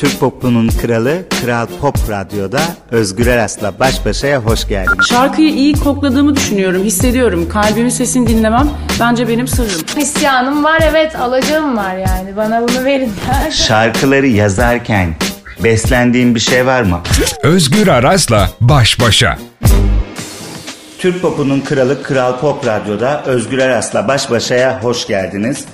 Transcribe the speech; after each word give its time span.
Türk 0.00 0.20
popunun 0.20 0.68
kralı 0.68 1.22
Kral 1.42 1.66
Pop 1.80 2.10
Radyo'da 2.10 2.60
Özgür 2.90 3.26
Eras'la 3.26 3.78
baş 3.80 4.06
başaya 4.06 4.38
hoş 4.38 4.68
geldiniz. 4.68 5.06
Şarkıyı 5.08 5.48
iyi 5.48 5.74
kokladığımı 5.74 6.36
düşünüyorum, 6.36 6.84
hissediyorum. 6.84 7.48
Kalbimin 7.48 7.88
sesini 7.88 8.26
dinlemem 8.26 8.70
bence 9.00 9.28
benim 9.28 9.48
sırrım. 9.48 9.80
İsyanım 9.98 10.64
var 10.64 10.80
evet, 10.90 11.16
alacağım 11.16 11.76
var 11.76 11.96
yani. 11.96 12.36
Bana 12.36 12.62
bunu 12.62 12.84
verin. 12.84 13.12
Şarkıları 13.50 14.26
yazarken 14.26 15.14
beslendiğin 15.64 16.34
bir 16.34 16.40
şey 16.40 16.66
var 16.66 16.82
mı? 16.82 17.00
Özgür 17.42 17.88
Aras'la 17.88 18.50
baş 18.60 19.00
başa. 19.00 19.38
Türk 20.98 21.22
popunun 21.22 21.60
kralı 21.60 22.02
Kral 22.02 22.40
Pop 22.40 22.66
Radyo'da 22.66 23.22
Özgür 23.26 23.58
Eras'la 23.58 24.08
baş 24.08 24.30
başaya 24.30 24.82
hoş 24.82 25.06
geldiniz. 25.06 25.64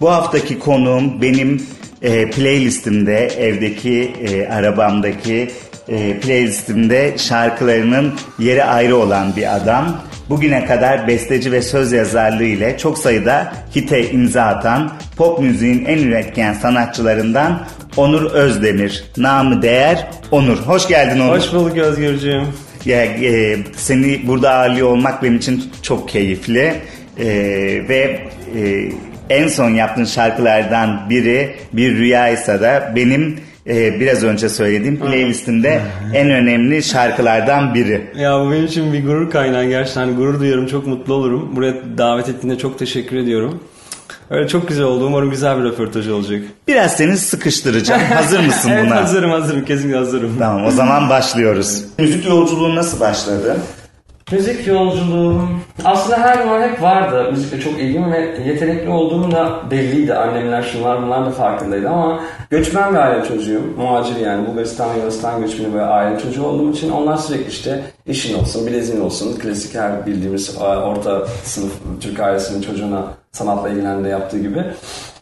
Bu 0.00 0.10
haftaki 0.10 0.58
konuğum 0.58 1.22
benim 1.22 1.66
e, 2.04 2.30
playlistimde, 2.30 3.26
evdeki, 3.26 4.12
e, 4.24 4.48
arabamdaki 4.48 5.50
e, 5.88 6.20
playlistimde 6.20 7.14
şarkılarının 7.18 8.14
yeri 8.38 8.64
ayrı 8.64 8.96
olan 8.96 9.36
bir 9.36 9.56
adam. 9.56 10.00
Bugüne 10.30 10.66
kadar 10.66 11.08
besteci 11.08 11.52
ve 11.52 11.62
söz 11.62 11.92
yazarlığı 11.92 12.44
ile 12.44 12.78
çok 12.78 12.98
sayıda 12.98 13.52
hite 13.76 14.10
imza 14.10 14.42
atan 14.42 14.92
pop 15.16 15.40
müziğin 15.40 15.84
en 15.84 15.98
üretken 15.98 16.52
sanatçılarından 16.52 17.66
Onur 17.96 18.30
Özdemir. 18.30 19.04
Namı 19.16 19.62
değer 19.62 20.10
Onur. 20.30 20.56
Hoş 20.58 20.88
geldin 20.88 21.20
Onur. 21.20 21.36
Hoş 21.36 21.52
bulduk 21.52 21.78
Özgürcüğüm. 21.78 22.42
Ya, 22.84 23.04
e, 23.04 23.58
seni 23.76 24.26
burada 24.26 24.50
ağırlıyor 24.50 24.88
olmak 24.88 25.22
benim 25.22 25.36
için 25.36 25.64
çok 25.82 26.08
keyifli 26.08 26.74
e, 27.18 27.26
ve 27.88 28.20
e, 28.56 28.90
en 29.30 29.48
son 29.48 29.70
yaptığın 29.70 30.04
şarkılardan 30.04 31.10
biri 31.10 31.54
bir 31.72 31.96
rüyaysa 31.96 32.60
da 32.60 32.92
benim 32.96 33.38
e, 33.66 34.00
biraz 34.00 34.24
önce 34.24 34.48
söylediğim 34.48 35.00
playlistimde 35.00 35.80
en 36.14 36.30
önemli 36.30 36.82
şarkılardan 36.82 37.74
biri. 37.74 38.10
Ya 38.16 38.40
bu 38.40 38.50
benim 38.50 38.64
için 38.64 38.92
bir 38.92 39.04
gurur 39.06 39.30
kaynağı 39.30 39.64
gerçekten 39.64 40.16
gurur 40.16 40.40
duyuyorum 40.40 40.66
çok 40.66 40.86
mutlu 40.86 41.14
olurum. 41.14 41.56
Buraya 41.56 41.74
davet 41.98 42.28
ettiğinde 42.28 42.58
çok 42.58 42.78
teşekkür 42.78 43.16
ediyorum. 43.16 43.60
Öyle 44.30 44.48
çok 44.48 44.68
güzel 44.68 44.84
oldu. 44.84 45.06
Umarım 45.06 45.30
güzel 45.30 45.58
bir 45.58 45.64
röportaj 45.64 46.08
olacak. 46.08 46.42
Biraz 46.68 46.96
seni 46.96 47.16
sıkıştıracağım. 47.16 48.00
Hazır 48.14 48.40
mısın 48.40 48.70
evet 48.70 48.86
buna? 48.86 48.96
hazırım 48.96 49.30
hazırım. 49.30 49.64
Kesinlikle 49.64 49.98
hazırım. 49.98 50.36
Tamam 50.38 50.66
o 50.66 50.70
zaman 50.70 51.08
başlıyoruz. 51.08 51.82
Müzik 51.98 52.26
yolculuğun 52.28 52.76
nasıl 52.76 53.00
başladı? 53.00 53.56
Müzik 54.34 54.66
yolculuğum 54.66 55.48
aslında 55.84 56.18
her 56.18 56.34
zaman 56.38 56.62
hep 56.62 56.82
vardı. 56.82 57.28
Müzikle 57.30 57.60
çok 57.60 57.80
ilgim 57.80 58.12
ve 58.12 58.38
yetenekli 58.46 58.88
olduğum 58.88 59.30
da 59.30 59.70
belliydi. 59.70 60.14
Annemler 60.14 60.62
şunlar 60.62 61.02
bunlar 61.02 61.26
da 61.26 61.30
farkındaydı 61.30 61.88
ama 61.88 62.20
göçmen 62.50 62.92
bir 62.92 62.98
aile 62.98 63.28
çocuğuyum. 63.28 63.74
Muhacir 63.76 64.16
yani 64.16 64.46
Bulgaristan 64.46 64.90
ve 64.90 64.96
Yunanistan 64.98 65.40
göçmeni 65.40 65.74
bir 65.74 65.78
aile 65.78 66.20
çocuğu 66.20 66.44
olduğum 66.46 66.72
için 66.72 66.90
onlar 66.90 67.16
sürekli 67.16 67.48
işte 67.48 67.82
işin 68.06 68.38
olsun, 68.38 68.66
bileziğin 68.66 69.00
olsun, 69.00 69.38
klasik 69.38 69.74
her 69.74 70.06
bildiğimiz 70.06 70.56
e, 70.60 70.64
orta 70.64 71.26
sınıf 71.44 71.72
Türk 72.00 72.20
ailesinin 72.20 72.62
çocuğuna 72.62 73.04
sanatla 73.32 73.68
ilgilendiğinde 73.68 74.08
yaptığı 74.08 74.38
gibi. 74.38 74.64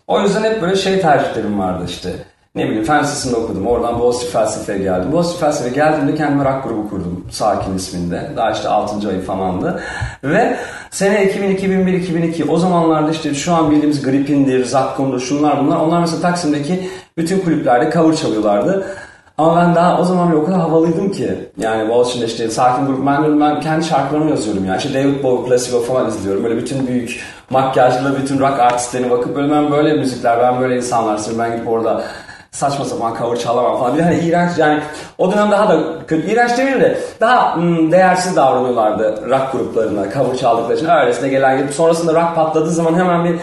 O 0.07 0.21
yüzden 0.21 0.43
hep 0.43 0.63
böyle 0.63 0.77
şey 0.77 1.01
tercihlerim 1.01 1.59
vardı 1.59 1.85
işte 1.89 2.11
ne 2.55 2.65
bileyim 2.65 2.85
fen 2.85 3.03
lisesinde 3.03 3.37
okudum. 3.37 3.67
Oradan 3.67 4.01
Boğaziçi 4.01 4.27
felsefeye 4.33 4.79
geldim. 4.79 5.13
Boğaziçi 5.13 5.39
felsefeye 5.39 5.75
geldiğimde 5.75 6.15
kendime 6.15 6.45
rock 6.45 6.65
grubu 6.65 6.91
kurdum. 6.91 7.27
Sakin 7.31 7.75
isminde. 7.75 8.31
Daha 8.37 8.51
işte 8.51 8.69
6. 8.69 9.09
ayı 9.09 9.21
falandı. 9.21 9.83
Ve 10.25 10.57
sene 10.91 11.25
2000, 11.27 11.51
2001, 11.51 11.93
2002 11.93 12.45
o 12.45 12.59
zamanlarda 12.59 13.11
işte 13.11 13.35
şu 13.35 13.55
an 13.55 13.71
bildiğimiz 13.71 14.03
Gripin'dir, 14.03 14.65
Zakkum'dur 14.65 15.21
şunlar 15.21 15.65
bunlar. 15.65 15.77
Onlar 15.77 16.01
mesela 16.01 16.21
Taksim'deki 16.23 16.89
bütün 17.17 17.41
kulüplerde 17.41 17.91
cover 17.93 18.17
çalıyorlardı. 18.17 18.87
Ama 19.39 19.57
ben 19.57 19.75
daha 19.75 20.01
o 20.01 20.05
zaman 20.05 20.37
o 20.37 20.45
kadar 20.45 20.61
havalıydım 20.61 21.11
ki. 21.11 21.51
Yani 21.59 21.89
Boğaziçi'nde 21.89 22.27
işte 22.27 22.51
sakin 22.51 22.87
grup. 22.87 23.07
Ben, 23.07 23.41
ben 23.41 23.61
kendi 23.61 23.85
şarkılarımı 23.85 24.31
yazıyorum 24.31 24.65
yani. 24.65 24.77
İşte 24.77 24.95
David 24.95 25.23
Bowie, 25.23 25.49
Placebo 25.49 25.81
falan 25.81 26.09
izliyorum. 26.09 26.45
Böyle 26.45 26.57
bütün 26.57 26.87
büyük 26.87 27.21
makyajlı 27.51 28.19
bütün 28.23 28.39
rock 28.39 28.61
artistlerine 28.61 29.11
bakıp 29.11 29.37
böyle 29.37 29.53
ben 29.53 29.71
böyle 29.71 29.93
müzikler, 29.93 30.41
ben 30.41 30.61
böyle 30.61 30.77
insanlar 30.77 31.21
ben 31.39 31.53
gidip 31.53 31.69
orada 31.69 32.05
saçma 32.53 32.85
sapan 32.85 33.15
cover 33.19 33.39
çalamam 33.39 33.79
falan. 33.79 33.95
Bir 33.95 33.99
de 33.99 34.03
hani 34.03 34.19
iğrenç 34.19 34.59
yani 34.59 34.81
o 35.19 35.33
dönem 35.33 35.51
daha 35.51 35.69
da 35.69 35.79
kötü. 36.07 36.31
İğrenç 36.31 36.59
demeyeyim 36.59 36.81
de 36.81 36.99
daha 37.21 37.57
hmm, 37.57 37.93
değersiz 37.93 38.37
davranıyorlardı 38.37 39.31
rock 39.31 39.53
gruplarına 39.53 40.13
cover 40.15 40.37
çaldıkları 40.39 40.77
için. 40.77 40.89
Öylesine 40.89 41.29
gelen 41.29 41.59
gibi. 41.59 41.73
Sonrasında 41.73 42.15
rock 42.15 42.35
patladığı 42.35 42.71
zaman 42.71 42.95
hemen 42.95 43.25
bir 43.25 43.35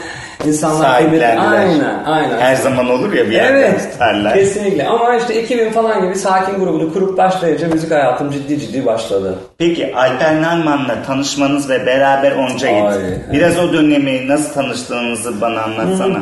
insanlar 0.47 0.85
Sahiplendiler. 0.85 1.37
Aynen 1.37 2.03
aynen. 2.05 2.39
Her 2.39 2.55
zaman 2.55 2.89
olur 2.89 3.13
ya 3.13 3.25
bir 3.25 3.31
yerden 3.31 3.53
Evet, 3.53 3.91
tutarlar. 3.91 4.33
kesinlikle. 4.33 4.87
Ama 4.87 5.15
işte 5.15 5.43
2000 5.43 5.71
falan 5.71 6.01
gibi 6.01 6.15
sakin 6.15 6.59
grubunu 6.59 6.93
kurup 6.93 7.17
başlayınca 7.17 7.67
müzik 7.67 7.91
hayatım 7.91 8.31
ciddi 8.31 8.59
ciddi 8.59 8.85
başladı. 8.85 9.35
Peki 9.57 9.95
Alper 9.95 10.41
Narman'la 10.41 11.03
tanışmanız 11.07 11.69
ve 11.69 11.85
beraber 11.85 12.31
onca 12.31 12.67
git. 12.71 13.01
evet. 13.01 13.19
Biraz 13.31 13.59
o 13.59 13.73
dönemi 13.73 14.27
nasıl 14.27 14.53
tanıştığınızı 14.53 15.41
bana 15.41 15.61
anlatsana. 15.61 16.19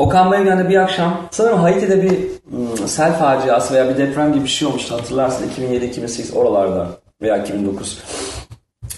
Okan 0.00 0.30
Bayülgen'de 0.30 0.68
bir 0.68 0.76
akşam 0.76 1.16
sanırım 1.30 1.58
Haiti'de 1.58 2.02
bir 2.02 2.10
ım, 2.52 2.88
sel 2.88 3.18
faciası 3.18 3.74
veya 3.74 3.88
bir 3.88 3.98
deprem 3.98 4.32
gibi 4.32 4.44
bir 4.44 4.48
şey 4.48 4.68
olmuştu 4.68 4.94
hatırlarsın 4.94 5.50
2007-2008 5.58 6.34
oralarda 6.34 6.86
veya 7.22 7.36
2009. 7.36 7.98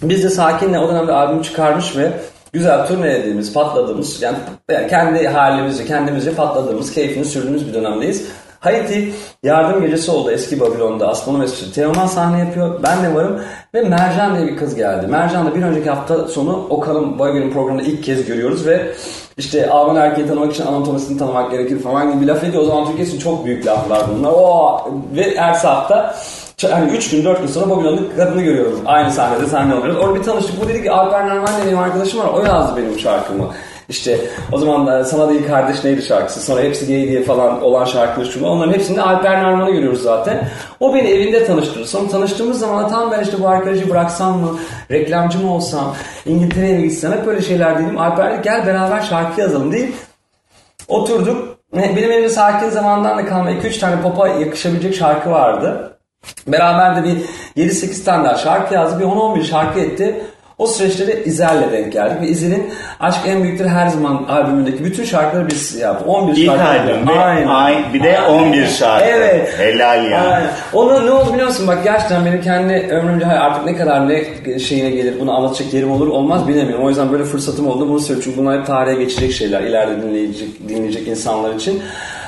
Biz 0.02 0.24
de 0.24 0.30
Sakin'le 0.30 0.74
o 0.74 0.88
dönemde 0.88 1.12
albüm 1.12 1.42
çıkarmış 1.42 1.96
ve 1.96 2.12
güzel 2.52 2.86
turnelediğimiz, 2.86 3.52
patladığımız 3.52 4.22
yani, 4.22 4.36
kendi 4.90 5.28
halimizce, 5.28 5.86
kendimizce 5.86 6.34
patladığımız, 6.34 6.92
keyfini 6.92 7.24
sürdüğümüz 7.24 7.69
bir 7.69 7.74
dönemdeyiz. 7.74 8.26
Haiti 8.60 9.12
yardım 9.42 9.82
gecesi 9.82 10.10
oldu 10.10 10.30
eski 10.30 10.60
Babilon'da. 10.60 11.08
Astronom 11.08 11.40
Mesut'u. 11.40 11.72
Teoman 11.72 12.06
sahne 12.06 12.38
yapıyor. 12.38 12.82
Ben 12.82 13.02
de 13.02 13.14
varım. 13.14 13.40
Ve 13.74 13.82
Mercan 13.82 14.36
diye 14.36 14.46
bir 14.46 14.56
kız 14.56 14.74
geldi. 14.74 15.06
Mercan 15.06 15.46
da 15.46 15.54
bir 15.54 15.62
önceki 15.62 15.90
hafta 15.90 16.28
sonu 16.28 16.66
Okan'ın 16.70 17.19
Boyver'in 17.19 17.52
programında 17.52 17.82
ilk 17.82 18.04
kez 18.04 18.26
görüyoruz 18.26 18.66
ve 18.66 18.94
işte 19.38 19.70
Alman 19.70 19.97
erkeği 19.97 20.26
tanımak 20.26 20.53
için 20.53 20.66
anatomisini 20.66 21.19
tanımak 21.19 21.50
gerekir 21.50 21.78
falan 21.78 22.15
gibi 22.15 22.26
laf 22.26 22.44
ediyor. 22.44 22.62
O 22.62 22.66
zaman 22.66 22.87
Türkiye 22.87 23.06
için 23.06 23.19
çok 23.19 23.44
büyük 23.44 23.66
laflar 23.66 24.03
bunlar. 24.16 24.31
Oo! 24.31 24.91
Ve 25.16 25.22
ertesi 25.22 25.66
hafta 25.66 26.15
yani 26.62 26.91
3 26.91 27.10
gün 27.10 27.25
4 27.25 27.41
gün 27.41 27.47
sonra 27.47 27.70
Babilon'da 27.70 28.16
kadını 28.16 28.43
görüyoruz. 28.43 28.78
Aynı 28.87 29.10
sahnede 29.10 29.47
sahne 29.47 29.75
alıyoruz. 29.75 29.97
Orada 29.97 30.15
bir 30.15 30.22
tanıştık. 30.22 30.65
Bu 30.65 30.69
dedi 30.69 30.82
ki 30.82 30.91
Alper 30.91 31.26
Narman 31.26 31.56
diye 31.56 31.66
benim 31.66 31.78
arkadaşım 31.78 32.20
var. 32.20 32.26
O 32.34 32.44
yazdı 32.44 32.76
benim 32.76 32.98
şarkımı. 32.98 33.48
İşte 33.88 34.20
o 34.53 34.59
zaman 34.59 34.87
da 34.87 35.04
Sana 35.04 35.28
Değil 35.28 35.47
Kardeş 35.47 35.84
neydi 35.84 36.03
şarkısı. 36.03 36.41
Sonra 36.41 36.60
hepsi 36.60 36.87
gay 36.87 37.09
diye 37.09 37.22
falan 37.22 37.62
olan 37.62 37.84
şarkılar 37.84 38.26
şunu. 38.26 38.48
Onların 38.48 38.72
hepsinde 38.72 39.03
Alper 39.03 39.43
Narman'ı 39.43 39.70
görüyoruz 39.70 40.03
zaten. 40.03 40.48
O 40.81 40.94
beni 40.94 41.09
evinde 41.09 41.44
tanıştırdı. 41.44 41.87
Sonra 41.87 42.09
tanıştığımız 42.09 42.59
zaman 42.59 42.88
tam 42.88 43.10
ben 43.10 43.22
işte 43.22 43.41
bu 43.41 43.48
arkadaşı 43.48 43.91
bıraksam 43.91 44.41
mı? 44.41 44.59
Reklamcı 44.91 45.38
mı 45.38 45.54
olsam? 45.54 45.94
İngiltere'ye 46.26 46.76
mi 46.78 46.82
gitsem? 46.82 47.12
Hep 47.12 47.26
böyle 47.26 47.43
şeyler 47.43 47.78
dedim. 47.78 47.98
Alper 47.98 48.32
dedi 48.32 48.43
gel 48.44 48.66
beraber 48.66 49.03
şarkı 49.03 49.41
yazalım 49.41 49.72
deyip 49.72 49.94
oturduk. 50.88 51.59
Benim 51.75 52.12
elimde 52.12 52.28
sakin 52.28 52.70
zamandan 52.70 53.19
da 53.19 53.26
kalma 53.26 53.50
2-3 53.50 53.81
tane 53.81 54.03
popa 54.03 54.28
yakışabilecek 54.28 54.94
şarkı 54.94 55.31
vardı. 55.31 55.99
Beraber 56.47 56.97
de 56.97 57.09
bir 57.56 57.69
7-8 57.69 58.04
tane 58.04 58.25
daha 58.25 58.37
şarkı 58.37 58.75
yazdı. 58.75 59.00
Bir 59.00 59.04
10-11 59.04 59.44
şarkı 59.44 59.81
etti. 59.81 60.25
O 60.62 60.67
süreçte 60.67 61.06
de 61.06 61.25
İzel'le 61.25 61.73
denk 61.73 61.93
geldik. 61.93 62.21
Ve 62.23 62.27
İzel'in 62.28 62.71
Aşk 63.00 63.19
En 63.27 63.43
Büyüktür 63.43 63.67
Her 63.67 63.89
Zaman 63.89 64.25
albümündeki 64.28 64.84
bütün 64.84 65.05
şarkıları 65.05 65.49
biz 65.49 65.77
yaptık. 65.81 66.09
11 66.09 66.37
İlk 66.37 66.47
şarkı. 66.47 66.65
albüm 66.65 67.09
ve 67.09 67.12
Aynen. 67.21 67.47
ay- 67.47 67.84
bir 67.95 68.03
de 68.03 68.19
11 68.31 68.67
şarkı. 68.67 69.05
Evet. 69.05 69.55
Helal 69.59 70.11
ya. 70.11 70.21
Aynen. 70.21 70.50
Ona 70.73 71.00
ne 71.03 71.11
oldu 71.11 71.33
biliyor 71.33 71.49
musun? 71.49 71.67
Bak 71.69 71.78
gerçekten 71.84 72.25
benim 72.25 72.41
kendi 72.41 72.73
ömrümce 72.75 73.27
artık 73.27 73.65
ne 73.67 73.77
kadar 73.77 74.09
ne 74.09 74.25
şeyine 74.59 74.91
gelir 74.91 75.15
bunu 75.21 75.37
anlatacak 75.37 75.75
yerim 75.75 75.91
olur 75.93 76.06
olmaz 76.09 76.49
bilemiyorum. 76.49 76.84
O 76.84 76.89
yüzden 76.89 77.12
böyle 77.12 77.25
fırsatım 77.25 77.69
oldu 77.69 77.89
bunu 77.89 78.00
söylüyorum. 78.00 78.23
Çünkü 78.25 78.39
bunlar 78.39 78.59
hep 78.61 78.67
tarihe 78.67 78.94
geçecek 78.94 79.33
şeyler. 79.33 79.61
ileride 79.61 80.03
dinleyecek, 80.03 80.69
dinleyecek 80.69 81.09
insanlar 81.09 81.55
için. 81.55 81.83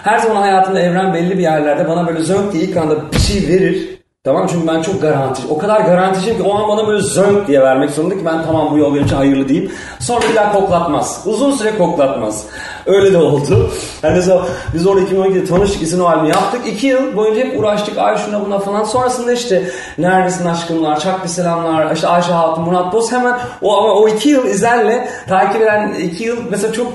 Her 0.04 0.18
zaman 0.18 0.42
hayatımda 0.42 0.80
evren 0.80 1.14
belli 1.14 1.38
bir 1.38 1.42
yerlerde 1.42 1.88
bana 1.88 2.06
böyle 2.06 2.20
zönk 2.20 2.52
diye 2.52 2.64
ilk 2.64 2.76
anda 2.76 2.94
bir 3.12 3.18
şey 3.18 3.48
verir. 3.48 3.93
Tamam 4.24 4.46
çünkü 4.50 4.66
ben 4.66 4.82
çok 4.82 5.02
garantici. 5.02 5.48
O 5.50 5.58
kadar 5.58 5.80
garanticiyim 5.80 6.36
ki 6.38 6.42
o 6.42 6.54
an 6.54 6.68
bana 6.68 6.88
böyle 6.88 7.02
zönk 7.02 7.48
diye 7.48 7.60
vermek 7.60 7.90
zorunda 7.90 8.18
ki 8.18 8.24
ben 8.24 8.44
tamam 8.44 8.70
bu 8.70 8.78
yol 8.78 8.94
benim 8.94 9.06
için 9.06 9.16
hayırlı 9.16 9.48
deyip 9.48 9.72
sonra 10.00 10.20
bir 10.30 10.34
daha 10.34 10.52
koklatmaz. 10.52 11.22
Uzun 11.26 11.52
süre 11.52 11.78
koklatmaz. 11.78 12.46
Öyle 12.86 13.12
de 13.12 13.16
oldu. 13.16 13.70
Yani 14.02 14.14
mesela 14.14 14.46
biz 14.74 14.86
orada 14.86 15.00
2012'de 15.00 15.44
tanıştık 15.44 15.82
isim 15.82 16.00
o 16.00 16.04
albümü 16.04 16.28
yaptık. 16.28 16.60
İki 16.66 16.86
yıl 16.86 17.16
boyunca 17.16 17.44
hep 17.44 17.60
uğraştık 17.60 17.98
ay 17.98 18.18
şuna 18.18 18.46
buna 18.46 18.58
falan. 18.58 18.84
Sonrasında 18.84 19.32
işte 19.32 19.70
Neredesin 19.98 20.46
aşkımlar, 20.46 21.00
Çak 21.00 21.24
bir 21.24 21.28
selamlar, 21.28 21.94
işte 21.94 22.08
Ayşe 22.08 22.32
Hatun, 22.32 22.64
Murat 22.64 22.92
Boz 22.92 23.12
hemen 23.12 23.38
o 23.62 23.76
ama 23.78 23.92
o 23.92 24.08
iki 24.08 24.28
yıl 24.28 24.46
izlerle 24.46 25.08
takip 25.28 25.62
eden 25.62 25.94
iki 25.94 26.24
yıl 26.24 26.36
mesela 26.50 26.72
çok 26.72 26.92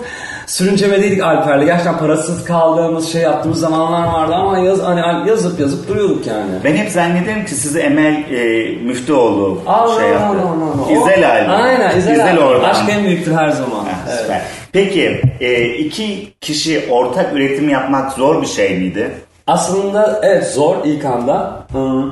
sürüncemedeydik 0.50 1.24
Alper'le. 1.24 1.66
Gerçekten 1.66 1.98
parasız 1.98 2.44
kaldığımız 2.44 3.12
şey 3.12 3.22
yaptığımız 3.22 3.60
zamanlar 3.60 4.08
vardı 4.14 4.34
ama 4.36 4.58
yaz, 4.60 4.84
hani 4.84 5.30
yazıp 5.30 5.60
yazıp 5.60 5.88
duruyorduk 5.88 6.28
yani. 6.28 6.52
Ben 6.64 6.76
hep 6.76 6.90
zannederim 6.92 7.46
ki 7.46 7.56
sizi 7.56 7.80
Emel 7.80 8.24
e, 8.32 8.70
Müftüoğlu 8.84 9.62
Aa, 9.68 10.00
şey 10.00 10.10
yaptı. 10.10 10.38
no, 10.38 10.60
no, 10.60 10.78
no. 10.78 10.92
İzel 10.92 11.30
albüm. 11.32 11.52
Aynen 11.52 11.98
İzel, 11.98 12.32
albüm. 12.32 12.44
oradan. 12.44 12.70
Aşk 12.70 12.90
en 12.90 13.04
büyüktür 13.04 13.32
her 13.36 13.50
zaman. 13.50 13.80
Ha, 13.86 13.92
Evet. 14.10 14.20
süper. 14.22 14.42
Peki 14.72 15.22
e, 15.40 15.64
iki 15.66 16.34
kişi 16.42 16.88
ortak 16.92 17.34
üretim 17.34 17.70
yapmak 17.70 18.12
zor 18.14 18.42
bir 18.42 18.48
şey 18.48 18.78
miydi? 18.78 19.12
Aslında 19.48 20.20
evet 20.24 20.48
zor 20.48 20.76
ilk 20.86 21.06
anda. 21.06 21.66
Hmm. 21.72 22.12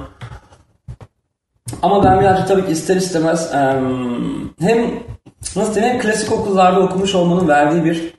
Ama 1.81 2.03
ben 2.03 2.19
birazcık 2.19 2.47
tabii 2.47 2.65
ki 2.65 2.71
ister 2.71 2.95
istemez 2.95 3.53
em, 3.53 3.89
hem 4.61 4.77
nasıl 5.55 5.75
diyeyim 5.75 5.93
hem 5.93 6.01
klasik 6.01 6.31
okullarda 6.31 6.79
okumuş 6.79 7.15
olmanın 7.15 7.47
verdiği 7.47 7.85
bir 7.85 8.16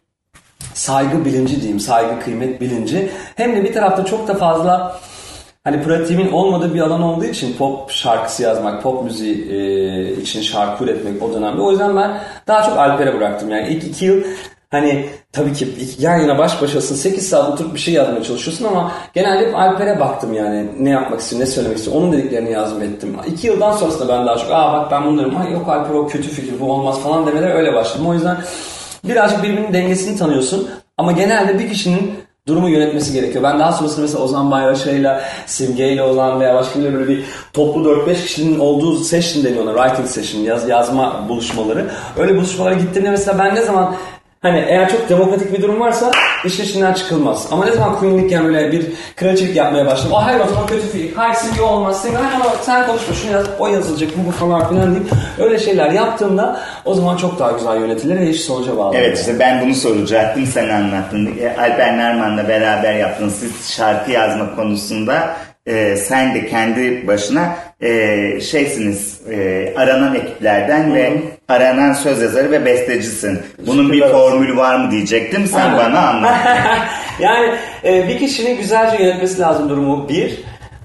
saygı 0.78 1.24
bilinci 1.24 1.60
diyeyim, 1.60 1.80
saygı 1.80 2.20
kıymet 2.20 2.60
bilinci. 2.60 3.10
Hem 3.36 3.56
de 3.56 3.64
bir 3.64 3.72
tarafta 3.72 4.04
çok 4.04 4.28
da 4.28 4.34
fazla 4.34 5.00
hani 5.64 5.82
pratiğimin 5.82 6.32
olmadığı 6.32 6.74
bir 6.74 6.80
alan 6.80 7.02
olduğu 7.02 7.24
için 7.24 7.56
pop 7.56 7.90
şarkısı 7.90 8.42
yazmak, 8.42 8.82
pop 8.82 9.04
müziği 9.04 9.52
e, 9.52 10.20
için 10.20 10.42
şarkı 10.42 10.84
üretmek 10.84 11.22
o 11.22 11.34
dönemde. 11.34 11.60
O 11.60 11.70
yüzden 11.70 11.96
ben 11.96 12.20
daha 12.46 12.62
çok 12.62 12.78
Alper'e 12.78 13.14
bıraktım. 13.14 13.50
Yani 13.50 13.68
ilk 13.68 13.84
iki 13.84 14.04
yıl 14.04 14.24
hani 14.70 15.06
tabii 15.32 15.52
ki 15.52 15.68
yan 15.98 16.18
yana 16.18 16.38
baş 16.38 16.62
başasın 16.62 16.94
8 16.94 17.28
saat 17.28 17.50
oturup 17.52 17.74
bir 17.74 17.80
şey 17.80 17.94
yazmaya 17.94 18.22
çalışıyorsun 18.22 18.64
ama 18.64 18.92
genelde 19.14 19.46
hep 19.46 19.54
Alper'e 19.54 20.00
baktım 20.00 20.34
yani 20.34 20.66
ne 20.78 20.90
yapmak 20.90 21.20
istiyor, 21.20 21.42
ne 21.42 21.46
söylemek 21.46 21.78
istiyor. 21.78 21.96
Onun 21.96 22.12
dediklerini 22.12 22.52
yazdım 22.52 22.82
ettim. 22.82 23.16
İki 23.26 23.46
yıldan 23.46 23.72
sonrasında 23.72 24.18
ben 24.18 24.26
daha 24.26 24.36
çok 24.36 24.50
aa 24.50 24.72
bak 24.72 24.90
ben 24.90 25.06
bunu. 25.06 25.38
Ha 25.38 25.48
yok 25.48 25.68
Alper 25.68 25.94
o 25.94 26.08
kötü 26.08 26.28
fikir 26.28 26.60
bu 26.60 26.72
olmaz 26.72 27.00
falan 27.00 27.26
demeler 27.26 27.54
öyle 27.54 27.74
başladım. 27.74 28.06
O 28.06 28.14
yüzden 28.14 28.36
birazcık 29.04 29.42
birbirinin 29.42 29.72
dengesini 29.72 30.18
tanıyorsun. 30.18 30.68
Ama 30.96 31.12
genelde 31.12 31.58
bir 31.58 31.68
kişinin 31.68 32.12
durumu 32.48 32.68
yönetmesi 32.68 33.12
gerekiyor. 33.12 33.44
Ben 33.44 33.58
daha 33.58 33.72
sonrasında 33.72 34.02
mesela 34.02 34.24
Ozan 34.24 34.50
Bayraşay'la, 34.50 35.22
Simge'yle 35.46 36.02
olan 36.02 36.40
veya 36.40 36.54
başka 36.54 36.80
bir 36.80 36.94
böyle 36.94 37.08
bir 37.08 37.24
toplu 37.52 37.80
4-5 37.80 38.14
kişinin 38.14 38.58
olduğu 38.58 38.98
session 38.98 39.44
deniyor 39.44 39.64
ona. 39.64 39.74
Writing 39.74 40.08
session, 40.08 40.40
yaz, 40.40 40.68
yazma 40.68 41.28
buluşmaları. 41.28 41.90
Öyle 42.18 42.36
buluşmalara 42.36 42.74
gittiğimde 42.74 43.10
mesela 43.10 43.38
ben 43.38 43.54
ne 43.54 43.62
zaman 43.62 43.94
Hani 44.42 44.64
eğer 44.68 44.88
çok 44.88 45.08
demokratik 45.08 45.52
bir 45.52 45.62
durum 45.62 45.80
varsa 45.80 46.10
işin 46.44 46.64
içinden 46.64 46.92
çıkılmaz. 46.92 47.48
Ama 47.50 47.64
ne 47.64 47.72
zaman 47.72 47.98
Queen'likken 47.98 48.44
böyle 48.44 48.72
bir 48.72 48.86
kraliçelik 49.16 49.56
yapmaya 49.56 49.86
başladım. 49.86 50.12
Oh 50.14 50.26
hayır 50.26 50.40
o 50.40 50.48
zaman 50.48 50.66
kötü 50.66 50.88
fikir. 50.88 51.16
Hayır 51.16 51.34
simge 51.34 51.62
olmaz. 51.62 52.02
Simge 52.02 52.16
hayır 52.16 52.34
ama 52.34 52.44
sen 52.62 52.86
konuşma 52.86 53.14
şunu 53.14 53.32
yaz. 53.32 53.46
O 53.58 53.68
yazılacak 53.68 54.10
bu 54.16 54.28
bu 54.28 54.32
falan 54.32 54.68
filan 54.68 54.94
deyip 54.94 55.08
öyle 55.38 55.58
şeyler 55.58 55.90
yaptığımda 55.90 56.60
o 56.84 56.94
zaman 56.94 57.16
çok 57.16 57.38
daha 57.38 57.52
güzel 57.52 57.80
yönetilir 57.80 58.20
ve 58.20 58.30
iş 58.30 58.40
sonuca 58.40 58.76
bağlı. 58.76 58.96
Evet 58.96 59.18
işte 59.18 59.38
ben 59.38 59.62
bunu 59.62 59.74
soracaktım 59.74 60.46
sen 60.46 60.68
anlattın. 60.68 61.30
E, 61.40 61.60
Alper 61.60 61.98
Narman'la 61.98 62.48
beraber 62.48 62.94
yaptınız. 62.94 63.34
Siz 63.34 63.72
şarkı 63.76 64.10
yazma 64.10 64.56
konusunda 64.56 65.36
e, 65.66 65.96
sen 65.96 66.34
de 66.34 66.46
kendi 66.46 67.06
başına 67.06 67.56
e, 67.80 68.40
şeysiniz 68.40 69.20
e, 69.30 69.74
aranan 69.76 70.14
ekiplerden 70.14 70.94
ve 70.94 71.12
aranan 71.48 71.92
söz 71.92 72.22
yazarı 72.22 72.50
ve 72.50 72.64
bestecisin. 72.64 73.40
Bunun 73.66 73.92
bir 73.92 74.08
formülü 74.08 74.56
var 74.56 74.76
mı 74.76 74.90
diyecektim. 74.90 75.46
Sen 75.46 75.60
Aynen. 75.60 75.78
bana 75.78 76.08
anlat. 76.08 76.34
yani 77.20 77.54
e, 77.84 78.08
bir 78.08 78.18
kişinin 78.18 78.56
güzelce 78.56 79.02
yönetmesi 79.02 79.40
lazım 79.40 79.68
durumu 79.68 80.08
bir. 80.08 80.38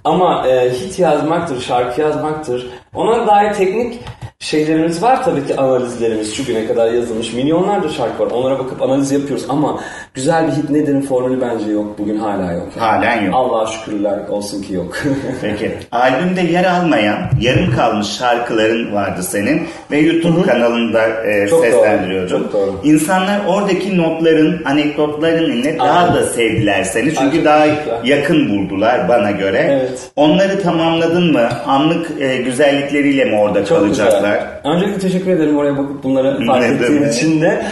Ama 0.03 0.47
e, 0.47 0.69
hit 0.69 0.99
yazmaktır, 0.99 1.61
şarkı 1.61 2.01
yazmaktır. 2.01 2.67
Ona 2.93 3.27
dair 3.27 3.53
teknik 3.53 3.99
şeylerimiz 4.43 5.01
var 5.01 5.23
tabii 5.25 5.47
ki 5.47 5.55
analizlerimiz. 5.57 6.33
Şu 6.35 6.45
güne 6.45 6.67
kadar 6.67 6.91
yazılmış 6.93 7.33
milyonlarca 7.33 7.89
şarkı 7.89 8.23
var. 8.23 8.31
Onlara 8.31 8.59
bakıp 8.59 8.81
analiz 8.81 9.11
yapıyoruz 9.11 9.45
ama 9.49 9.79
güzel 10.13 10.47
bir 10.47 10.51
hit 10.51 10.69
nedir'in 10.69 11.01
formülü 11.01 11.41
bence 11.41 11.71
yok. 11.71 11.99
Bugün 11.99 12.17
hala 12.17 12.51
yok. 12.51 12.67
Halen 12.79 13.25
yok. 13.25 13.35
Allah'a 13.35 13.65
şükürler 13.67 14.27
olsun 14.29 14.61
ki 14.61 14.73
yok. 14.73 14.97
Peki. 15.41 15.71
Albümde 15.91 16.41
yer 16.41 16.63
almayan, 16.65 17.17
yarım 17.41 17.75
kalmış 17.75 18.07
şarkıların 18.07 18.93
vardı 18.93 19.23
senin 19.23 19.61
ve 19.91 19.97
YouTube 19.99 20.41
kanalında 20.41 21.25
e, 21.25 21.47
Çok 21.47 21.59
doğru, 21.63 21.71
seslendiriyordun. 21.71 22.27
çok 22.43 22.53
doğru. 22.53 22.71
İnsanlar 22.83 23.39
oradaki 23.47 23.97
notların, 23.97 24.61
anekdotlarınla 24.65 25.79
daha 25.79 25.99
Aynen. 25.99 26.15
da 26.15 26.23
sevdiler 26.23 26.83
seni. 26.83 27.15
Çünkü 27.15 27.21
Ay, 27.23 27.31
çok 27.35 27.45
daha 27.45 27.65
yakın 28.03 28.49
buldular 28.49 29.09
bana 29.09 29.31
göre. 29.31 29.67
Evet. 29.71 30.11
Onları 30.15 30.61
tamamladın 30.63 31.31
mı? 31.31 31.49
Anlık 31.67 32.21
e, 32.21 32.37
güzellikleriyle 32.37 33.25
mi 33.25 33.35
orada 33.39 33.65
Çok 33.65 33.77
kalacaklar? 33.77 34.15
güzel. 34.15 34.32
Öncelikle 34.63 34.99
teşekkür 34.99 35.31
ederim 35.31 35.57
oraya 35.57 35.77
bakıp 35.77 36.03
bunları 36.03 36.45
fark 36.45 36.63
ettiğin 36.63 37.09
için 37.09 37.41
de. 37.41 37.65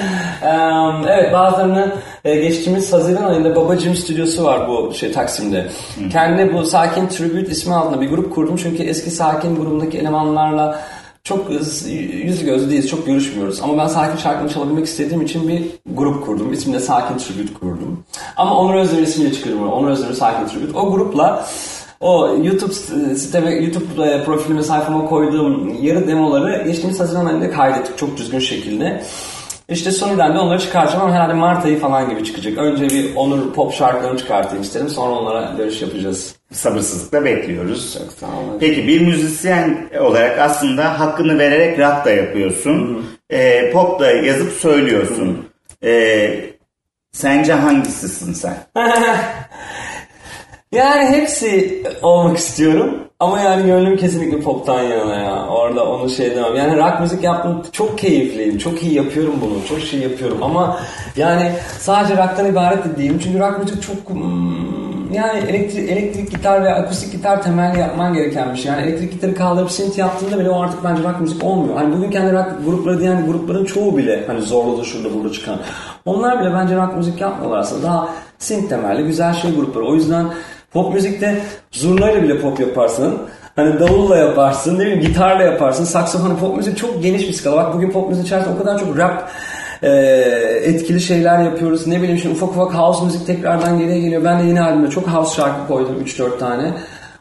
Evet 1.07 1.33
bazılarını 1.33 1.91
e, 2.25 2.35
geçtiğimiz 2.35 2.93
Haziran 2.93 3.23
ayında 3.23 3.55
Babacım 3.55 3.95
Stüdyosu 3.95 4.43
var 4.43 4.67
bu 4.67 4.93
şey 4.93 5.11
Taksim'de. 5.11 5.67
Kendi 6.11 6.53
bu 6.53 6.65
Sakin 6.65 7.07
Tribute 7.07 7.51
ismi 7.51 7.73
altında 7.73 8.01
bir 8.01 8.09
grup 8.09 8.35
kurdum. 8.35 8.55
Çünkü 8.55 8.83
eski 8.83 9.11
Sakin 9.11 9.55
grubundaki 9.55 9.97
elemanlarla 9.97 10.81
çok 11.23 11.51
yüz 12.23 12.45
göz 12.45 12.69
değiliz, 12.69 12.89
çok 12.89 13.05
görüşmüyoruz. 13.05 13.61
Ama 13.63 13.77
ben 13.77 13.87
Sakin 13.87 14.17
şarkılarını 14.17 14.53
çalabilmek 14.53 14.85
istediğim 14.85 15.21
için 15.21 15.47
bir 15.47 15.63
grup 15.95 16.25
kurdum. 16.25 16.53
İsmini 16.53 16.75
de 16.75 16.79
Sakin 16.79 17.17
Tribute 17.17 17.53
kurdum. 17.53 18.03
Ama 18.37 18.57
Onur 18.57 18.75
Özdemir'in 18.75 19.05
ismiyle 19.05 19.33
çıkıyorum. 19.33 19.71
Onur 19.71 19.89
Özdemir 19.89 20.13
Sakin 20.13 20.47
Tribute. 20.47 20.77
O 20.77 20.91
grupla 20.91 21.45
o 22.01 22.37
YouTube 22.43 22.73
siteme, 23.15 23.51
YouTube 23.51 24.03
e, 24.07 24.23
profilime 24.23 24.63
sayfama 24.63 25.05
koyduğum 25.05 25.83
yarı 25.83 26.07
demoları 26.07 26.63
geçtiğimiz 26.67 26.99
Haziran 26.99 27.25
ayında 27.25 27.51
kaydettik 27.51 27.97
çok 27.97 28.17
düzgün 28.17 28.39
şekilde. 28.39 29.03
İşte 29.69 29.91
sonradan 29.91 30.35
da 30.35 30.41
onları 30.41 30.59
çıkartacağım 30.59 31.05
ama 31.05 31.15
herhalde 31.15 31.33
Mart 31.33 31.65
ayı 31.65 31.79
falan 31.79 32.09
gibi 32.09 32.23
çıkacak. 32.23 32.57
Önce 32.57 32.89
bir 32.89 33.15
Onur 33.15 33.53
pop 33.53 33.73
şarkılarını 33.73 34.17
çıkartayım 34.17 34.63
istedim. 34.63 34.89
Sonra 34.89 35.11
onlara 35.11 35.57
dönüş 35.57 35.81
yapacağız. 35.81 36.35
Sabırsızlıkla 36.51 37.25
bekliyoruz. 37.25 37.93
Çok 37.93 38.11
sağ 38.13 38.25
olun. 38.25 38.57
Peki 38.59 38.87
bir 38.87 39.01
müzisyen 39.01 39.89
olarak 39.99 40.39
aslında 40.39 40.99
hakkını 40.99 41.39
vererek 41.39 41.79
rock 41.79 42.05
da 42.05 42.11
yapıyorsun. 42.11 43.05
E, 43.29 43.71
pop 43.71 43.99
da 43.99 44.11
yazıp 44.11 44.51
söylüyorsun. 44.51 45.49
E, 45.83 46.29
sence 47.11 47.53
hangisisin 47.53 48.33
sen? 48.33 48.57
Yani 50.71 51.05
hepsi 51.05 51.83
olmak 52.01 52.37
istiyorum. 52.37 52.97
Ama 53.19 53.39
yani 53.39 53.65
gönlüm 53.65 53.97
kesinlikle 53.97 54.39
poptan 54.39 54.81
yana 54.81 55.15
ya. 55.15 55.47
Orada 55.47 55.85
onu 55.85 56.09
şey 56.09 56.35
demem. 56.35 56.55
Yani 56.55 56.77
rock 56.77 56.99
müzik 56.99 57.23
yaptım 57.23 57.63
çok 57.71 57.97
keyifliyim. 57.97 58.57
Çok 58.57 58.83
iyi 58.83 58.93
yapıyorum 58.93 59.33
bunu. 59.41 59.65
Çok 59.69 59.79
şey 59.79 59.99
yapıyorum. 59.99 60.43
Ama 60.43 60.79
yani 61.15 61.51
sadece 61.79 62.17
rock'tan 62.17 62.45
ibaret 62.45 62.85
de 62.85 62.97
değilim. 62.97 63.19
Çünkü 63.23 63.39
rock 63.39 63.59
müzik 63.59 63.83
çok 63.83 64.09
hmm, 64.09 65.13
yani 65.13 65.39
elektrik, 65.49 65.89
elektrik 65.89 66.31
gitar 66.31 66.63
ve 66.63 66.73
akustik 66.73 67.11
gitar 67.11 67.43
temelli 67.43 67.79
yapman 67.79 68.13
gereken 68.13 68.53
bir 68.53 68.59
şey. 68.59 68.71
Yani 68.71 68.81
elektrik 68.81 69.11
gitarı 69.11 69.35
kaldırıp 69.35 69.71
synth 69.71 69.97
yaptığında 69.97 70.39
bile 70.39 70.49
o 70.49 70.61
artık 70.61 70.83
bence 70.83 71.03
rock 71.03 71.19
müzik 71.19 71.43
olmuyor. 71.43 71.75
Hani 71.75 71.97
bugün 71.97 72.11
kendi 72.11 72.33
rock 72.33 72.65
grupları 72.65 72.99
diyen 72.99 73.25
grupların 73.25 73.65
çoğu 73.65 73.97
bile 73.97 74.23
hani 74.27 74.41
zorladı 74.41 74.85
şurada 74.85 75.13
burada 75.13 75.33
çıkan. 75.33 75.59
Onlar 76.05 76.41
bile 76.41 76.53
bence 76.53 76.75
rock 76.75 76.97
müzik 76.97 77.21
yapmıyorlar 77.21 77.59
aslında. 77.59 77.83
Daha 77.83 78.09
synth 78.39 78.69
temelli 78.69 79.03
güzel 79.03 79.33
şey 79.33 79.55
grupları. 79.55 79.85
O 79.85 79.95
yüzden 79.95 80.27
Pop 80.73 80.93
müzikte 80.93 81.41
zurnayla 81.71 82.23
bile 82.23 82.41
pop 82.41 82.59
yaparsın. 82.59 83.17
Hani 83.55 83.79
davulla 83.79 84.17
yaparsın, 84.17 84.79
ne 84.79 84.79
bileyim 84.79 85.01
gitarla 85.01 85.43
yaparsın, 85.43 85.85
saksafonu 85.85 86.37
pop 86.37 86.57
müzik 86.57 86.77
çok 86.77 87.03
geniş 87.03 87.27
bir 87.27 87.33
skala. 87.33 87.55
Bak 87.57 87.73
bugün 87.73 87.91
pop 87.91 88.09
müzik 88.09 88.25
içerisinde 88.25 88.55
o 88.55 88.57
kadar 88.57 88.79
çok 88.79 88.97
rap 88.97 89.31
e, 89.81 89.89
etkili 90.63 91.01
şeyler 91.01 91.43
yapıyoruz. 91.43 91.87
Ne 91.87 92.01
bileyim 92.01 92.17
şimdi 92.17 92.35
ufak 92.35 92.49
ufak 92.49 92.73
house 92.73 93.05
müzik 93.05 93.27
tekrardan 93.27 93.79
geriye 93.79 93.99
geliyor. 93.99 94.23
Ben 94.23 94.39
de 94.39 94.47
yeni 94.47 94.61
albümde 94.61 94.89
çok 94.89 95.07
house 95.07 95.35
şarkı 95.35 95.67
koydum 95.67 96.03
3-4 96.05 96.39
tane. 96.39 96.73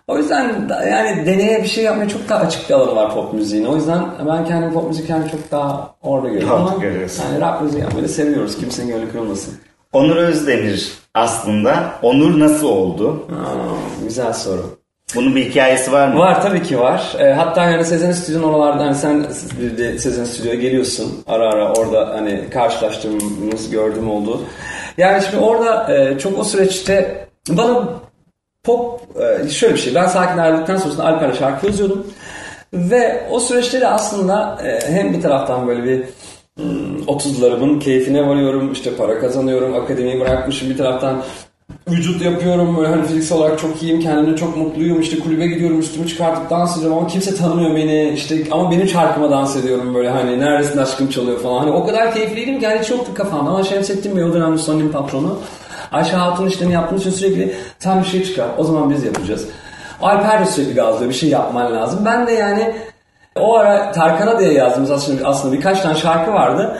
O 0.09 0.19
yüzden 0.19 0.69
yani 0.91 1.27
deneye 1.27 1.63
bir 1.63 1.69
şey 1.69 1.85
yapmaya 1.85 2.09
çok 2.09 2.29
daha 2.29 2.41
açık 2.41 2.69
bir 2.69 2.75
alanı 2.75 2.97
var 2.97 3.15
pop 3.15 3.35
müziğin. 3.35 3.65
O 3.65 3.77
yüzden 3.77 4.05
ben 4.29 4.45
kendim 4.45 4.73
pop 4.73 4.89
müzik 4.89 5.11
yani 5.11 5.31
çok 5.31 5.51
daha 5.51 5.95
orada 6.03 6.29
görüyorum. 6.29 6.57
Ama. 6.57 6.75
Yani 6.85 7.41
rap 7.41 7.63
müziği 7.63 7.83
yapmayı 7.83 8.05
da 8.05 8.09
seviyoruz. 8.09 8.57
Kimsenin 8.57 8.89
gönlü 8.89 9.13
kırılmasın. 9.13 9.55
Onur 9.93 10.17
Özdemir 10.17 10.93
aslında. 11.15 11.93
Onur 12.03 12.41
nasıl 12.41 12.69
oldu? 12.69 13.27
Aa, 13.31 14.05
güzel 14.05 14.33
soru. 14.33 14.81
Bunun 15.15 15.37
bir 15.37 15.51
hikayesi 15.51 15.93
var 15.93 16.09
mı? 16.09 16.19
Var 16.19 16.43
tabii 16.43 16.63
ki 16.63 16.79
var. 16.79 17.17
E, 17.19 17.33
hatta 17.33 17.65
yani 17.65 17.85
Sezen 17.85 18.13
Stüdyo'nun 18.13 18.49
oralarda 18.49 18.85
hani 18.85 18.95
sen 18.95 19.27
Sezen 19.99 20.25
Stüdyo'ya 20.25 20.61
geliyorsun 20.61 21.25
ara 21.27 21.49
ara 21.49 21.73
orada 21.73 22.09
hani 22.09 22.51
karşılaştığımız 22.51 23.71
gördüğüm 23.71 24.11
oldu. 24.11 24.43
Yani 24.99 25.23
şimdi 25.23 25.45
orada 25.45 25.95
e, 25.95 26.19
çok 26.19 26.39
o 26.39 26.45
süreçte 26.45 27.29
bana 27.49 27.89
pop 28.65 29.01
e, 29.21 29.49
şöyle 29.49 29.75
bir 29.75 29.81
şey 29.81 29.95
ben 29.95 30.07
sakin 30.07 30.39
ayrıldıktan 30.39 30.77
sonrasında 30.77 31.05
Alper'le 31.05 31.35
şarkı 31.35 31.67
yazıyordum. 31.67 32.07
Ve 32.73 33.27
o 33.31 33.41
süreçte 33.41 33.81
de 33.81 33.89
aslında 33.89 34.59
e, 34.65 34.93
hem 34.93 35.13
bir 35.13 35.23
taraftan 35.23 35.69
böyle 35.69 35.85
bir 35.85 36.05
30'larımın 37.07 37.81
keyfine 37.81 38.27
varıyorum. 38.29 38.73
işte 38.73 38.97
para 38.97 39.19
kazanıyorum. 39.19 39.75
Akademiyi 39.75 40.21
bırakmışım 40.21 40.71
bir 40.71 40.77
taraftan 40.77 41.23
vücut 41.91 42.23
yapıyorum 42.23 42.77
böyle 42.77 42.89
hani 42.89 43.07
fiziksel 43.07 43.39
olarak 43.39 43.59
çok 43.59 43.83
iyiyim 43.83 44.01
kendimle 44.01 44.37
çok 44.37 44.57
mutluyum 44.57 45.01
işte 45.01 45.19
kulübe 45.19 45.47
gidiyorum 45.47 45.81
üstümü 45.81 46.09
çıkartıp 46.09 46.51
dans 46.51 46.79
ediyorum 46.79 46.99
ama 46.99 47.07
kimse 47.07 47.35
tanımıyor 47.35 47.77
beni 47.77 48.09
işte 48.09 48.43
ama 48.51 48.71
benim 48.71 48.89
şarkıma 48.89 49.31
dans 49.31 49.57
ediyorum 49.57 49.95
böyle 49.95 50.09
hani 50.09 50.41
neredesin 50.41 50.79
aşkım 50.79 51.11
çalıyor 51.11 51.41
falan 51.41 51.59
hani 51.59 51.71
o 51.71 51.87
kadar 51.87 52.15
keyifliydim 52.15 52.61
ki 52.61 52.67
hani 52.67 52.81
hiç 52.81 52.93
kafamda 53.15 53.51
ama 53.51 53.63
Şemsettin 53.63 54.17
Bey 54.17 54.25
o 54.25 54.33
dönemde 54.33 54.59
Sony'nin 54.59 54.93
patronu 54.93 55.39
Ayşe 55.93 56.17
Hatun 56.17 56.47
işlerini 56.47 56.75
yaptığımız 56.75 57.07
için 57.07 57.17
sürekli 57.17 57.55
sen 57.79 58.03
bir 58.03 58.09
şey 58.09 58.25
çıkar 58.25 58.47
o 58.59 58.65
zaman 58.65 58.91
biz 58.91 59.05
yapacağız 59.05 59.47
Alper 60.03 60.41
de 60.41 60.51
sürekli 60.51 60.75
gazlıyor 60.75 61.11
bir 61.11 61.17
şey 61.17 61.29
yapman 61.29 61.73
lazım 61.73 62.01
ben 62.05 62.27
de 62.27 62.33
yani 62.33 62.75
o 63.37 63.57
ara 63.57 63.93
Tarkan'a 63.93 64.39
diye 64.39 64.53
yazdığımız 64.53 64.91
aslında, 64.91 65.29
aslında 65.29 65.57
birkaç 65.57 65.81
tane 65.81 65.95
şarkı 65.95 66.33
vardı 66.33 66.79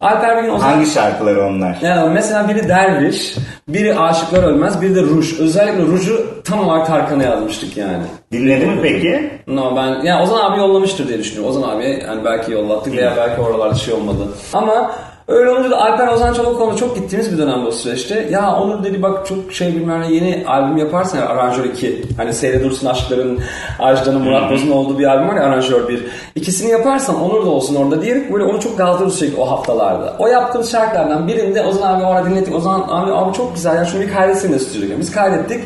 Alper 0.00 0.36
Bilgin 0.36 0.54
o 0.54 0.58
zaman... 0.58 0.72
Hangi 0.72 0.86
şarkıları 0.86 1.46
onlar? 1.46 1.78
Yani 1.82 2.14
mesela 2.14 2.48
biri 2.48 2.68
Derviş, 2.68 3.34
biri 3.68 3.98
Aşıklar 3.98 4.42
Ölmez, 4.42 4.82
biri 4.82 4.94
de 4.94 5.02
Ruj. 5.02 5.40
Özellikle 5.40 5.82
Ruj'u 5.82 6.42
tam 6.44 6.68
olarak 6.68 6.86
Tarkan'a 6.86 7.22
yazmıştık 7.22 7.76
yani. 7.76 8.04
Dinledi 8.32 8.66
mi 8.66 8.78
peki? 8.82 9.30
No 9.46 9.76
ben 9.76 9.86
yani 10.04 10.22
Ozan 10.22 10.50
abi 10.50 10.58
yollamıştır 10.58 11.08
diye 11.08 11.18
düşünüyorum. 11.18 11.50
Ozan 11.50 11.68
abi 11.68 12.04
yani 12.06 12.24
belki 12.24 12.52
yollattık 12.52 12.96
veya 12.96 13.12
belki 13.16 13.40
oralarda 13.40 13.74
şey 13.74 13.94
olmadı. 13.94 14.28
Ama 14.52 14.92
öyle 15.28 15.50
olunca 15.50 15.70
da 15.70 15.80
Alper 15.80 16.08
Ozan 16.08 16.34
Çolakoğlu'na 16.34 16.76
çok 16.76 16.96
gittiğimiz 16.96 17.32
bir 17.32 17.38
dönemde 17.38 17.66
o 17.66 17.70
süreçte. 17.70 18.28
Ya 18.30 18.56
Onur 18.56 18.84
dedi 18.84 19.02
bak 19.02 19.26
çok 19.26 19.52
şey 19.52 19.74
bilmem 19.74 20.00
ne 20.00 20.14
yeni 20.14 20.44
albüm 20.46 20.76
yaparsan 20.76 21.18
ya, 21.18 21.28
aranjör 21.28 21.64
2. 21.64 22.02
Hani 22.16 22.34
Seyre 22.34 22.64
Dursun 22.64 22.86
Aşkların, 22.86 23.38
Ajda'nın 23.78 24.22
Murat 24.22 24.50
Boz'un 24.50 24.70
olduğu 24.70 24.98
bir 24.98 25.04
albüm 25.04 25.28
var 25.28 25.36
ya 25.36 25.42
aranjör 25.42 25.88
1. 25.88 26.04
İkisini 26.34 26.70
yaparsan 26.70 27.22
Onur 27.22 27.46
da 27.46 27.50
olsun 27.50 27.74
orada 27.74 28.02
diyerek 28.02 28.32
böyle 28.32 28.44
onu 28.44 28.60
çok 28.60 28.78
galdırıyoruz 28.78 29.18
sürekli 29.18 29.40
o 29.40 29.50
haftalarda. 29.50 30.16
O 30.18 30.26
yaptığımız 30.26 30.72
şarkılardan 30.72 31.28
birinde 31.28 31.62
Ozan 31.62 31.94
abi 31.94 32.04
orada 32.04 32.30
dinlettik. 32.30 32.54
Ozan 32.54 32.84
abi, 32.88 33.12
abi 33.12 33.36
çok 33.36 33.54
güzel 33.54 33.76
ya 33.76 33.84
şunu 33.84 34.00
bir 34.00 34.12
kaydetsene 34.12 34.58
stüdyoya. 34.58 34.98
Biz 34.98 35.12
kaydettik. 35.12 35.60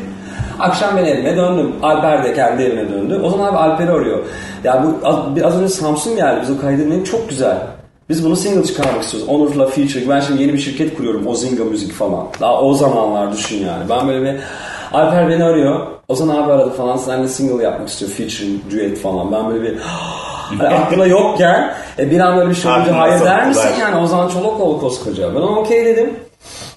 Akşam 0.59 0.89
ben 0.97 1.05
evime 1.05 1.37
döndüm. 1.37 1.75
Alper 1.83 2.23
de 2.23 2.33
kendi 2.33 2.63
evine 2.63 2.89
döndü. 2.89 3.21
O 3.23 3.29
zaman 3.29 3.47
abi 3.47 3.57
Alper'i 3.57 3.91
arıyor. 3.91 4.19
Ya 4.63 4.83
bu 4.83 5.07
az, 5.07 5.15
az 5.43 5.57
önce 5.57 5.67
Samsun 5.67 6.15
geldi. 6.15 6.39
Biz 6.41 6.57
o 6.57 6.61
kaydetmeyi 6.61 7.03
çok 7.03 7.29
güzel. 7.29 7.57
Biz 8.09 8.25
bunu 8.25 8.35
single 8.35 8.63
çıkarmak 8.63 9.03
istiyoruz. 9.03 9.29
Onur'la 9.29 9.67
feature. 9.67 10.09
Ben 10.09 10.19
şimdi 10.19 10.41
yeni 10.41 10.53
bir 10.53 10.57
şirket 10.57 10.97
kuruyorum. 10.97 11.27
Ozinga 11.27 11.63
Müzik 11.63 11.93
falan. 11.93 12.27
Daha 12.39 12.61
o 12.61 12.73
zamanlar 12.73 13.33
düşün 13.33 13.65
yani. 13.65 13.89
Ben 13.89 14.07
böyle 14.07 14.33
bir... 14.33 14.39
Alper 14.93 15.29
beni 15.29 15.43
arıyor. 15.43 15.87
Ozan 16.07 16.27
abi 16.27 16.51
aradı 16.51 16.71
falan. 16.71 16.97
Seninle 16.97 17.27
single 17.27 17.63
yapmak 17.63 17.89
istiyor. 17.89 18.11
Feature, 18.11 18.71
duet 18.71 18.99
falan. 18.99 19.31
Ben 19.31 19.49
böyle 19.49 19.63
bir... 19.63 19.77
Hani 20.57 20.69
aklına 20.69 21.05
yokken 21.05 21.73
e, 21.99 22.11
bir 22.11 22.19
an 22.19 22.37
böyle 22.37 22.49
bir 22.49 22.55
şey 22.55 22.71
olunca 22.71 22.97
hayır 22.99 23.25
der 23.25 23.47
misin 23.47 23.61
soktular. 23.61 23.79
yani 23.79 24.03
Ozan 24.03 24.29
Çolakoğlu 24.29 24.79
koskoca. 24.79 25.35
Ben 25.35 25.39
ona 25.39 25.59
okey 25.59 25.85
dedim. 25.85 26.13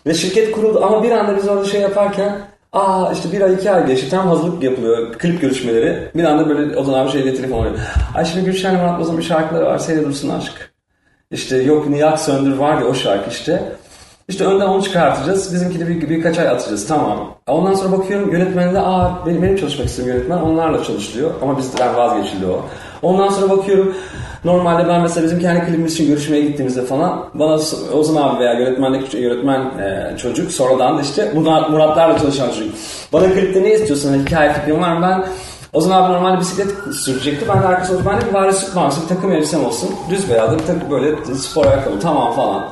Ve 0.06 0.14
şirket 0.14 0.52
kuruldu 0.52 0.84
ama 0.84 1.02
bir 1.02 1.10
anda 1.10 1.36
biz 1.36 1.48
orada 1.48 1.64
şey 1.64 1.80
yaparken 1.80 2.38
Aa 2.72 3.12
işte 3.12 3.32
bir 3.32 3.40
ay 3.40 3.54
iki 3.54 3.70
ay 3.70 3.86
geçti 3.86 4.10
tam 4.10 4.28
hazırlık 4.28 4.62
yapılıyor 4.62 5.12
klip 5.12 5.40
görüşmeleri. 5.40 6.08
Bir 6.14 6.24
anda 6.24 6.48
böyle 6.48 6.76
Ozan 6.76 6.92
abi 6.94 7.10
şeyle 7.10 7.34
telefon 7.34 7.60
arıyor. 7.62 7.78
Ay 8.14 8.24
şimdi 8.24 8.44
Gülşen'le 8.44 8.76
Murat 8.76 9.00
Boz'un 9.00 9.18
bir 9.18 9.22
şarkıları 9.22 9.64
var 9.64 9.78
Seyre 9.78 10.04
Dursun 10.04 10.28
Aşk. 10.28 10.73
İşte 11.34 11.56
yok 11.56 11.88
Niyak 11.88 12.20
Söndür 12.20 12.56
var 12.56 12.80
ya 12.80 12.86
o 12.86 12.94
şarkı 12.94 13.30
işte. 13.30 13.62
İşte 14.28 14.44
önden 14.44 14.66
onu 14.66 14.82
çıkartacağız. 14.82 15.54
Bizimkini 15.54 15.88
bir, 15.88 16.08
birkaç 16.08 16.38
ay 16.38 16.48
atacağız. 16.48 16.86
Tamam. 16.86 17.34
Ondan 17.46 17.74
sonra 17.74 17.98
bakıyorum 17.98 18.32
yönetmende 18.32 18.80
aa 18.80 19.26
benim, 19.26 19.42
benim 19.42 19.56
çalışmak 19.56 19.88
istediğim 19.88 20.16
yönetmen 20.16 20.38
onlarla 20.38 20.84
çalışılıyor. 20.84 21.30
Ama 21.42 21.58
bizden 21.58 21.96
vazgeçildi 21.96 22.46
o. 22.46 22.64
Ondan 23.02 23.28
sonra 23.28 23.50
bakıyorum 23.50 23.94
normalde 24.44 24.88
ben 24.88 25.02
mesela 25.02 25.24
bizim 25.24 25.40
kendi 25.40 25.66
klibimiz 25.66 25.92
için 25.92 26.06
görüşmeye 26.06 26.40
gittiğimizde 26.40 26.82
falan 26.82 27.28
bana 27.34 27.54
Ozan 27.92 28.22
abi 28.22 28.40
veya 28.40 28.52
yönetmendeki 28.52 29.16
yönetmen 29.16 29.60
e, 29.60 30.16
çocuk 30.16 30.52
sonradan 30.52 30.98
da 30.98 31.02
işte 31.02 31.32
Murat, 31.34 31.70
Muratlarla 31.70 32.18
çalışan 32.18 32.48
çocuk. 32.48 32.74
Bana 33.12 33.32
klipte 33.32 33.62
ne 33.62 33.72
istiyorsun? 33.74 34.10
Hani 34.10 34.22
hikaye 34.22 34.52
fikrim 34.52 34.80
var 34.80 34.96
mı? 34.96 35.02
Ben 35.02 35.24
Ozan 35.74 35.90
abi 36.02 36.12
normalde 36.12 36.40
bisiklet 36.40 36.94
sürecekti. 36.94 37.48
Ben 37.48 37.62
de 37.62 37.66
arkası 37.66 37.94
oldu. 37.94 38.02
Ben 38.06 38.20
de 38.20 38.26
bir 38.28 38.34
bari 38.34 38.52
süt 38.52 38.74
mavisi 38.74 39.02
bir 39.02 39.08
takım 39.08 39.32
elbisem 39.32 39.64
olsun. 39.64 39.90
Düz 40.10 40.30
beyazlı 40.30 40.58
bir 40.58 40.66
takım 40.66 40.90
böyle 40.90 41.34
spor 41.34 41.66
ayakkabı 41.66 42.00
tamam 42.00 42.32
falan. 42.36 42.68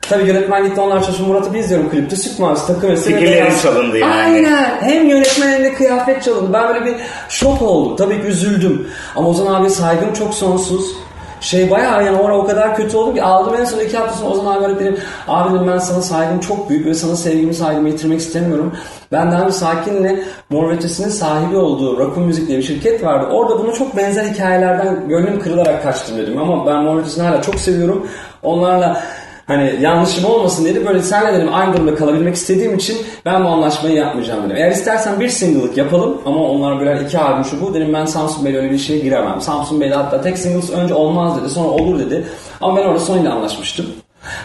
Tabii 0.00 0.26
yönetmen 0.28 0.64
gitti 0.64 0.80
onlar 0.80 1.04
çalışıyor. 1.04 1.28
Murat'ı 1.28 1.54
bir 1.54 1.58
izliyorum 1.58 1.90
klipte. 1.90 2.16
Süt 2.16 2.38
mavisi 2.38 2.66
takım 2.66 2.90
elbise. 2.90 3.10
ve 3.10 3.14
Fikirleri 3.14 3.42
beyaz. 3.44 3.62
çalındı 3.62 3.98
yani. 3.98 4.14
Aynen. 4.14 4.78
Hem 4.80 5.08
yönetmen 5.08 5.48
hem 5.48 5.64
de 5.64 5.74
kıyafet 5.74 6.22
çalındı. 6.22 6.52
Ben 6.52 6.68
böyle 6.68 6.84
bir 6.84 6.96
şok 7.28 7.62
oldum. 7.62 7.96
Tabii 7.96 8.20
ki 8.22 8.26
üzüldüm. 8.26 8.88
Ama 9.16 9.28
Ozan 9.28 9.54
abi 9.54 9.70
saygım 9.70 10.12
çok 10.12 10.34
sonsuz. 10.34 10.86
Şey 11.40 11.70
bayağı 11.70 12.04
yani 12.04 12.18
orada 12.18 12.38
o 12.38 12.46
kadar 12.46 12.76
kötü 12.76 12.96
oldum 12.96 13.14
ki 13.14 13.22
aldım 13.22 13.54
en 13.60 13.64
son 13.64 13.78
iki 13.78 13.96
hafta 13.96 14.14
sonra 14.14 14.30
Ozan 14.30 14.46
abi 14.46 14.64
arayıp 14.64 14.80
dedim 14.80 14.98
abi 15.28 15.54
dedim 15.54 15.68
ben 15.72 15.78
sana 15.78 16.02
saygım 16.02 16.40
çok 16.40 16.70
büyük 16.70 16.86
ve 16.86 16.94
sana 16.94 17.16
sevgimi 17.16 17.54
saygımı 17.54 17.88
yitirmek 17.88 18.20
istemiyorum. 18.20 18.72
Ben 19.12 19.30
daha 19.30 19.42
önce 19.42 19.52
Sakin'le 19.52 20.20
Mor 20.50 20.80
sahibi 21.10 21.56
olduğu 21.56 21.98
Rakun 22.00 22.22
Müzik 22.22 22.48
diye 22.48 22.58
bir 22.58 22.62
şirket 22.62 23.04
vardı. 23.04 23.26
Orada 23.30 23.58
buna 23.58 23.72
çok 23.72 23.96
benzer 23.96 24.24
hikayelerden 24.24 25.08
gönlüm 25.08 25.40
kırılarak 25.40 25.82
kaçtım 25.82 26.18
dedim. 26.18 26.38
Ama 26.38 26.66
ben 26.66 26.82
Mor 26.82 27.02
hala 27.18 27.42
çok 27.42 27.54
seviyorum. 27.54 28.06
Onlarla 28.42 29.02
Hani 29.46 29.78
yanlışım 29.80 30.24
olmasın 30.24 30.64
dedi. 30.64 30.86
Böyle 30.86 31.02
senle 31.02 31.34
dedim 31.34 31.54
aynı 31.54 31.76
durumda 31.76 31.94
kalabilmek 31.94 32.34
istediğim 32.34 32.74
için 32.74 32.96
ben 33.24 33.44
bu 33.44 33.48
anlaşmayı 33.48 33.96
yapmayacağım 33.96 34.44
dedim. 34.44 34.56
Eğer 34.56 34.70
istersen 34.70 35.20
bir 35.20 35.28
single'lık 35.28 35.76
yapalım 35.76 36.20
ama 36.26 36.40
onlar 36.40 36.80
birer 36.80 37.00
iki 37.00 37.18
albüm 37.18 37.44
şu 37.44 37.60
bu 37.60 37.74
dedim 37.74 37.92
ben 37.94 38.04
Samsun 38.04 38.44
Bey'le 38.44 38.56
öyle 38.56 38.70
bir 38.70 38.78
şeye 38.78 38.98
giremem. 38.98 39.40
Samsun 39.40 39.80
Bey'le 39.80 39.92
hatta 39.92 40.20
tek 40.20 40.38
singles 40.38 40.70
önce 40.70 40.94
olmaz 40.94 41.42
dedi 41.42 41.50
sonra 41.50 41.68
olur 41.68 41.98
dedi. 41.98 42.24
Ama 42.60 42.76
ben 42.76 42.86
orada 42.86 43.00
Sony'le 43.00 43.30
anlaşmıştım. 43.30 43.86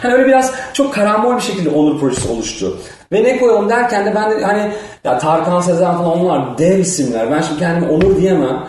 Hani 0.02 0.14
öyle 0.14 0.26
biraz 0.26 0.54
çok 0.72 0.94
karambol 0.94 1.36
bir 1.36 1.42
şekilde 1.42 1.68
Onur 1.68 2.00
projesi 2.00 2.28
oluştu. 2.28 2.78
Ve 3.12 3.24
ne 3.24 3.38
koyalım 3.38 3.68
derken 3.68 4.06
de 4.06 4.14
ben 4.14 4.30
de 4.30 4.44
hani 4.44 4.72
ya 5.04 5.18
Tarkan 5.18 5.60
Sezen 5.60 5.96
falan 5.96 6.20
onlar 6.20 6.58
dev 6.58 6.78
isimler. 6.78 7.30
Ben 7.30 7.40
şimdi 7.40 7.60
kendime 7.60 7.92
Onur 7.92 8.16
diyemem. 8.16 8.66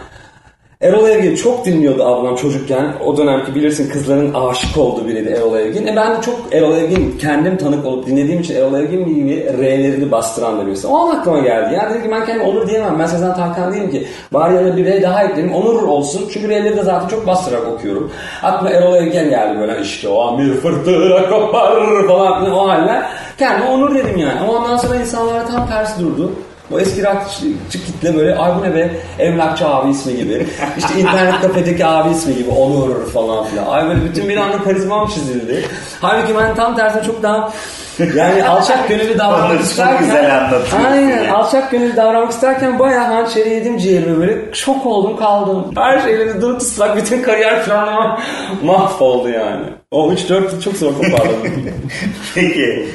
Erol 0.83 1.09
Evgin 1.09 1.35
çok 1.35 1.65
dinliyordu 1.65 2.03
ablam 2.03 2.35
çocukken. 2.35 2.93
O 3.05 3.17
dönemki 3.17 3.55
bilirsin 3.55 3.89
kızların 3.89 4.33
aşık 4.33 4.77
olduğu 4.77 5.07
biriydi 5.07 5.29
Erol 5.29 5.55
Evgin. 5.55 5.87
E 5.87 5.95
ben 5.95 6.17
de 6.17 6.21
çok 6.21 6.35
Erol 6.51 6.77
Evgin 6.77 7.17
kendim 7.17 7.57
tanık 7.57 7.85
olup 7.85 8.07
dinlediğim 8.07 8.41
için 8.41 8.55
Erol 8.55 8.73
Evgin 8.73 9.05
gibi 9.05 9.45
R'lerini 9.57 10.11
bastıran 10.11 10.59
da 10.59 10.67
birisi. 10.67 10.87
O 10.87 10.97
an 10.97 11.15
aklıma 11.15 11.39
geldi. 11.39 11.73
Ya 11.73 11.89
dedim 11.89 12.03
ki 12.03 12.11
ben 12.11 12.25
kendime 12.25 12.45
Onur 12.45 12.67
diyemem. 12.67 12.99
Ben 12.99 13.05
Sezen 13.05 13.35
Tarkan 13.35 13.73
değilim 13.73 13.91
ki. 13.91 14.07
Bari 14.33 14.55
yanına 14.55 14.77
bir 14.77 14.85
R 14.85 15.01
daha 15.01 15.23
ekleyeyim. 15.23 15.55
Onur 15.55 15.83
olsun. 15.83 16.29
Çünkü 16.33 16.49
R'leri 16.49 16.77
de 16.77 16.83
zaten 16.83 17.07
çok 17.07 17.27
bastırarak 17.27 17.67
okuyorum. 17.67 18.11
Aklıma 18.43 18.69
Erol 18.69 18.95
Evgin 18.95 19.29
geldi 19.29 19.59
böyle 19.59 19.81
işte 19.81 20.07
o 20.07 20.21
amir 20.21 20.53
fırtına 20.53 21.29
kopar 21.29 22.07
falan 22.07 22.51
o 22.51 22.67
haller. 22.67 23.05
Kendime 23.37 23.69
Onur 23.69 23.95
dedim 23.95 24.17
yani. 24.17 24.39
Ama 24.39 24.53
ondan 24.53 24.77
sonra 24.77 24.95
insanlara 24.95 25.45
tam 25.45 25.67
tersi 25.67 26.01
durdu. 26.01 26.31
O 26.71 26.79
eski 26.79 27.03
rockçı 27.03 27.85
kitle 27.85 28.15
böyle 28.15 28.35
ay 28.35 28.51
bu 28.55 28.63
ne 28.63 28.75
be 28.75 28.91
emlakçı 29.19 29.67
abi 29.67 29.91
ismi 29.91 30.15
gibi. 30.15 30.47
İşte 30.77 30.99
internet 30.99 31.41
kafedeki 31.41 31.85
abi 31.85 32.13
ismi 32.13 32.35
gibi 32.35 32.49
Onur 32.49 33.05
falan 33.05 33.45
filan. 33.45 33.65
Ay 33.67 33.87
böyle 33.87 34.03
bütün 34.03 34.29
bir 34.29 34.37
anda 34.37 34.63
karizmam 34.63 35.07
çizildi. 35.07 35.65
Halbuki 36.01 36.35
ben 36.37 36.55
tam 36.55 36.75
tersine 36.75 37.03
çok 37.03 37.23
daha 37.23 37.53
yani 38.15 38.43
alçak 38.43 38.89
gönüllü 38.89 39.17
davranmak 39.17 39.57
çok 39.57 39.61
isterken 39.61 39.99
güzel 39.99 40.37
anlatıyorsun 40.37 40.83
Aynen 40.83 41.23
ya. 41.23 41.33
alçak 41.35 41.71
gönüllü 41.71 41.95
davranmak 41.95 42.31
isterken 42.31 42.79
bayağı 42.79 43.05
hançeri 43.05 43.49
yedim 43.49 43.77
ciğerime 43.77 44.17
böyle 44.17 44.53
şok 44.53 44.85
oldum 44.85 45.17
kaldım. 45.17 45.71
Her 45.75 45.99
şeyleri 45.99 46.41
dur 46.41 46.59
tutsak 46.59 46.97
bütün 46.97 47.21
kariyer 47.21 47.65
planlama 47.65 48.19
mahvoldu 48.63 49.29
yani. 49.29 49.65
O 49.91 50.11
3-4 50.13 50.33
yıl 50.33 50.61
çok 50.61 50.77
zor 50.77 50.91
toparladım. 50.93 51.71
Peki 52.35 52.85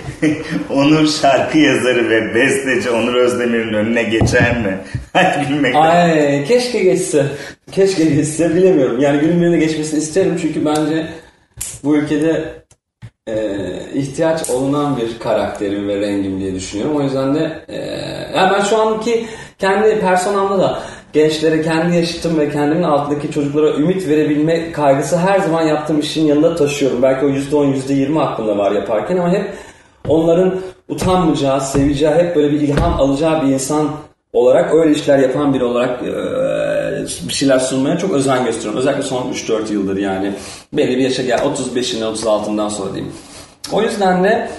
Onur 0.75 1.09
şarkı 1.09 1.59
yazarı 1.59 2.11
ve 2.11 2.35
besteci 2.35 2.91
Onur 2.91 3.15
Özdemir'in 3.15 3.73
önüne 3.73 4.03
geçer 4.03 4.57
mi? 4.59 4.79
Hadi 5.13 5.49
gülmekten. 5.49 5.81
Ay 5.81 6.45
keşke 6.45 6.79
geçse. 6.79 7.27
Keşke 7.73 8.05
geçse 8.05 8.55
bilemiyorum. 8.55 9.01
Yani 9.01 9.21
günün 9.21 9.43
birine 9.43 9.59
geçmesini 9.59 9.99
isterim 9.99 10.39
çünkü 10.43 10.65
bence 10.65 11.07
bu 11.85 11.97
ülkede 11.97 12.45
e, 13.29 13.55
ihtiyaç 13.95 14.51
olunan 14.51 14.97
bir 14.97 15.19
karakterim 15.19 15.89
ve 15.89 16.01
rengim 16.01 16.41
diye 16.41 16.55
düşünüyorum. 16.55 16.97
O 16.97 17.03
yüzden 17.03 17.35
de 17.35 17.65
e, 17.69 17.77
yani 18.37 18.53
ben 18.53 18.65
şu 18.65 18.79
anki 18.79 19.27
kendi 19.59 20.01
personamda 20.01 20.59
da 20.59 20.79
gençlere 21.13 21.63
kendi 21.63 21.97
yaşıtım 21.97 22.39
ve 22.39 22.51
kendimin 22.51 22.83
altındaki 22.83 23.31
çocuklara 23.31 23.71
ümit 23.71 24.09
verebilme 24.09 24.73
kaygısı 24.73 25.17
her 25.17 25.39
zaman 25.39 25.63
yaptığım 25.63 26.01
işin 26.01 26.27
yanında 26.27 26.57
taşıyorum. 26.57 27.03
Belki 27.03 27.27
o 27.27 27.29
%10, 27.29 27.75
%20 27.75 28.21
aklımda 28.21 28.59
var 28.59 28.73
yaparken 28.73 29.17
ama 29.17 29.33
hep 29.33 29.51
onların 30.09 30.61
utanmayacağı, 30.89 31.61
seveceği, 31.61 32.15
hep 32.15 32.37
böyle 32.37 32.53
bir 32.53 32.61
ilham 32.61 33.01
alacağı 33.01 33.43
bir 33.43 33.49
insan 33.49 33.89
olarak 34.33 34.75
öyle 34.75 34.93
işler 34.93 35.19
yapan 35.19 35.55
biri 35.55 35.65
olarak 35.65 36.03
eee, 36.03 36.13
bir 37.29 37.33
şeyler 37.33 37.59
sunmaya 37.59 37.99
çok 37.99 38.11
özen 38.11 38.45
gösteriyorum. 38.45 38.81
Özellikle 38.81 39.03
son 39.03 39.33
3-4 39.33 39.73
yıldır 39.73 39.97
yani. 39.97 40.35
Belli 40.73 40.97
bir 40.97 41.03
yaşa 41.03 41.23
gel 41.23 41.39
35'inden 41.39 42.15
36'dan 42.15 42.69
sonra 42.69 42.95
diyeyim. 42.95 43.13
O 43.73 43.83
yüzden 43.83 44.25
de 44.25 44.51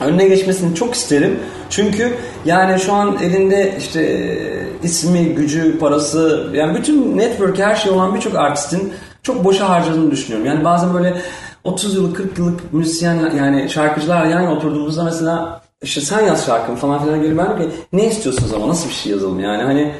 önüne 0.00 0.28
geçmesini 0.28 0.74
çok 0.74 0.94
isterim. 0.94 1.40
Çünkü 1.70 2.14
yani 2.44 2.80
şu 2.80 2.92
an 2.92 3.18
elinde 3.22 3.74
işte 3.78 4.02
e, 4.02 4.86
ismi, 4.86 5.34
gücü, 5.34 5.78
parası 5.78 6.50
yani 6.54 6.78
bütün 6.78 7.18
network 7.18 7.58
her 7.58 7.74
şey 7.74 7.92
olan 7.92 8.14
birçok 8.14 8.34
artistin 8.34 8.92
çok 9.22 9.44
boşa 9.44 9.68
harcadığını 9.68 10.10
düşünüyorum. 10.10 10.46
Yani 10.46 10.64
bazen 10.64 10.94
böyle 10.94 11.16
30 11.64 11.94
yıllık 11.94 12.16
40 12.16 12.38
yıllık 12.38 12.72
müzisyen 12.72 13.32
yani 13.36 13.70
şarkıcılar 13.70 14.24
yan 14.24 14.42
yana 14.42 14.52
oturduğumuzda 14.52 15.04
mesela 15.04 15.62
işte 15.82 16.00
sen 16.00 16.26
yaz 16.26 16.46
şarkımı 16.46 16.78
falan 16.78 17.04
filan 17.04 17.22
geliyor. 17.22 17.38
Ben 17.38 17.46
diyorum 17.46 17.70
ki 17.72 17.78
ne 17.92 18.06
istiyorsunuz 18.06 18.52
ama 18.54 18.68
nasıl 18.68 18.88
bir 18.88 18.94
şey 18.94 19.12
yazalım 19.12 19.40
yani 19.40 19.62
hani 19.62 19.94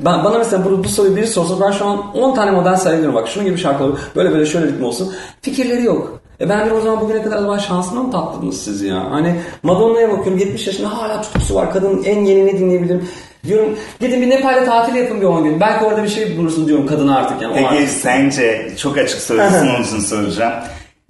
ben, 0.00 0.24
bana 0.24 0.38
mesela 0.38 0.64
bu, 0.64 0.84
bu 0.84 0.88
soruyu 0.88 1.16
biri 1.16 1.26
sorsa 1.26 1.66
ben 1.66 1.70
şu 1.70 1.86
an 1.86 2.16
10 2.16 2.34
tane 2.34 2.50
model 2.50 2.76
sayabilirim. 2.76 3.14
Bak 3.14 3.28
şunun 3.28 3.46
gibi 3.46 3.58
şarkılar 3.58 3.90
böyle 4.16 4.32
böyle 4.32 4.46
şöyle 4.46 4.66
ritmi 4.66 4.86
olsun. 4.86 5.14
Fikirleri 5.42 5.84
yok. 5.84 6.20
E 6.40 6.48
ben 6.48 6.68
de 6.70 6.72
o 6.72 6.80
zaman 6.80 7.00
bugüne 7.00 7.22
kadar 7.22 7.36
acaba 7.36 7.58
şansına 7.58 8.02
mı 8.02 8.10
tatladınız 8.10 8.64
siz 8.64 8.82
ya? 8.82 9.10
Hani 9.10 9.34
Madonna'ya 9.62 10.10
bakıyorum 10.10 10.38
70 10.38 10.66
yaşında 10.66 10.98
hala 10.98 11.22
tutkusu 11.22 11.54
var. 11.54 11.72
Kadının 11.72 12.04
en 12.04 12.24
yeni 12.24 12.46
ne 12.46 12.58
dinleyebilirim? 12.58 13.08
Diyorum 13.46 13.78
gidin 14.00 14.22
bir 14.22 14.30
Nepal'de 14.30 14.64
tatil 14.64 14.94
yapın 14.94 15.20
bir 15.20 15.26
10 15.26 15.44
gün. 15.44 15.60
Belki 15.60 15.84
orada 15.84 16.02
bir 16.02 16.08
şey 16.08 16.38
bulursun 16.38 16.68
diyorum 16.68 16.86
kadına 16.86 17.16
artık 17.16 17.42
yani. 17.42 17.54
Peki 17.54 17.68
artık. 17.68 17.88
sence 17.88 18.72
çok 18.78 18.98
açık 18.98 19.20
soruyorsun 19.20 19.68
onun 19.68 19.82
için 19.84 19.98
soracağım. 20.00 20.52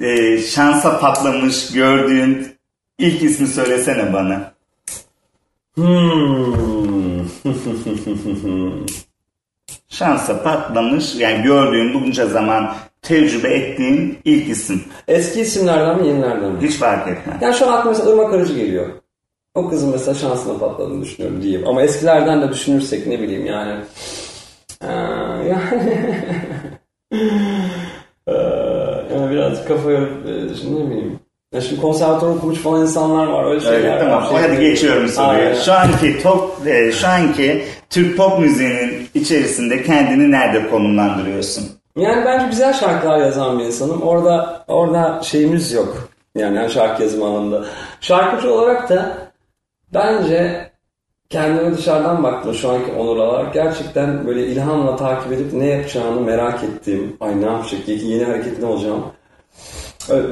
e, 0.00 0.38
şansa 0.38 1.00
patlamış 1.00 1.73
gördüğün 1.73 2.47
ilk 2.99 3.23
ismi 3.23 3.47
söylesene 3.47 4.12
bana. 4.12 4.58
Hmm. 5.79 7.27
Şansa 9.89 10.43
patlamış 10.43 11.15
yani 11.15 11.43
gördüğün 11.43 11.95
bunca 11.95 12.27
zaman 12.27 12.75
tecrübe 13.03 13.49
ettiğin 13.49 14.19
ilk 14.25 14.49
isim. 14.49 14.83
Eski 15.09 15.41
isimlerden 15.41 16.01
mi 16.01 16.09
yenilerden 16.09 16.53
mi? 16.53 16.59
Hiç 16.63 16.77
fark 16.77 17.09
etmez. 17.09 17.43
Yani 17.43 17.55
şu 17.55 17.67
an 17.67 17.73
aklıma 17.73 17.91
mesela 17.91 18.13
Irmak 18.13 18.35
Arıcı 18.35 18.55
geliyor. 18.55 18.89
O 19.55 19.69
kızın 19.69 19.91
mesela 19.91 20.15
şansına 20.15 20.59
patladığını 20.59 21.03
düşünüyorum 21.03 21.43
diyeyim. 21.43 21.69
Ama 21.69 21.83
eskilerden 21.83 22.43
de 22.43 22.53
düşünürsek 22.53 23.07
ne 23.07 23.21
bileyim 23.21 23.47
yani. 23.47 23.81
Ee, 24.83 24.87
yani... 25.49 25.99
Ee, 28.29 28.33
yani 29.15 29.31
biraz 29.31 29.65
kafaya 29.65 29.99
e, 29.99 30.47
ne 30.71 30.91
bileyim. 30.91 31.18
Ya 31.55 31.61
şimdi 31.61 31.81
konservatuvar 31.81 32.31
okumuş 32.37 32.59
falan 32.59 32.83
insanlar 32.83 33.26
var. 33.26 33.45
Öyle 33.50 33.61
şeyler 33.61 33.97
var. 33.97 34.00
tamam. 34.00 34.25
Şey- 34.28 34.38
Hadi 34.38 34.61
geçiyorum. 34.61 35.11
Aynen. 35.19 35.55
Şu 35.55 35.73
anki 35.73 36.23
top, 36.23 36.67
e, 36.67 36.93
şu 36.93 37.09
anki 37.09 37.64
Türk 37.90 38.17
pop 38.17 38.38
müziğinin 38.38 39.09
içerisinde 39.14 39.83
kendini 39.83 40.31
nerede 40.31 40.71
konumlandırıyorsun? 40.71 41.64
Yani 41.97 42.25
bence 42.25 42.47
güzel 42.47 42.73
şarkılar 42.73 43.19
yazan 43.19 43.59
bir 43.59 43.64
insanım. 43.64 44.02
Orada 44.02 44.64
orada 44.69 45.21
şeyimiz 45.23 45.73
yok. 45.73 46.09
Yani 46.35 46.57
yani 46.57 46.71
şarkı 46.71 47.02
yazım 47.02 47.23
anlamında. 47.23 47.64
Şarkıcı 48.00 48.55
olarak 48.55 48.88
da 48.90 49.17
bence 49.95 50.71
kendime 51.31 51.76
dışarıdan 51.76 52.23
baktım 52.23 52.55
şu 52.55 52.71
anki 52.71 52.93
Onur 52.93 53.17
olarak. 53.17 53.55
Gerçekten 53.55 54.26
böyle 54.26 54.47
ilhamla 54.47 54.97
takip 54.97 55.33
edip 55.33 55.52
ne 55.52 55.67
yapacağını 55.67 56.21
merak 56.21 56.64
ettiğim. 56.64 57.17
Ay 57.21 57.40
ne 57.40 57.47
yapacak, 57.47 57.88
yeni 57.88 58.25
hareket 58.25 58.59
ne 58.59 58.67
olacağım. 58.67 59.05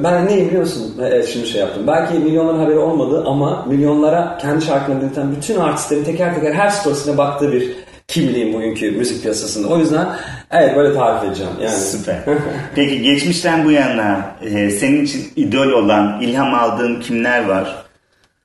Ben 0.03 0.27
ne 0.27 0.37
biliyorsun? 0.37 0.95
Evet 1.01 1.29
şimdi 1.33 1.47
şey 1.47 1.61
yaptım. 1.61 1.83
Belki 1.87 2.13
milyonların 2.13 2.59
haberi 2.59 2.77
olmadı 2.77 3.23
ama 3.27 3.65
milyonlara 3.69 4.37
kendi 4.41 4.65
şarkılarını 4.65 5.01
dinleten 5.01 5.35
bütün 5.35 5.59
artistlerin 5.59 6.03
teker 6.03 6.35
teker 6.35 6.53
her 6.53 6.69
storiesine 6.69 7.17
baktığı 7.17 7.51
bir 7.51 7.75
kimliğim 8.07 8.53
bugünkü 8.53 8.91
müzik 8.91 9.21
piyasasında. 9.21 9.67
O 9.67 9.77
yüzden 9.77 10.07
evet 10.51 10.75
böyle 10.75 10.93
tarif 10.93 11.23
edeceğim. 11.23 11.51
Yani 11.61 11.75
Süper. 11.75 12.19
Peki 12.75 13.01
geçmişten 13.01 13.65
bu 13.65 13.71
yana 13.71 14.35
e, 14.41 14.69
senin 14.69 15.05
için 15.05 15.31
idol 15.35 15.67
olan, 15.71 16.21
ilham 16.21 16.53
aldığın 16.53 16.99
kimler 16.99 17.47
var? 17.47 17.85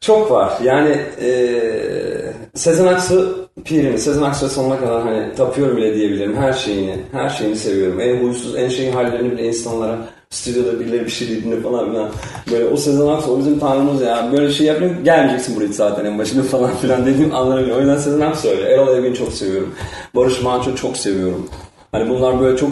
Çok 0.00 0.30
var. 0.30 0.52
Yani 0.62 0.96
eee 1.20 2.32
Sezen 2.54 2.86
Aksu 2.86 3.48
pirimi. 3.64 3.98
Sezen 3.98 4.22
Aksu'ya 4.22 4.50
sonuna 4.50 4.80
kadar 4.80 5.02
hani 5.02 5.34
tapıyorum 5.34 5.76
bile 5.76 5.94
diyebilirim. 5.94 6.36
Her 6.36 6.52
şeyini, 6.52 6.96
her 7.12 7.28
şeyini 7.28 7.56
seviyorum. 7.56 8.00
En 8.00 8.22
huysuz, 8.22 8.56
en 8.56 8.68
şey 8.68 8.90
hallerini 8.90 9.32
bile 9.32 9.46
insanlara 9.46 9.98
stüdyoda 10.32 10.80
birileri 10.80 11.04
bir 11.04 11.10
şey 11.10 11.28
dediğinde 11.28 11.60
falan 11.60 11.90
filan. 11.90 12.10
Böyle 12.50 12.64
o 12.64 12.76
Sezen 12.76 13.06
Aksu 13.06 13.32
o 13.32 13.38
bizim 13.38 13.58
tanrımız 13.58 14.02
ya. 14.02 14.28
Böyle 14.32 14.52
şey 14.52 14.66
yapıyor 14.66 14.90
gelmeyeceksin 15.04 15.56
buraya 15.56 15.72
zaten 15.72 16.04
en 16.04 16.18
başında 16.18 16.42
falan 16.42 16.76
filan 16.76 17.06
dediğim 17.06 17.34
anları 17.34 17.64
bile. 17.64 17.74
O 17.74 17.78
yüzden 17.78 17.96
Sezen 17.96 18.20
Aksu 18.20 18.48
öyle. 18.48 18.62
Erol 18.62 18.96
Evgin'i 18.96 19.14
çok 19.14 19.32
seviyorum. 19.32 19.74
Barış 20.14 20.42
Manço 20.42 20.74
çok 20.74 20.96
seviyorum. 20.96 21.48
Hani 21.92 22.10
bunlar 22.10 22.40
böyle 22.40 22.56
çok 22.56 22.70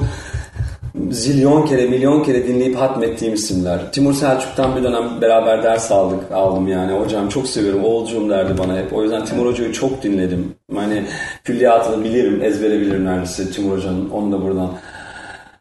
zilyon 1.11 1.67
kere, 1.67 1.87
milyon 1.87 2.23
kere 2.23 2.49
dinleyip 2.49 2.77
hatmettiğim 2.77 3.35
isimler. 3.35 3.93
Timur 3.93 4.15
Selçuk'tan 4.15 4.77
bir 4.77 4.83
dönem 4.83 5.21
beraber 5.21 5.63
ders 5.63 5.93
aldık, 5.93 6.33
aldım 6.33 6.69
yani. 6.69 6.93
Hocam 6.93 7.29
çok 7.29 7.47
seviyorum, 7.47 7.85
oğulcuğum 7.85 8.31
derdi 8.31 8.59
bana 8.59 8.77
hep. 8.77 8.93
O 8.93 9.03
yüzden 9.03 9.25
Timur 9.25 9.47
Hoca'yı 9.47 9.73
çok 9.73 10.03
dinledim. 10.03 10.55
Hani 10.75 11.05
külliyatını 11.45 12.05
bilirim, 12.05 12.43
ezbere 12.43 12.81
bilirim 12.81 13.05
neredeyse 13.05 13.51
Timur 13.51 13.77
Hoca'nın. 13.77 14.11
Onu 14.11 14.33
da 14.33 14.43
buradan 14.43 14.71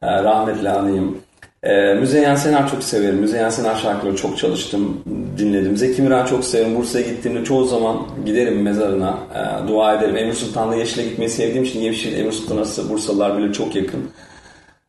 e, 0.01 0.23
rahmetle 0.23 0.69
anayım. 0.69 1.17
E, 1.63 1.93
Müzeyyen 1.93 2.35
Senar 2.35 2.71
çok 2.71 2.83
severim. 2.83 3.15
Müzeyyen 3.15 3.49
Senar 3.49 3.75
şarkıları 3.75 4.15
çok 4.15 4.37
çalıştım, 4.37 5.03
dinledim. 5.37 5.77
Zeki 5.77 6.01
Müren 6.01 6.25
çok 6.25 6.45
severim. 6.45 6.75
Bursa'ya 6.75 7.05
gittiğimde 7.05 7.43
çoğu 7.43 7.65
zaman 7.65 7.97
giderim 8.25 8.61
mezarına, 8.61 9.17
e, 9.35 9.67
dua 9.67 9.95
ederim. 9.95 10.17
Emir 10.17 10.33
Sultan'la 10.33 10.75
Yeşil'e 10.75 11.03
gitmeyi 11.03 11.29
sevdiğim 11.29 11.63
için 11.63 11.79
Yeşil, 11.79 12.19
Emir 12.19 12.31
Sultan'a 12.31 12.89
Bursalılar 12.89 13.37
bile 13.37 13.53
çok 13.53 13.75
yakın. 13.75 14.09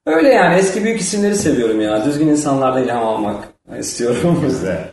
Öyle 0.07 0.29
yani 0.29 0.59
eski 0.59 0.85
büyük 0.85 1.01
isimleri 1.01 1.37
seviyorum 1.37 1.81
ya. 1.81 2.05
Düzgün 2.05 2.29
insanlardan 2.29 2.85
ilham 2.85 3.07
almak 3.09 3.45
istiyorum. 3.79 4.41
Güzel. 4.47 4.89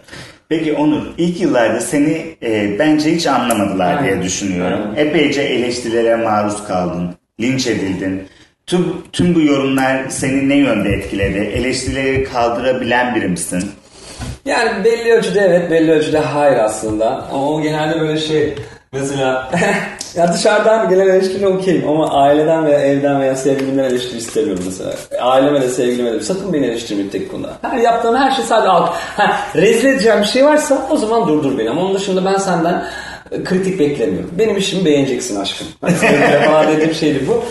Peki 0.49 0.73
Onur, 0.73 1.01
ilk 1.17 1.41
yıllarda 1.41 1.79
seni 1.79 2.35
e, 2.43 2.79
bence 2.79 3.15
hiç 3.15 3.27
anlamadılar 3.27 4.03
diye 4.03 4.11
Aynen. 4.11 4.23
düşünüyorum. 4.23 4.79
Aynen. 4.89 5.09
Epeyce 5.09 5.41
eleştirilere 5.41 6.15
maruz 6.15 6.67
kaldın, 6.67 7.09
linç 7.41 7.67
edildin. 7.67 8.23
Tüm, 8.67 8.93
tüm 9.13 9.35
bu 9.35 9.41
yorumlar 9.41 10.09
seni 10.09 10.49
ne 10.49 10.55
yönde 10.55 10.89
etkiledi? 10.89 11.37
Eleştirileri 11.37 12.23
kaldırabilen 12.23 13.15
biri 13.15 13.27
misin? 13.27 13.71
yani 14.45 14.83
belli 14.83 15.13
ölçüde 15.13 15.39
evet 15.39 15.71
belli 15.71 15.91
ölçüde 15.91 16.19
hayır 16.19 16.57
aslında. 16.57 17.25
Ama 17.31 17.49
o 17.49 17.61
genelde 17.61 18.01
böyle 18.01 18.19
şey 18.19 18.55
mesela 18.93 19.51
ya 20.15 20.33
dışarıdan 20.33 20.89
gelen 20.89 21.07
eleştiri 21.07 21.47
okeyim 21.47 21.89
ama 21.89 22.11
aileden 22.11 22.65
veya 22.65 22.79
evden 22.79 23.21
veya 23.21 23.35
sevgilimden 23.35 23.83
eleştiri 23.83 24.17
istemiyorum 24.17 24.63
mesela. 24.65 24.93
Aileme 25.21 25.61
de 25.61 25.69
sevgilime 25.69 26.13
de 26.13 26.19
sakın 26.19 26.53
beni 26.53 26.65
eleştirmeyin 26.65 27.09
tek 27.09 27.31
konuda. 27.31 27.49
Her 27.61 27.77
yaptığım 27.77 28.15
her 28.15 28.31
şey 28.31 28.45
sadece. 28.45 28.69
Ha, 28.69 29.39
rezil 29.55 29.87
edeceğim 29.87 30.19
bir 30.21 30.27
şey 30.27 30.45
varsa 30.45 30.87
o 30.89 30.97
zaman 30.97 31.27
durdur 31.27 31.57
beni. 31.57 31.69
Ama 31.69 31.81
onun 31.81 31.95
dışında 31.95 32.25
ben 32.25 32.37
senden 32.37 32.83
e, 33.31 33.43
kritik 33.43 33.79
beklemiyorum. 33.79 34.31
Benim 34.39 34.57
işimi 34.57 34.85
beğeneceksin 34.85 35.39
aşkım. 35.39 35.67
Sevgilime 35.99 36.41
falan 36.41 36.67
dediğim 36.67 36.93
şeydi 36.93 37.27
bu. 37.27 37.43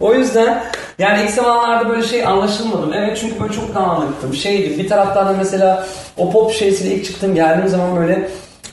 O 0.00 0.14
yüzden 0.14 0.62
yani 0.98 1.22
ilk 1.22 1.30
zamanlarda 1.30 1.88
böyle 1.88 2.02
şey 2.02 2.26
anlaşılmadım. 2.26 2.92
Evet 2.92 3.18
çünkü 3.20 3.40
böyle 3.40 3.52
çok 3.52 3.74
dağınıktım. 3.74 4.34
Şeydi 4.34 4.78
bir 4.78 4.88
taraftan 4.88 5.26
da 5.26 5.32
mesela 5.32 5.86
o 6.16 6.30
pop 6.30 6.52
şeysiyle 6.52 6.94
ilk 6.94 7.04
çıktım 7.04 7.34
geldiğim 7.34 7.68
zaman 7.68 7.96
böyle 7.96 8.28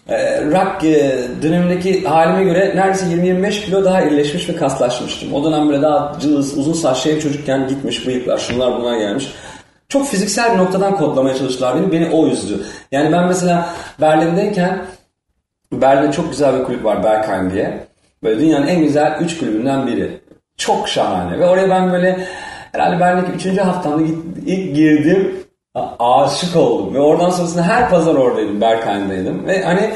e, 0.09 0.41
rock 0.41 0.83
e, 0.83 1.17
dönemindeki 1.41 2.07
halime 2.07 2.43
göre 2.43 2.73
neredeyse 2.75 3.05
20-25 3.05 3.65
kilo 3.65 3.85
daha 3.85 4.01
irileşmiş 4.01 4.49
ve 4.49 4.55
kaslaşmıştım. 4.55 5.33
O 5.33 5.43
dönem 5.43 5.69
böyle 5.69 5.81
daha 5.81 6.19
cılız, 6.19 6.57
uzun 6.57 6.73
saçlı 6.73 7.11
ev 7.11 7.19
çocukken 7.19 7.67
gitmiş 7.67 8.07
bıyıklar, 8.07 8.37
şunlar 8.37 8.79
bunlar 8.79 8.97
gelmiş. 8.97 9.33
Çok 9.89 10.07
fiziksel 10.07 10.53
bir 10.53 10.57
noktadan 10.57 10.95
kodlamaya 10.95 11.35
çalıştılar 11.35 11.75
beni. 11.75 11.91
Beni 11.91 12.09
o 12.09 12.27
üzdü. 12.27 12.63
Yani 12.91 13.11
ben 13.11 13.27
mesela 13.27 13.69
Berlin'deyken 14.01 14.85
Berlin'de 15.71 16.11
çok 16.11 16.29
güzel 16.31 16.59
bir 16.59 16.63
kulüp 16.63 16.83
var 16.83 17.03
Berghain 17.03 17.49
diye. 17.49 17.87
Böyle 18.23 18.39
dünyanın 18.39 18.67
en 18.67 18.83
güzel 18.83 19.17
3 19.21 19.37
kulübünden 19.37 19.87
biri. 19.87 20.26
Çok 20.57 20.89
şahane. 20.89 21.39
Ve 21.39 21.45
oraya 21.45 21.69
ben 21.69 21.91
böyle 21.91 22.27
herhalde 22.71 22.99
Berlin'deki 22.99 23.49
3. 23.49 23.57
haftamda 23.57 24.03
ilk 24.45 24.75
girdim. 24.75 25.43
Aşık 25.99 26.55
oldum. 26.55 26.93
Ve 26.93 26.99
oradan 26.99 27.29
sonrasında 27.29 27.63
her 27.63 27.89
pazar 27.89 28.15
oradaydım. 28.15 28.61
Berghain'deydim. 28.61 29.47
Ve 29.47 29.63
hani 29.63 29.93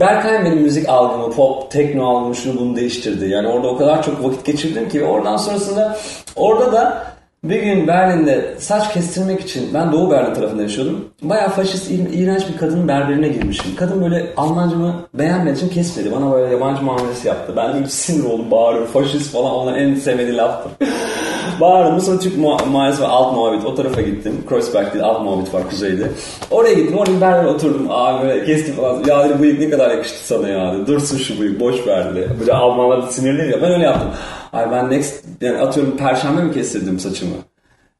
Berkay 0.00 0.44
benim 0.44 0.58
müzik 0.58 0.88
algımı, 0.88 1.30
pop, 1.30 1.70
tekno 1.70 2.08
algımı 2.08 2.34
şunu 2.34 2.60
bunu 2.60 2.76
değiştirdi. 2.76 3.28
Yani 3.28 3.48
orada 3.48 3.68
o 3.68 3.76
kadar 3.76 4.02
çok 4.02 4.24
vakit 4.24 4.44
geçirdim 4.44 4.88
ki 4.88 5.00
ve 5.00 5.04
oradan 5.04 5.36
sonrasında 5.36 5.96
orada 6.36 6.72
da 6.72 7.09
bir 7.44 7.62
gün 7.62 7.86
Berlin'de 7.86 8.54
saç 8.58 8.92
kestirmek 8.94 9.40
için 9.40 9.74
ben 9.74 9.92
Doğu 9.92 10.10
Berlin 10.10 10.34
tarafında 10.34 10.62
yaşıyordum. 10.62 11.04
Bayağı 11.22 11.48
faşist, 11.48 11.90
iğ- 11.90 12.10
iğrenç 12.12 12.42
bir 12.52 12.58
kadının 12.58 12.88
berberine 12.88 13.28
girmişim. 13.28 13.76
Kadın 13.76 14.02
böyle 14.02 14.26
Almancamı 14.36 14.94
beğenmediği 15.14 15.56
için 15.56 15.68
kesmedi. 15.68 16.12
Bana 16.16 16.32
böyle 16.32 16.52
yabancı 16.54 16.82
muamelesi 16.82 17.28
yaptı. 17.28 17.52
Ben 17.56 17.74
böyle 17.74 17.86
sinir 17.86 18.24
oldum, 18.24 18.50
bağırıyorum. 18.50 18.90
Faşist 18.92 19.32
falan 19.32 19.50
onların 19.54 19.80
en 19.80 19.94
sevmediği 19.94 20.36
laftır. 20.36 20.72
Bağırdım. 21.60 22.00
Sonra 22.00 22.18
Türk 22.18 22.38
mu- 22.38 22.58
mahallesi 22.72 23.02
var, 23.02 23.08
Alt 23.10 23.36
Muhabbet. 23.36 23.64
O 23.64 23.74
tarafa 23.74 24.00
gittim. 24.00 24.44
Kreuzberg 24.48 24.92
değil, 24.92 25.04
Alt 25.04 25.22
Muhabbet 25.24 25.54
var 25.54 25.62
kuzeyde. 25.70 26.02
Oraya 26.50 26.74
gittim. 26.74 26.98
Orada 26.98 27.12
bir 27.16 27.20
berbere 27.20 27.46
oturdum. 27.48 27.86
Abi 27.90 28.28
böyle 28.28 28.44
kestim 28.44 28.74
falan. 28.74 29.04
Ya 29.06 29.28
dedi 29.28 29.40
bıyık 29.42 29.60
ne 29.60 29.70
kadar 29.70 29.90
yakıştı 29.90 30.26
sana 30.26 30.48
ya 30.48 30.74
dedi. 30.74 30.86
Dursun 30.86 31.18
şu 31.18 31.40
bıyık, 31.40 31.60
boş 31.60 31.86
ver. 31.86 32.06
Böyle 32.40 32.52
Almanlar 32.52 33.02
sinirli 33.08 33.50
ya. 33.52 33.62
Ben 33.62 33.70
öyle 33.72 33.84
yaptım. 33.84 34.10
Ay 34.52 34.70
ben 34.70 34.90
next, 34.90 35.24
yani 35.40 35.58
atıyorum 35.58 35.96
perşembe 35.96 36.42
mi 36.42 36.52
kestirdim 36.52 37.00
saçımı? 37.00 37.36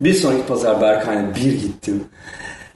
Bir 0.00 0.14
sonraki 0.14 0.46
pazar 0.46 0.80
Berkay'la 0.80 1.34
bir 1.34 1.52
gittim. 1.60 2.04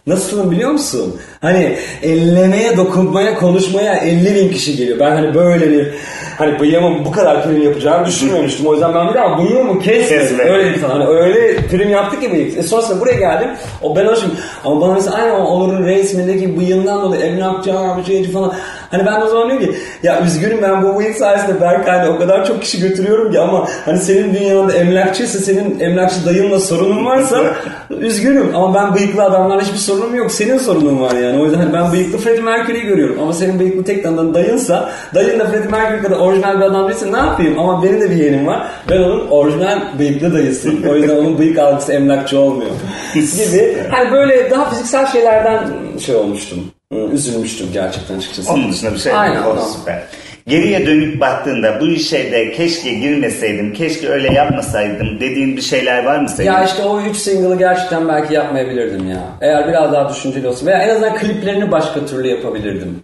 Nasılım 0.07 0.51
biliyor 0.51 0.71
musun? 0.71 1.21
Hani 1.41 1.79
ellemeye, 2.03 2.77
dokunmaya, 2.77 3.35
konuşmaya 3.35 3.95
50 3.95 4.35
bin 4.35 4.49
kişi 4.49 4.77
geliyor. 4.77 4.99
Ben 4.99 5.11
hani 5.11 5.35
böyle 5.35 5.71
bir 5.71 5.95
hani 6.39 6.61
bıyığımın 6.61 7.05
bu 7.05 7.13
kadar 7.13 7.45
prim 7.45 7.63
yapacağını 7.63 8.07
düşünmemiştim. 8.07 8.67
O 8.67 8.73
yüzden 8.73 8.95
ben 8.95 9.09
bir 9.09 9.15
daha 9.15 9.39
bıyığımı 9.39 9.79
kesmedim. 9.81 10.29
Kesme. 10.29 10.45
Öyle 10.45 10.79
falan. 10.79 11.01
Hani 11.01 11.07
öyle 11.07 11.57
prim 11.57 11.91
yaptık 11.91 12.23
ki 12.23 12.33
bıyık. 12.33 12.59
E 12.59 12.63
sonrasında 12.63 13.01
buraya 13.01 13.19
geldim. 13.19 13.49
O 13.83 13.97
ben 13.97 14.07
hoşum. 14.07 14.31
Ama 14.65 14.81
bana 14.81 14.95
mesela 14.95 15.17
aynı 15.17 15.49
Onur'un 15.49 15.85
resmindeki 15.85 16.59
bıyığından 16.59 17.03
dolayı 17.03 17.23
emlakçı 17.23 17.79
abi 17.79 18.05
şeyci 18.05 18.33
falan. 18.33 18.53
Hani 18.91 19.07
ben 19.07 19.21
o 19.21 19.27
zaman 19.27 19.49
diyorum 19.49 19.67
ki 19.67 19.75
ya 20.03 20.23
üzgünüm 20.23 20.63
ben 20.63 20.83
bu 20.83 20.99
bıyık 20.99 21.17
sayesinde 21.17 21.61
Berkay'la 21.61 22.13
o 22.13 22.19
kadar 22.19 22.47
çok 22.47 22.63
kişi 22.63 22.81
götürüyorum 22.81 23.33
ki 23.33 23.41
ama 23.41 23.69
hani 23.85 23.99
senin 23.99 24.35
dünyanda 24.35 24.73
emlakçıysa 24.73 25.39
senin 25.39 25.81
emlakçı 25.81 26.27
dayınla 26.27 26.61
sorunun 26.61 27.05
varsa 27.05 27.37
üzgünüm 27.91 28.57
ama 28.57 28.75
ben 28.75 28.95
bıyıklı 28.95 29.23
adamlarla 29.23 29.63
hiçbir 29.63 29.79
sorun 29.79 30.05
sorunum 30.05 30.15
yok. 30.15 30.33
Senin 30.33 30.59
sorunun 30.59 31.01
var 31.01 31.15
yani. 31.15 31.41
O 31.41 31.45
yüzden 31.45 31.59
hani 31.59 31.73
ben 31.73 31.93
bıyıklı 31.93 32.19
Freddie 32.19 32.43
Mercury'yi 32.43 32.85
görüyorum. 32.85 33.23
Ama 33.23 33.33
senin 33.33 33.59
bıyıklı 33.59 33.85
tek 33.85 34.05
dayınsa, 34.05 34.91
dayın 35.15 35.41
da 35.41 35.47
Freddie 35.47 35.71
Mercury 35.71 36.03
kadar 36.03 36.17
orijinal 36.25 36.57
bir 36.61 36.65
adam 36.65 36.89
değilse 36.89 37.13
ne 37.13 37.17
yapayım? 37.17 37.59
Ama 37.59 37.83
benim 37.83 38.01
de 38.01 38.11
bir 38.11 38.17
yeğenim 38.17 38.47
var. 38.47 38.67
Ben 38.91 38.99
onun 38.99 39.29
orijinal 39.29 39.99
bıyıklı 39.99 40.35
dayısıyım. 40.35 40.85
O 40.89 40.95
yüzden 40.95 41.17
onun 41.17 41.39
bıyık 41.39 41.59
algısı 41.59 41.93
emlakçı 41.93 42.41
olmuyor. 42.41 42.71
gibi. 43.15 43.77
Hani 43.91 44.13
böyle 44.13 44.51
daha 44.51 44.71
fiziksel 44.71 45.07
şeylerden 45.07 45.69
şey 45.99 46.15
olmuştum. 46.15 46.71
Üzülmüştüm 47.13 47.67
gerçekten 47.73 48.17
açıkçası. 48.17 48.53
Onun 48.53 48.73
dışında 48.73 48.93
bir 48.93 48.99
şey 48.99 49.13
yok. 49.13 49.21
Aynen. 49.21 49.43
Tamam. 49.43 49.65
süper. 49.79 50.03
Geriye 50.49 50.87
dönüp 50.87 51.21
baktığında 51.21 51.81
bu 51.81 51.87
işe 51.87 52.33
de 52.33 52.53
keşke 52.53 52.95
girmeseydim, 52.95 53.73
keşke 53.73 54.09
öyle 54.09 54.33
yapmasaydım 54.33 55.21
dediğin 55.21 55.57
bir 55.57 55.63
şeyler 55.63 56.05
var 56.05 56.21
mı 56.21 56.29
senin? 56.29 56.47
Ya 56.47 56.65
işte 56.65 56.83
o 56.83 57.01
3 57.01 57.17
single'ı 57.17 57.59
gerçekten 57.59 58.09
belki 58.09 58.35
yapmayabilirdim 58.35 59.11
ya. 59.11 59.21
Eğer 59.41 59.69
biraz 59.69 59.93
daha 59.93 60.09
düşünceli 60.09 60.49
olsa 60.49 60.67
veya 60.67 60.79
en 60.79 60.89
azından 60.89 61.17
kliplerini 61.17 61.73
başka 61.73 62.07
türlü 62.07 62.29
yapabilirdim. 62.29 63.01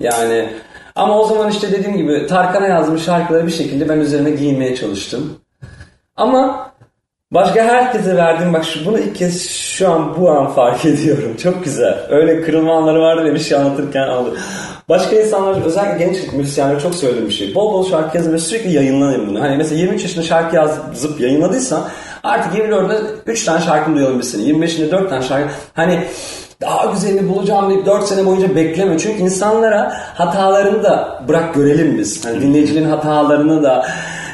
Yani 0.00 0.48
ama 0.94 1.18
o 1.18 1.26
zaman 1.26 1.50
işte 1.50 1.72
dediğim 1.72 1.96
gibi 1.96 2.26
Tarkan'a 2.26 2.66
yazmış 2.66 3.02
şarkıları 3.02 3.46
bir 3.46 3.52
şekilde 3.52 3.88
ben 3.88 3.98
üzerine 3.98 4.30
giymeye 4.30 4.76
çalıştım. 4.76 5.38
Ama 6.16 6.72
başka 7.30 7.64
herkese 7.64 8.16
verdiğim 8.16 8.52
bak 8.52 8.64
şu, 8.64 8.86
bunu 8.86 8.98
ilk 8.98 9.16
kez 9.16 9.50
şu 9.50 9.90
an 9.90 10.16
bu 10.20 10.30
an 10.30 10.50
fark 10.50 10.84
ediyorum. 10.84 11.36
Çok 11.42 11.64
güzel. 11.64 12.06
Öyle 12.10 12.42
kırılma 12.42 12.76
anları 12.76 13.00
vardı 13.00 13.26
ya 13.26 13.34
bir 13.34 13.38
şey 13.38 13.58
anlatırken 13.58 14.08
aldı. 14.08 14.30
Başka 14.88 15.16
insanlar 15.16 15.62
özellikle 15.64 16.04
genç 16.04 16.32
müzisyenlere 16.32 16.80
çok 16.80 16.94
söylediğim 16.94 17.28
bir 17.28 17.34
şey. 17.34 17.54
Bol 17.54 17.72
bol 17.72 17.90
şarkı 17.90 18.16
yazın 18.16 18.32
ve 18.32 18.38
sürekli 18.38 18.72
yayınlayın 18.72 19.28
bunu. 19.28 19.40
Hani 19.40 19.56
mesela 19.56 19.80
23 19.80 20.02
yaşında 20.02 20.24
şarkı 20.24 20.56
yazıp 20.56 21.20
yayınladıysan 21.20 21.82
artık 22.22 22.54
24'de 22.54 23.00
3 23.26 23.44
tane 23.44 23.60
şarkını 23.60 23.96
duyalım 23.96 24.20
biz 24.20 24.30
seni. 24.30 24.42
25'inde 24.42 24.90
4 24.90 25.10
tane 25.10 25.22
şarkı. 25.22 25.52
Hani 25.74 26.04
daha 26.60 26.92
güzelini 26.92 27.28
bulacağım 27.28 27.70
deyip 27.70 27.86
4 27.86 28.04
sene 28.04 28.26
boyunca 28.26 28.56
bekleme. 28.56 28.98
Çünkü 28.98 29.22
insanlara 29.22 29.92
hatalarını 30.14 30.82
da 30.82 31.22
bırak 31.28 31.54
görelim 31.54 31.98
biz. 31.98 32.26
Hani 32.26 32.40
dinleyicilerin 32.40 32.90
hatalarını 32.90 33.62
da 33.62 33.86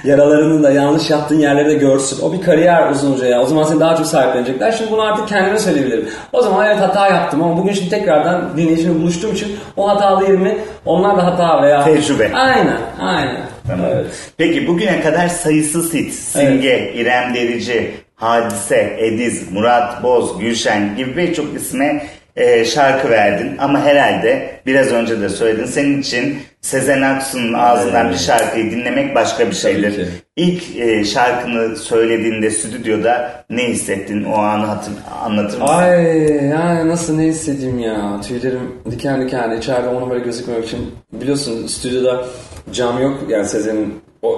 yaralarını 0.04 0.62
da 0.62 0.70
yanlış 0.70 1.10
yaptığın 1.10 1.38
yerleri 1.38 1.70
de 1.70 1.74
görsün. 1.74 2.18
O 2.22 2.32
bir 2.32 2.40
kariyer 2.40 2.90
uzunca 2.90 3.26
ya. 3.26 3.42
O 3.42 3.46
zaman 3.46 3.62
seni 3.62 3.80
daha 3.80 3.96
çok 3.96 4.06
sahiplenecekler. 4.06 4.72
Şimdi 4.72 4.90
bunu 4.90 5.02
artık 5.02 5.28
kendime 5.28 5.58
söyleyebilirim. 5.58 6.08
O 6.32 6.42
zaman 6.42 6.66
evet 6.66 6.80
hata 6.80 7.08
yaptım 7.08 7.42
ama 7.42 7.56
bugün 7.56 7.72
şimdi 7.72 7.90
tekrardan 7.90 8.56
dinleyicimle 8.56 9.02
buluştuğum 9.02 9.32
için 9.32 9.56
o 9.76 9.88
hatalı 9.88 10.24
yerimi 10.24 10.58
onlar 10.84 11.16
da 11.16 11.26
hata 11.26 11.62
veya... 11.62 11.84
Tecrübe. 11.84 12.30
Aynen, 12.34 12.78
aynen. 13.00 13.40
Tamam. 13.66 13.86
Evet. 13.92 14.06
Peki 14.36 14.66
bugüne 14.66 15.00
kadar 15.00 15.28
sayısız 15.28 15.94
hit, 15.94 16.14
Simge, 16.14 16.92
İrem 16.94 17.34
Derici, 17.34 17.94
Hadise, 18.14 18.96
Ediz, 18.98 19.52
Murat 19.52 20.02
Boz, 20.02 20.38
Gülşen 20.38 20.96
gibi 20.96 21.16
birçok 21.16 21.54
isme 21.54 22.06
e, 22.36 22.64
şarkı 22.64 23.10
verdin. 23.10 23.56
Ama 23.58 23.84
herhalde 23.84 24.50
biraz 24.66 24.92
önce 24.92 25.20
de 25.20 25.28
söyledin 25.28 25.66
senin 25.66 26.00
için 26.00 26.38
Sezen 26.60 27.02
Aksu'nun 27.02 27.52
ağzından 27.52 28.10
bir 28.10 28.16
şarkıyı 28.16 28.70
dinlemek 28.70 29.14
başka 29.14 29.46
bir 29.46 29.54
şeydir. 29.54 30.08
İlk 30.36 30.76
e, 30.76 31.04
şarkını 31.04 31.76
söylediğinde 31.76 32.50
stüdyoda 32.50 33.44
ne 33.50 33.68
hissettin 33.68 34.24
o 34.24 34.34
anı 34.38 34.66
hatır, 34.66 34.92
anlatır 35.24 35.60
mısın? 35.60 35.74
Ay 35.74 36.04
yani 36.42 36.88
nasıl 36.88 37.16
ne 37.16 37.24
hissedeyim 37.24 37.78
ya. 37.78 38.20
Tüylerim 38.20 38.72
diken 38.90 39.22
diken 39.22 39.50
içeride 39.50 39.88
onu 39.88 40.10
böyle 40.10 40.24
gözükmemek 40.24 40.64
için. 40.64 40.94
Biliyorsun 41.12 41.66
stüdyoda 41.66 42.24
cam 42.72 43.02
yok. 43.02 43.18
Yani 43.28 43.48
Sezen'in 43.48 43.94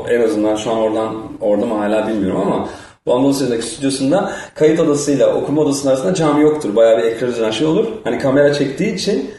en 0.08 0.20
azından 0.20 0.56
şu 0.56 0.70
an 0.70 0.78
oradan 0.78 1.16
orada 1.40 1.66
mı 1.66 1.74
hala 1.74 2.08
bilmiyorum 2.08 2.42
ama 2.46 2.68
bu 3.08 3.14
Anadolu'daki 3.14 3.66
stüdyosunda 3.66 4.32
kayıt 4.54 4.80
odasıyla 4.80 5.34
okuma 5.34 5.60
odasının 5.62 5.90
arasında 5.90 6.14
cam 6.14 6.40
yoktur. 6.40 6.76
Bayağı 6.76 6.98
bir 6.98 7.04
ekran 7.04 7.30
üzerinden 7.30 7.50
şey 7.50 7.66
olur. 7.66 7.86
Hani 8.04 8.18
kamera 8.18 8.54
çektiği 8.54 8.94
için 8.94 9.30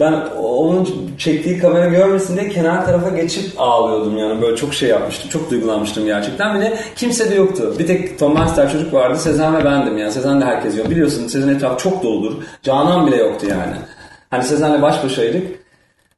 ben 0.00 0.12
onun 0.42 0.88
çektiği 1.18 1.58
kamera 1.58 1.86
görmesin 1.86 2.36
diye 2.36 2.48
kenar 2.48 2.86
tarafa 2.86 3.08
geçip 3.08 3.60
ağlıyordum 3.60 4.18
yani. 4.18 4.42
Böyle 4.42 4.56
çok 4.56 4.74
şey 4.74 4.88
yapmıştım 4.88 5.30
çok 5.30 5.50
duygulanmıştım 5.50 6.06
gerçekten. 6.06 6.54
Bir 6.54 6.60
de 6.60 6.78
kimse 6.96 7.30
de 7.30 7.34
yoktu. 7.34 7.74
Bir 7.78 7.86
tek 7.86 8.18
Tom 8.18 8.34
Master 8.34 8.72
çocuk 8.72 8.92
vardı. 8.92 9.18
Sezen 9.18 9.56
ve 9.56 9.64
bendim 9.64 9.98
yani. 9.98 10.12
Sezen 10.12 10.40
de 10.40 10.44
herkes 10.44 10.78
yok. 10.78 10.90
Biliyorsun 10.90 11.26
Sezen 11.26 11.48
etrafı 11.48 11.82
çok 11.82 12.02
doludur 12.02 12.42
Canan 12.62 13.06
bile 13.06 13.16
yoktu 13.16 13.46
yani. 13.50 13.74
Hani 14.30 14.44
Sezen'le 14.44 14.82
baş 14.82 15.04
başaydık. 15.04 15.46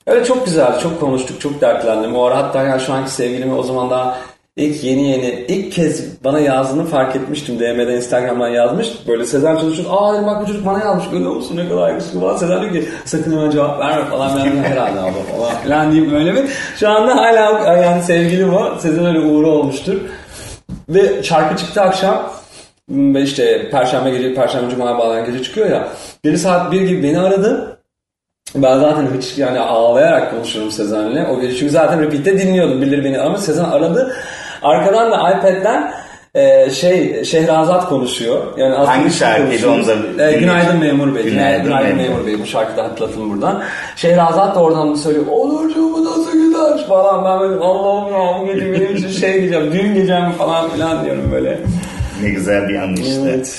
Öyle 0.07 0.25
çok 0.25 0.47
güzeldi. 0.47 0.79
Çok 0.83 1.01
konuştuk 1.01 1.41
çok 1.41 1.61
dertlendim. 1.61 2.17
O 2.17 2.25
ara 2.25 2.37
hatta 2.37 2.63
yani 2.63 2.81
şu 2.81 2.93
anki 2.93 3.11
sevgilimi 3.11 3.55
o 3.55 3.63
zaman 3.63 3.91
daha 3.91 4.19
ilk 4.61 4.85
yeni 4.85 5.11
yeni 5.11 5.45
ilk 5.49 5.73
kez 5.73 6.25
bana 6.25 6.41
yazdığını 6.41 6.87
fark 6.87 7.17
etmiştim. 7.17 7.59
DM'den 7.59 7.93
Instagram'dan 7.93 8.49
yazmış. 8.49 8.89
Böyle 9.09 9.27
Sezen 9.27 9.57
çalışıyor. 9.57 9.89
Aa 9.93 10.15
dedim 10.15 10.27
bak 10.27 10.43
bu 10.43 10.47
çocuk 10.47 10.67
bana 10.67 10.79
yazmış. 10.79 11.11
Görüyor 11.11 11.37
musun 11.37 11.57
ne 11.57 11.69
kadar 11.69 11.89
yakışıklı 11.89 12.21
falan. 12.21 12.37
Sezen 12.37 12.61
diyor 12.61 12.73
ki 12.73 12.89
sakın 13.05 13.33
hemen 13.33 13.51
cevap 13.51 13.81
verme 13.81 14.05
falan. 14.05 14.39
Ben 14.39 14.47
dedim 14.47 14.63
herhalde 14.63 15.01
abla 15.01 15.13
falan 15.37 15.63
filan 15.63 15.93
diyeyim 15.93 16.13
böyle 16.13 16.35
bir. 16.35 16.43
Şu 16.77 16.89
anda 16.89 17.17
hala 17.17 17.75
yani 17.75 18.03
sevgilim 18.03 18.55
o. 18.55 18.79
Sezen 18.79 19.07
öyle 19.07 19.21
uğru 19.21 19.51
olmuştur. 19.51 20.01
Ve 20.89 21.23
şarkı 21.23 21.57
çıktı 21.57 21.81
akşam. 21.83 22.33
Ve 22.91 23.23
işte 23.23 23.71
Perşembe 23.71 24.11
gece, 24.11 24.35
Perşembe 24.35 24.71
Cuma'ya 24.71 24.99
bağlayan 24.99 25.27
gece 25.27 25.43
çıkıyor 25.43 25.71
ya. 25.71 25.89
Gece 26.23 26.39
saat 26.39 26.73
1 26.73 26.81
gibi 26.81 27.03
beni 27.03 27.21
aradı. 27.21 27.77
Ben 28.55 28.79
zaten 28.79 29.09
hiç 29.19 29.39
yani 29.39 29.61
ağlayarak 29.61 30.31
konuşuyorum 30.31 30.73
Sezen'le. 30.73 31.27
O 31.31 31.41
gece 31.41 31.57
çünkü 31.57 31.73
zaten 31.73 32.01
repeat'te 32.03 32.39
dinliyordum 32.39 32.83
birileri 32.83 33.05
beni 33.05 33.21
ama 33.21 33.39
Sezen 33.39 33.65
aradı. 33.65 34.17
Arkadan 34.63 35.11
da 35.11 35.17
iPad'den 35.31 35.93
e, 36.35 36.71
şey 36.71 37.25
Şehrazat 37.25 37.89
konuşuyor. 37.89 38.59
Yani 38.59 38.75
Hangi 38.75 39.11
şey 39.11 39.19
şarkıydı 39.19 39.67
konuşuyor. 39.67 39.97
onu 39.99 40.19
da 40.19 40.31
E. 40.31 40.39
Günaydın 40.39 40.77
Memur 40.79 41.15
Bey. 41.15 41.23
Günaydın 41.23 41.65
Günaydın, 41.65 41.97
Memur 41.97 42.11
Memur 42.11 42.27
Bey. 42.27 42.41
Bu 42.41 42.47
şarkıyı 42.47 42.77
da 42.77 42.85
hatırlatın 42.85 43.31
buradan. 43.31 43.63
Şehrazat 43.97 44.55
da 44.57 44.61
oradan 44.61 44.95
söylüyor. 44.95 45.27
Olurcu 45.31 45.93
bu 45.93 46.05
nasıl 46.05 46.33
gider 46.33 46.87
falan. 46.89 47.25
Ben 47.25 47.41
böyle 47.41 47.61
Allah'ım 47.65 48.13
ya 48.13 48.41
bu 48.41 48.47
gece 48.47 48.73
benim 48.73 48.97
için 48.97 49.09
şey 49.09 49.35
diyeceğim. 49.41 49.73
Düğün 49.73 49.95
gecem 49.95 50.33
falan 50.33 50.71
filan 50.71 51.05
diyorum 51.05 51.31
böyle. 51.33 51.59
Ne 52.23 52.31
güzel 52.31 52.69
bir 52.69 52.75
an 52.77 52.97
işte. 52.97 53.21
Evet. 53.25 53.55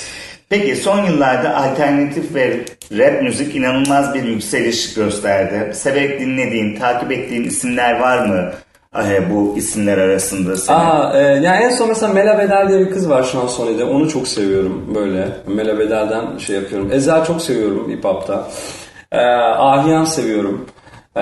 Peki 0.50 0.76
son 0.76 1.04
yıllarda 1.06 1.56
alternatif 1.58 2.36
ve 2.36 2.60
rap 2.98 3.22
müzik 3.22 3.56
inanılmaz 3.56 4.14
bir 4.14 4.24
yükseliş 4.24 4.94
gösterdi. 4.94 5.76
Severek 5.76 6.20
dinlediğin, 6.20 6.76
takip 6.80 7.12
ettiğin 7.12 7.44
isimler 7.44 8.00
var 8.00 8.26
mı 8.26 8.52
bu 9.32 9.54
isimler 9.58 9.98
arasında 9.98 10.56
senin? 10.56 10.78
Aa, 10.78 11.14
e, 11.20 11.22
yani 11.22 11.64
en 11.64 11.70
son 11.70 11.88
mesela 11.88 12.14
Mela 12.14 12.38
Bedel 12.40 12.70
diye 12.70 12.80
bir 12.80 12.90
kız 12.90 13.10
var 13.10 13.24
şu 13.24 13.40
an 13.42 13.48
Sony'de. 13.48 13.84
Onu 13.84 14.10
çok 14.10 14.28
seviyorum 14.28 14.84
böyle. 14.96 15.28
Mela 15.48 15.80
Bedel'den 15.80 16.38
şey 16.38 16.56
yapıyorum. 16.56 16.90
Ezel 16.92 17.26
çok 17.26 17.42
seviyorum 17.42 17.92
hip 17.92 18.06
hop'ta. 18.06 18.48
E, 19.12 19.26
Ahiyan 19.58 20.06
seviyorum. 20.06 20.66
E, 21.16 21.22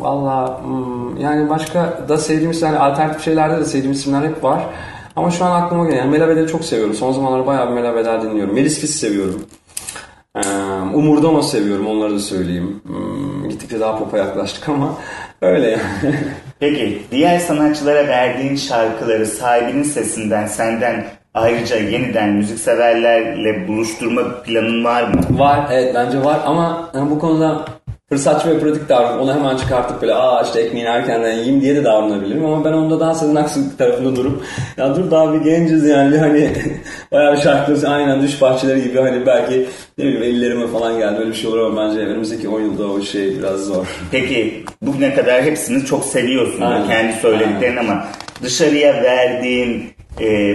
Valla 0.00 0.60
hmm, 0.64 1.16
yani 1.16 1.50
başka 1.50 1.98
da 2.08 2.18
sevdiğim 2.18 2.50
isimler, 2.50 2.74
alternatif 2.74 3.24
şeylerde 3.24 3.60
de 3.60 3.64
sevdiğim 3.64 3.92
isimler 3.92 4.28
hep 4.28 4.44
var. 4.44 4.62
Ama 5.16 5.30
şu 5.30 5.44
an 5.44 5.62
aklıma 5.62 5.84
gelen 5.84 5.96
yani 5.96 6.10
Mela 6.10 6.28
Bedel'i 6.28 6.48
çok 6.48 6.64
seviyorum. 6.64 6.94
Son 6.94 7.12
zamanlarda 7.12 7.46
bayağı 7.46 7.68
bir 7.68 7.74
Mela 7.74 7.96
Bedel 7.96 8.22
dinliyorum. 8.22 8.54
Melis 8.54 8.80
Kiss 8.80 9.00
seviyorum. 9.00 9.42
Ee, 10.36 10.40
Umurdono 10.94 11.42
seviyorum 11.42 11.86
onları 11.86 12.14
da 12.14 12.18
söyleyeyim. 12.18 12.80
Hmm, 12.86 13.41
gittikçe 13.52 13.80
daha 13.80 13.98
pop'a 13.98 14.18
yaklaştık 14.18 14.68
ama 14.68 14.94
öyle 15.40 15.70
yani. 15.70 15.82
Peki 16.60 17.02
diğer 17.10 17.38
sanatçılara 17.38 18.08
verdiğin 18.08 18.56
şarkıları 18.56 19.26
sahibinin 19.26 19.82
sesinden 19.82 20.46
senden 20.46 21.04
ayrıca 21.34 21.76
yeniden 21.76 22.28
müzikseverlerle 22.28 23.68
buluşturma 23.68 24.42
planın 24.42 24.84
var 24.84 25.02
mı? 25.02 25.38
Var 25.38 25.68
evet 25.72 25.94
bence 25.94 26.24
var 26.24 26.40
ama 26.46 26.90
yani 26.94 27.10
bu 27.10 27.18
konuda 27.18 27.64
fırsatçı 28.12 28.50
ve 28.50 28.58
pratik 28.58 28.88
davranıp 28.88 29.22
onu 29.22 29.34
hemen 29.34 29.56
çıkartıp 29.56 30.02
böyle 30.02 30.14
aa 30.14 30.42
işte 30.42 30.60
ekmeğini 30.60 30.88
erkenden 30.88 31.32
yiyeyim 31.32 31.60
diye 31.60 31.76
de 31.76 31.84
davranabilirim 31.84 32.44
ama 32.44 32.64
ben 32.64 32.72
onda 32.72 33.00
daha 33.00 33.14
Sezen 33.14 33.34
Aksu 33.34 33.76
tarafında 33.78 34.16
durup 34.16 34.44
ya 34.76 34.96
dur 34.96 35.10
daha 35.10 35.34
bir 35.34 35.40
genciz 35.40 35.84
yani 35.84 36.12
bir 36.12 36.18
hani 36.18 36.52
bayağı 37.12 37.36
bir 37.36 37.40
şarkıları 37.40 37.88
aynen 37.88 38.22
düş 38.22 38.40
bahçeleri 38.40 38.82
gibi 38.82 38.98
hani 38.98 39.26
belki 39.26 39.66
ne 39.98 40.04
bileyim 40.04 40.22
ellerime 40.22 40.66
falan 40.66 40.98
geldi 40.98 41.20
öyle 41.20 41.30
bir 41.30 41.34
şey 41.34 41.50
olur 41.50 41.58
ama 41.58 41.82
bence 41.82 42.00
önümüzdeki 42.00 42.48
10 42.48 42.60
yılda 42.60 42.86
o 42.86 43.00
şey 43.00 43.38
biraz 43.38 43.64
zor. 43.64 43.86
Peki 44.10 44.64
bugüne 44.82 45.14
kadar 45.14 45.42
hepsini 45.42 45.84
çok 45.84 46.04
seviyorsun 46.04 46.60
Aynen. 46.60 46.86
kendi 46.86 47.12
söylediklerin 47.12 47.76
ama 47.76 48.04
dışarıya 48.42 49.02
verdiğin 49.02 49.92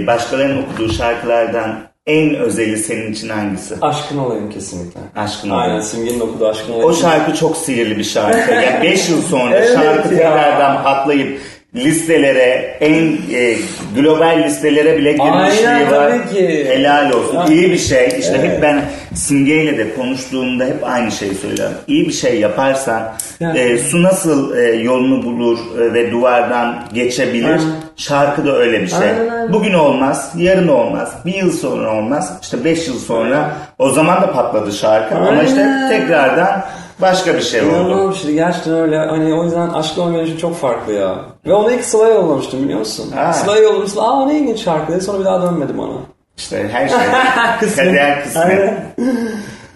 başkalarının 0.08 0.64
okuduğu 0.64 0.94
şarkılardan 0.94 1.87
en 2.08 2.36
özeli 2.36 2.78
senin 2.78 3.12
için 3.12 3.30
hangisi? 3.30 3.76
Aşkın 3.82 4.18
olayım 4.18 4.50
kesinlikle. 4.50 5.00
Aşkın 5.16 5.50
Aynen 5.50 5.66
Olayım. 5.66 5.84
Simge'nin 5.84 6.20
okuduğu 6.20 6.48
Aşkın 6.48 6.74
olayım. 6.74 6.90
O 6.90 6.94
şarkı 6.94 7.36
çok 7.36 7.58
sihirli 7.58 7.98
bir 7.98 8.04
şarkı. 8.04 8.54
Yani 8.54 8.84
5 8.84 9.10
yıl 9.10 9.22
sonra 9.22 9.56
Evet 9.58 9.74
şarkı 9.74 10.14
ya. 10.14 10.20
tekrardan 10.20 10.84
patlayıp 10.84 11.40
listelere, 11.76 12.78
en 12.82 13.04
e, 13.34 13.56
global 13.96 14.44
listelere 14.46 14.98
bile 14.98 15.12
girmişliği 15.12 15.68
Aynen, 15.68 15.92
var. 15.92 16.30
ki. 16.30 16.66
Helal 16.70 17.12
olsun. 17.12 17.36
Ya. 17.36 17.46
İyi 17.46 17.72
bir 17.72 17.78
şey. 17.78 18.08
İşte 18.20 18.36
Evet. 18.40 18.52
hep 18.52 18.62
ben 18.62 18.82
Simge'yle 19.14 19.78
de 19.78 19.96
konuştuğumda 19.96 20.66
hep 20.66 20.84
aynı 20.84 21.12
şeyi 21.12 21.36
söylerim. 21.36 21.72
İyi 21.88 22.08
bir 22.08 22.14
şey 22.14 22.40
yaparsan 22.40 23.14
Yani. 23.40 23.60
e, 23.60 23.78
su 23.78 24.04
nasıl 24.04 24.58
e, 24.58 24.62
yolunu 24.76 25.24
bulur 25.24 25.58
e, 25.82 25.94
ve 25.94 26.12
duvardan 26.12 26.84
geçebilir. 26.94 27.46
Aynen. 27.50 27.62
Şarkı 27.96 28.46
da 28.46 28.58
öyle 28.58 28.82
bir 28.82 28.88
şey. 28.88 28.98
Aynen, 29.00 29.28
aynen. 29.28 29.54
Bugün 29.54 29.74
olmaz, 29.74 30.32
yarın 30.38 30.68
olmaz, 30.68 31.14
bir 31.26 31.34
yıl 31.34 31.52
sonra 31.52 31.96
olmaz. 31.96 32.34
İşte 32.42 32.64
beş 32.66 32.88
yıl 32.88 33.00
sonra 33.00 33.52
O 33.80 33.90
zaman 33.90 34.22
da 34.22 34.32
patladı 34.32 34.72
şarkı 34.72 35.16
ama 35.16 35.44
işte 35.44 35.60
Aynen. 35.62 35.90
tekrardan 35.90 36.64
başka 37.02 37.34
bir 37.36 37.42
şey 37.42 37.62
oldu. 37.62 37.70
İnanılmaz 37.70 38.16
bir 38.16 38.20
şey. 38.20 38.34
Gerçekten 38.34 38.74
öyle. 38.74 38.98
Hani 38.98 39.34
o 39.34 39.44
yüzden 39.44 39.70
aşkla 39.70 40.04
oynayışı 40.04 40.38
çok 40.38 40.56
farklı 40.56 40.94
ya. 40.94 41.16
Ve 41.46 41.54
onu 41.54 41.72
ilk 41.72 41.84
Sıla'ya 41.84 42.14
yollamıştım 42.14 42.64
biliyor 42.64 42.80
musun? 42.80 43.12
Ha. 43.16 43.34
Sıla'ya 43.34 43.62
yollamıştım. 43.64 44.04
Aa 44.04 44.26
ne 44.26 44.40
ilginç 44.40 44.60
şarkı 44.64 44.92
dedi. 44.94 45.02
Sonra 45.04 45.20
bir 45.20 45.26
daha 45.26 45.42
dönmedim 45.42 45.80
ona. 45.80 45.94
İşte 46.38 46.70
her 46.72 46.88
şey 46.90 46.98
Kısmet. 47.60 47.88
kader 47.88 48.24
kısmet. 48.24 48.46
Aynen. 48.46 48.86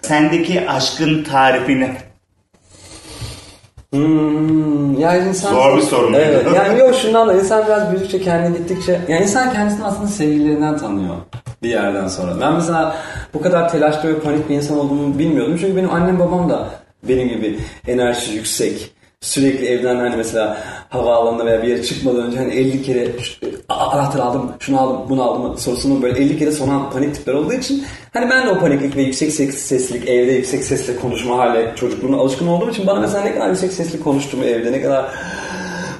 Sendeki 0.01 0.69
aşkın 0.69 1.23
tarifini 1.23 1.91
Hmm, 3.93 4.99
ya 4.99 5.15
insan... 5.15 5.53
Zor 5.53 5.77
bir 5.77 5.81
soru 5.81 6.09
muydu? 6.09 6.21
Evet. 6.25 6.45
Yani 6.55 6.79
yok 6.79 6.95
şundan 6.95 7.27
da 7.27 7.33
insan 7.33 7.65
biraz 7.65 7.91
büyüdükçe 7.91 8.21
kendine 8.21 8.57
gittikçe... 8.57 9.01
Yani 9.07 9.23
insan 9.23 9.53
kendisini 9.53 9.85
aslında 9.85 10.07
sevgililerinden 10.07 10.77
tanıyor 10.77 11.15
bir 11.63 11.69
yerden 11.69 12.07
sonra. 12.07 12.41
Ben 12.41 12.53
mesela 12.53 12.95
bu 13.33 13.41
kadar 13.41 13.69
telaşlı 13.71 14.09
ve 14.09 14.19
panik 14.19 14.49
bir 14.49 14.55
insan 14.55 14.79
olduğumu 14.79 15.19
bilmiyordum. 15.19 15.57
Çünkü 15.61 15.75
benim 15.75 15.89
annem 15.93 16.19
babam 16.19 16.49
da 16.49 16.69
benim 17.03 17.29
gibi 17.29 17.59
enerji 17.87 18.33
yüksek. 18.33 18.91
Sürekli 19.21 19.65
evden 19.65 19.95
hani 19.95 20.15
mesela 20.15 20.57
havaalanına 20.89 21.45
veya 21.45 21.63
bir 21.63 21.67
yere 21.67 21.83
çıkmadan 21.83 22.21
önce 22.25 22.37
hani 22.37 22.53
50 22.53 22.83
kere 22.83 23.19
şu- 23.19 23.35
"Aa, 23.69 23.87
anahtar 23.91 24.19
aldım, 24.19 24.51
şunu 24.59 24.79
aldım, 24.81 24.97
bunu 25.09 25.23
aldım 25.23 25.57
sorusunu 25.57 26.01
böyle 26.01 26.19
50 26.19 26.39
kere 26.39 26.51
soran 26.51 26.91
panik 26.91 27.15
tipler 27.15 27.33
olduğu 27.33 27.53
için 27.53 27.83
hani 28.13 28.29
ben 28.29 28.47
de 28.47 28.49
o 28.51 28.59
paniklik 28.59 28.95
ve 28.95 29.01
yüksek 29.01 29.31
ses- 29.33 29.57
seslilik, 29.57 30.09
evde 30.09 30.31
yüksek 30.31 30.63
sesle 30.63 30.95
konuşma 30.95 31.37
hale 31.37 31.71
çocukluğuna 31.75 32.17
alışkın 32.17 32.47
olduğum 32.47 32.69
için 32.69 32.87
bana 32.87 32.99
mesela 32.99 33.23
ne 33.23 33.33
kadar 33.33 33.49
yüksek 33.49 33.73
sesli 33.73 33.99
konuştuğumu 33.99 34.43
evde 34.43 34.71
ne 34.71 34.81
kadar 34.81 35.05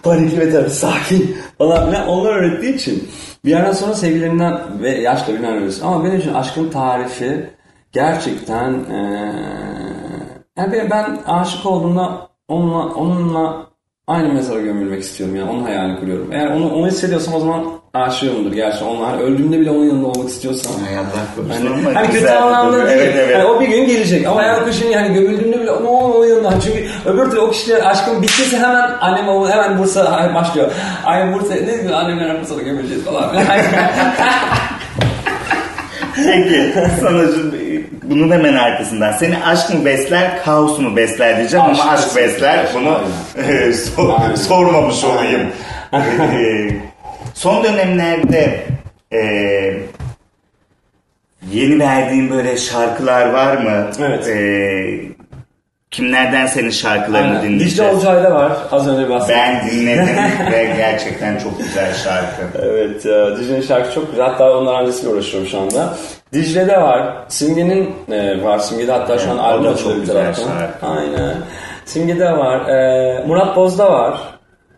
panikli 0.03 0.39
ve 0.39 0.51
tabii 0.51 0.69
sakin 0.69 1.35
falan 1.57 1.89
filan 1.89 2.07
onlar 2.07 2.29
öğrettiği 2.35 2.75
için 2.75 3.09
bir 3.45 3.49
yerden 3.49 3.71
sonra 3.71 3.93
sevgilerinden 3.93 4.81
ve 4.81 4.89
yaşla 4.89 5.33
bilmem 5.33 5.55
öylesi. 5.55 5.85
Ama 5.85 6.03
benim 6.03 6.19
için 6.19 6.33
aşkın 6.33 6.69
tarifi 6.69 7.49
gerçekten 7.91 8.73
eee 8.73 9.61
yani 10.57 10.87
ben 10.91 11.17
aşık 11.27 11.65
olduğumda 11.65 12.29
onunla, 12.47 12.85
onunla 12.85 13.67
aynı 14.07 14.33
mezara 14.33 14.61
gömülmek 14.61 15.03
istiyorum 15.03 15.35
yani 15.35 15.49
onun 15.49 15.63
hayalini 15.63 15.99
kuruyorum. 15.99 16.31
Eğer 16.31 16.47
onu, 16.47 16.73
onu 16.75 16.87
hissediyorsam 16.87 17.33
o 17.33 17.39
zaman 17.39 17.80
aşığımdır 17.93 18.51
gerçekten. 18.51 18.87
Onun, 18.87 19.03
hani 19.05 19.21
öldüğümde 19.21 19.59
bile 19.59 19.71
onun 19.71 19.85
yanında 19.85 20.07
olmak 20.07 20.29
istiyorsam. 20.29 20.73
Ay 20.89 20.97
Allah 20.97 21.05
korusun 21.35 21.65
Hani, 21.67 21.87
ama 21.87 21.99
hani 21.99 22.09
kötü 22.11 22.27
anlamda 22.27 22.87
değil. 22.87 22.99
Evet 23.01 23.15
evet. 23.17 23.35
Hani 23.37 23.45
o 23.45 23.59
bir 23.61 23.67
gün 23.67 23.85
gelecek 23.87 24.27
ama 24.27 24.43
eğer 24.43 24.65
kışın 24.65 24.87
yani 24.89 25.13
gömüldüğümde 25.13 25.59
bile 25.61 25.71
o 25.71 25.87
onun 25.87 26.25
yanında. 26.27 26.53
Çünkü 26.61 26.87
öbür 27.05 27.25
türlü 27.29 27.39
o 27.39 27.51
kişiyle 27.51 27.83
aşkım 27.83 28.21
bittiyse 28.21 28.57
hemen 28.57 28.91
annem 29.01 29.27
babam 29.27 29.49
hemen 29.51 29.77
Bursa 29.79 30.31
başlıyor. 30.35 30.71
Ay 31.05 31.33
Bursa 31.33 31.53
ne 31.53 31.83
diyor 31.83 31.93
annemler 31.93 32.41
Bursa'da 32.41 32.61
gömüleceğiz 32.61 33.05
falan. 33.05 33.35
Peki 36.15 36.73
sana 37.01 37.23
bunun 38.03 38.31
hemen 38.31 38.53
arkasından 38.53 39.11
seni 39.11 39.37
aşk 39.45 39.73
mı 39.73 39.85
besler 39.85 40.43
kaos 40.45 40.79
mu 40.79 40.95
besler 40.95 41.37
diyeceğim 41.37 41.65
Aşk 41.65 41.81
ama 41.81 41.91
aşk 41.91 42.15
besler. 42.15 42.65
bunu 42.75 42.99
e, 43.47 43.73
sor- 43.95 44.35
sormamış 44.35 45.03
olayım. 45.03 45.41
Son 47.33 47.63
dönemlerde 47.63 48.63
e, 49.13 49.17
yeni 51.51 51.79
verdiğin 51.79 52.29
böyle 52.31 52.57
şarkılar 52.57 53.29
var 53.33 53.57
mı? 53.57 53.87
Evet. 53.99 54.27
E, 54.27 54.41
kimlerden 55.91 56.45
senin 56.45 56.69
şarkılarını 56.69 57.27
Aynen. 57.27 57.43
dinleyeceğiz? 57.43 57.73
Dicle 57.77 57.83
Olcay'da 58.11 58.35
var 58.35 58.51
az 58.71 58.87
önce 58.87 59.09
bahsettim. 59.09 59.35
Ben 59.37 59.69
dinledim 59.71 60.07
ve 60.51 60.73
gerçekten 60.77 61.37
çok 61.37 61.57
güzel 61.59 61.93
şarkı. 61.93 62.41
Evet, 62.61 63.05
e, 63.05 63.37
Dicle'nin 63.39 63.61
şarkısı 63.61 63.95
çok 63.95 64.11
güzel. 64.11 64.25
Hatta 64.25 64.57
onlar 64.57 64.81
öncesiyle 64.81 65.13
uğraşıyorum 65.13 65.49
şu 65.49 65.59
anda. 65.59 65.97
Dicle'de 66.33 66.81
var. 66.81 67.13
Simge'nin 67.27 67.95
e, 68.11 68.43
var. 68.43 68.59
Simge'de 68.59 68.91
hatta 68.91 69.17
şu 69.19 69.25
an 69.31 69.35
Evet, 69.37 69.45
albüm 69.45 69.73
açılıyor 69.73 70.01
bir 70.01 70.07
taraftan. 70.07 70.43
şarkı. 70.47 70.85
Aynen. 70.87 71.33
Simge'de 71.85 72.31
var. 72.37 72.69
E, 72.69 73.23
Murat 73.27 73.55
Boz'da 73.55 73.91
var. 73.91 74.17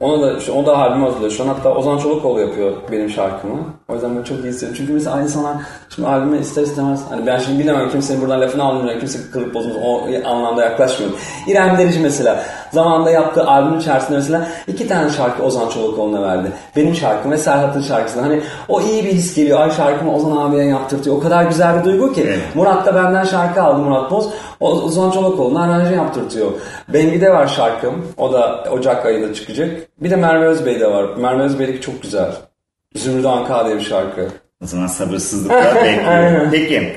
Ona 0.04 0.22
da, 0.22 0.40
şu- 0.40 0.52
o 0.54 0.66
da 0.66 0.78
albüm 0.78 1.04
hazırlıyor. 1.04 1.32
Şu 1.32 1.44
an 1.44 1.48
hatta 1.48 1.74
Ozan 1.76 1.98
Çolakoğlu 1.98 2.40
yapıyor 2.40 2.72
benim 2.92 3.10
şarkımı. 3.10 3.58
O 3.90 3.94
yüzden 3.94 4.18
ben 4.18 4.24
çok 4.24 4.38
iyi 4.40 4.48
hissediyorum. 4.48 4.76
Çünkü 4.78 4.94
mesela 4.94 5.16
aynı 5.16 5.26
insanlar 5.26 5.56
şimdi 5.96 6.08
albüme 6.08 6.40
ister 6.40 6.62
istemez 6.64 7.02
hani 7.10 7.26
ben 7.28 7.38
şimdi 7.40 7.60
bilemem 7.60 7.90
kimsenin 7.90 8.22
buradan 8.22 8.42
lafını 8.42 8.64
almıyorum. 8.64 9.00
Kimse 9.00 9.20
kılıp 9.32 9.54
bozmaz. 9.54 9.76
O 9.84 10.02
anlamda 10.26 10.64
yaklaşmıyorum. 10.66 11.18
İrem 11.48 11.78
Derici 11.78 12.00
mesela 12.00 12.44
zamanında 12.74 13.12
yaptığı 13.12 13.48
albüm 13.48 13.80
içerisinde 13.80 14.18
mesela 14.18 14.48
iki 14.68 14.88
tane 14.88 15.10
şarkı 15.10 15.44
Ozan 15.44 15.70
Çolakoğlu'na 15.70 16.22
verdi. 16.22 16.52
Benim 16.76 16.96
şarkım 16.96 17.32
ve 17.32 17.38
Serhat'ın 17.38 17.82
şarkısını. 17.82 18.22
Hani 18.22 18.42
o 18.70 18.82
iyi 18.82 19.06
bir 19.06 19.12
his 19.12 19.36
geliyor. 19.36 19.60
Ay 19.60 19.72
şarkımı 19.72 20.16
Ozan 20.16 20.38
abiye 20.38 20.66
yaptırtıyor. 20.66 21.16
O 21.16 21.20
kadar 21.20 21.44
güzel 21.44 21.80
bir 21.80 21.86
duygu 21.86 22.14
ki. 22.14 22.24
Evet. 22.28 22.40
Murat 22.56 22.86
da 22.86 22.96
benden 22.96 23.24
şarkı 23.24 23.64
aldı 23.64 23.80
Murat 23.80 24.12
Boz. 24.12 24.30
Ozan 24.60 25.12
Çolakoğlu'na 25.12 25.64
aranjı 25.64 25.94
yaptırtıyor. 25.94 26.52
Bengi'de 26.88 27.30
var 27.34 27.48
şarkım. 27.48 28.08
O 28.18 28.34
da 28.34 28.64
Ocak 28.72 29.06
ayında 29.06 29.34
çıkacak. 29.34 29.70
Bir 30.00 30.10
de 30.10 30.16
Merve 30.16 30.46
Özbey'de 30.46 30.92
var. 30.92 31.06
Merve 31.18 31.44
Özbey'deki 31.44 31.82
çok 31.82 32.02
güzel. 32.02 32.32
Zümrüt 32.96 33.26
Anka 33.26 33.66
diye 33.66 33.76
bir 33.76 33.82
şarkı. 33.84 34.28
O 34.64 34.68
zaman 34.68 34.88
sabırsızlıkla 34.88 35.76
bekliyorum. 35.84 36.48
Peki 36.52 36.94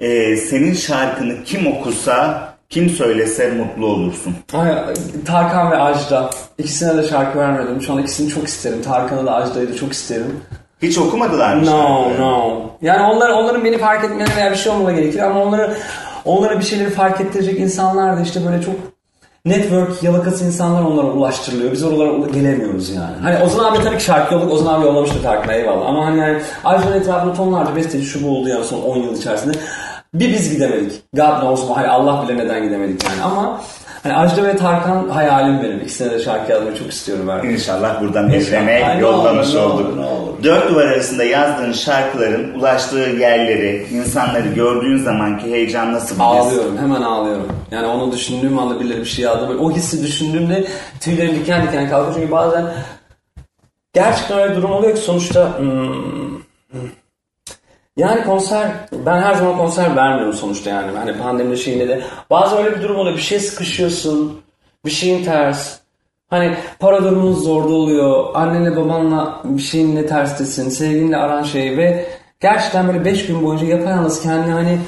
e, 0.00 0.36
senin 0.36 0.72
şarkını 0.74 1.44
kim 1.44 1.66
okursa 1.66 2.49
kim 2.70 2.90
söylese 2.90 3.50
mutlu 3.50 3.86
olursun. 3.86 4.34
Ay, 4.54 4.68
Tarkan 5.26 5.70
ve 5.70 5.76
Ajda. 5.76 6.30
İkisine 6.58 6.96
de 7.02 7.08
şarkı 7.08 7.38
vermedim. 7.38 7.82
Şu 7.82 7.92
an 7.92 7.98
ikisini 7.98 8.28
çok 8.28 8.48
isterim. 8.48 8.82
Tarkan'ı 8.82 9.26
da 9.26 9.34
Ajda'yı 9.34 9.72
da 9.72 9.76
çok 9.76 9.92
isterim. 9.92 10.40
Hiç 10.82 10.98
okumadılar 10.98 11.54
mı? 11.54 11.66
No, 11.66 11.66
şarkıyı? 11.66 12.20
no. 12.20 12.60
Yani 12.82 13.02
onlar, 13.02 13.30
onların 13.30 13.64
beni 13.64 13.78
fark 13.78 14.04
etmeleri 14.04 14.36
veya 14.36 14.50
bir 14.50 14.56
şey 14.56 14.72
olmaları 14.72 14.96
gerekir 14.96 15.18
ama 15.18 15.42
onları 15.42 15.76
onlara 16.24 16.58
bir 16.58 16.64
şeyleri 16.64 16.90
fark 16.90 17.20
ettirecek 17.20 17.60
insanlar 17.60 18.16
da 18.16 18.20
işte 18.20 18.40
böyle 18.46 18.62
çok 18.62 18.74
network 19.44 20.02
yalakası 20.02 20.44
insanlar 20.44 20.82
onlara 20.82 21.06
ulaştırılıyor. 21.06 21.72
Biz 21.72 21.82
oralara 21.84 22.28
gelemiyoruz 22.28 22.90
yani. 22.90 23.16
Hani 23.22 23.44
Ozan 23.44 23.64
abi 23.64 23.84
tabii 23.84 23.98
ki 23.98 24.04
şarkı 24.04 24.34
yolladık. 24.34 24.52
Ozan 24.52 24.74
abi 24.74 24.86
yollamıştı 24.86 25.22
Tarkan'a 25.22 25.54
eyvallah. 25.54 25.86
Ama 25.86 26.06
hani 26.06 26.18
yani 26.18 26.42
Ajda'nın 26.64 27.00
etrafında 27.00 27.34
tonlarca 27.34 27.76
besteci 27.76 28.04
şu 28.06 28.24
bu 28.24 28.38
oldu 28.38 28.48
yani 28.48 28.64
son 28.64 28.82
10 28.82 28.96
yıl 28.96 29.16
içerisinde. 29.16 29.58
Bir 30.14 30.32
biz 30.32 30.52
gidemedik. 30.52 30.92
God 31.16 31.40
knows 31.40 31.60
why. 31.60 31.88
Allah 31.88 32.22
bilir 32.22 32.38
neden 32.38 32.62
gidemedik 32.62 33.04
yani. 33.04 33.22
Ama 33.22 33.60
hani 34.02 34.14
Ajda 34.14 34.44
ve 34.44 34.56
Tarkan 34.56 35.08
hayalim 35.08 35.62
benim. 35.62 35.80
İkisine 35.80 36.10
de 36.10 36.18
şarkı 36.18 36.52
yazmayı 36.52 36.76
çok 36.76 36.90
istiyorum 36.92 37.28
ben. 37.28 37.48
İnşallah 37.48 38.00
buradan 38.00 38.28
ne 38.28 38.98
yollamış 39.00 39.54
olur, 39.54 39.74
olduk. 39.74 39.96
ne 39.96 40.04
olur. 40.04 40.44
Dört 40.44 40.70
duvar 40.70 40.86
arasında 40.86 41.24
yazdığın 41.24 41.72
şarkıların 41.72 42.54
ulaştığı 42.54 42.98
yerleri, 42.98 43.86
insanları 43.92 44.48
gördüğün 44.48 44.96
zamanki 44.96 45.50
heyecan 45.50 45.92
nasıl 45.92 46.14
his? 46.14 46.20
Ağlıyorum, 46.20 46.78
hemen 46.78 47.02
ağlıyorum. 47.02 47.48
Yani 47.70 47.86
onu 47.86 48.12
düşündüğüm 48.12 48.58
anda 48.58 48.80
birileri 48.80 49.00
bir 49.00 49.04
şey 49.04 49.24
yazdı. 49.24 49.48
Böyle 49.48 49.60
o 49.60 49.70
hissi 49.70 50.02
düşündüğümde 50.02 50.64
tüylerim 51.00 51.34
diken 51.34 51.66
diken 51.66 51.90
kalkıyor. 51.90 52.14
Çünkü 52.14 52.32
bazen 52.32 52.66
gerçekten 53.92 54.38
öyle 54.38 54.50
bir 54.50 54.56
durum 54.56 54.72
oluyor 54.72 54.94
ki 54.94 55.00
sonuçta 55.00 55.58
hmm, 55.58 56.39
yani 58.00 58.24
konser, 58.24 58.68
ben 59.06 59.22
her 59.22 59.34
zaman 59.34 59.56
konser 59.56 59.96
vermiyorum 59.96 60.34
sonuçta 60.34 60.70
yani. 60.70 60.98
Hani 60.98 61.18
pandemide 61.18 61.56
şeyinde 61.56 61.88
de. 61.88 62.02
Bazen 62.30 62.58
öyle 62.58 62.76
bir 62.76 62.82
durum 62.82 62.96
oluyor. 62.96 63.16
Bir 63.16 63.22
şeye 63.22 63.40
sıkışıyorsun. 63.40 64.40
Bir 64.84 64.90
şeyin 64.90 65.24
ters. 65.24 65.78
Hani 66.30 66.56
para 66.78 67.04
durumun 67.04 67.32
zorda 67.32 67.72
oluyor. 67.72 68.24
Annenle 68.34 68.76
babanla 68.76 69.40
bir 69.44 69.62
şeyinle 69.62 70.06
terstesin. 70.06 70.68
Sevgilinle 70.68 71.16
aran 71.16 71.42
şey 71.42 71.76
ve 71.76 72.06
gerçekten 72.40 72.88
böyle 72.88 73.04
5 73.04 73.26
gün 73.26 73.42
boyunca 73.42 73.66
yapayalnız 73.66 74.22
kendini 74.22 74.52
hani 74.52 74.78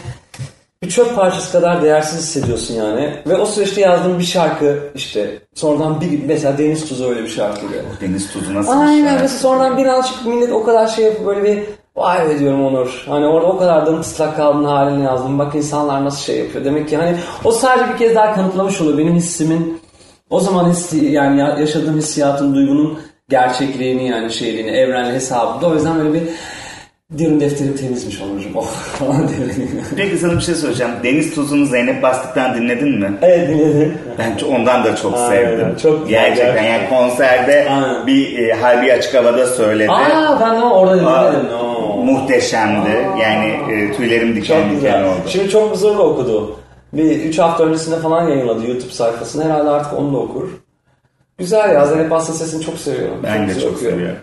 bir 0.82 0.90
çöp 0.90 1.16
parçası 1.16 1.52
kadar 1.52 1.82
değersiz 1.82 2.18
hissediyorsun 2.18 2.74
yani. 2.74 3.14
Ve 3.26 3.36
o 3.36 3.46
süreçte 3.46 3.80
yazdığım 3.80 4.18
bir 4.18 4.24
şarkı 4.24 4.78
işte 4.94 5.38
sonradan 5.54 6.00
bir 6.00 6.24
mesela 6.26 6.58
Deniz 6.58 6.88
Tuzu 6.88 7.08
öyle 7.08 7.22
bir 7.22 7.28
şarkıydı. 7.28 7.84
Deniz 8.00 8.32
tuzu 8.32 8.54
nasıl 8.54 8.72
bir 8.72 8.76
Aynen 8.76 9.04
şarkı? 9.04 9.22
mesela 9.22 9.38
sonradan 9.40 9.78
birazcık 9.78 10.26
millet 10.26 10.52
o 10.52 10.64
kadar 10.64 10.86
şey 10.86 11.04
yapıp 11.04 11.26
böyle 11.26 11.44
bir 11.44 11.64
vay 11.96 12.28
be 12.28 12.38
diyorum 12.38 12.64
Onur. 12.66 13.04
Hani 13.08 13.26
orada 13.26 13.46
o 13.46 13.58
kadar 13.58 13.86
da 13.86 13.90
ıslak 13.90 14.36
kaldığın 14.36 14.64
halini 14.64 15.04
yazdım. 15.04 15.38
Bak 15.38 15.54
insanlar 15.54 16.04
nasıl 16.04 16.22
şey 16.24 16.38
yapıyor. 16.38 16.64
Demek 16.64 16.88
ki 16.88 16.96
hani 16.96 17.16
o 17.44 17.52
sadece 17.52 17.92
bir 17.92 17.98
kez 17.98 18.14
daha 18.14 18.34
kanıtlamış 18.34 18.80
oluyor 18.80 18.98
benim 18.98 19.14
hissimin 19.14 19.80
o 20.30 20.40
zaman 20.40 20.70
hissi, 20.70 21.04
yani 21.04 21.40
ya- 21.40 21.56
yaşadığım 21.60 21.96
hissiyatın, 21.98 22.54
duygunun 22.54 22.98
gerçekliğini 23.28 24.08
yani 24.08 24.32
şeyliğini, 24.32 24.70
evrenli 24.70 25.12
hesabında. 25.12 25.66
O 25.66 25.74
yüzden 25.74 25.98
böyle 25.98 26.14
bir 26.14 26.22
diyorum 27.18 27.40
defterim 27.40 27.76
temizmiş 27.76 28.20
Onurcuğum. 28.22 28.48
Oh 28.54 28.64
falan. 28.66 29.28
Peki 29.96 30.18
sana 30.18 30.32
bir 30.32 30.40
şey 30.40 30.54
soracağım. 30.54 30.92
Deniz 31.04 31.34
Tuzu'nu 31.34 31.66
Zeynep 31.66 32.02
Bastık'tan 32.02 32.54
dinledin 32.54 32.98
mi? 33.00 33.10
evet 33.22 33.48
dinledim. 33.48 33.98
Ben 34.18 34.36
çok- 34.36 34.50
ondan 34.50 34.84
da 34.84 34.96
çok 34.96 35.14
Aynen, 35.14 35.28
sevdim. 35.30 35.76
çok 35.82 36.04
güzel, 36.04 36.08
Gerçekten 36.24 36.54
gerçekten. 36.54 36.72
yani 36.78 36.88
konserde 36.88 37.66
Aynen. 37.70 38.06
bir 38.06 38.38
e, 38.38 38.52
harbi 38.52 38.92
açık 38.92 39.14
havada 39.14 39.46
söyledi. 39.46 39.90
Aa 39.90 40.40
ben 40.40 40.60
de 40.60 40.64
orada 40.64 40.92
Aa, 41.10 41.32
dinlemedim. 41.32 41.50
No. 41.56 41.72
Muhteşemdi. 42.04 43.06
Yani 43.22 43.72
e, 43.72 43.92
tüylerim 43.96 44.36
diken 44.36 44.62
Çok 44.70 44.80
diken 44.80 45.02
oldu. 45.02 45.16
Şimdi 45.26 45.48
çok 45.50 45.70
huzurlu 45.72 46.02
okudu. 46.02 46.56
Bir 46.92 47.04
3 47.24 47.38
hafta 47.38 47.64
öncesinde 47.64 47.96
falan 47.96 48.28
yayınladı 48.28 48.66
YouTube 48.68 48.92
sayfasını. 48.92 49.44
Herhalde 49.44 49.70
artık 49.70 49.98
onu 49.98 50.12
da 50.14 50.18
okur. 50.18 50.48
Güzel 51.38 51.74
ya. 51.74 51.86
Zeynep 51.86 52.10
Bastık 52.10 52.36
sesini 52.36 52.64
çok 52.64 52.78
seviyorum. 52.78 53.16
Ben 53.22 53.42
de 53.42 53.46
güzel 53.46 53.62
çok 53.62 53.72
okuyor. 53.76 53.92
seviyorum. 53.92 54.16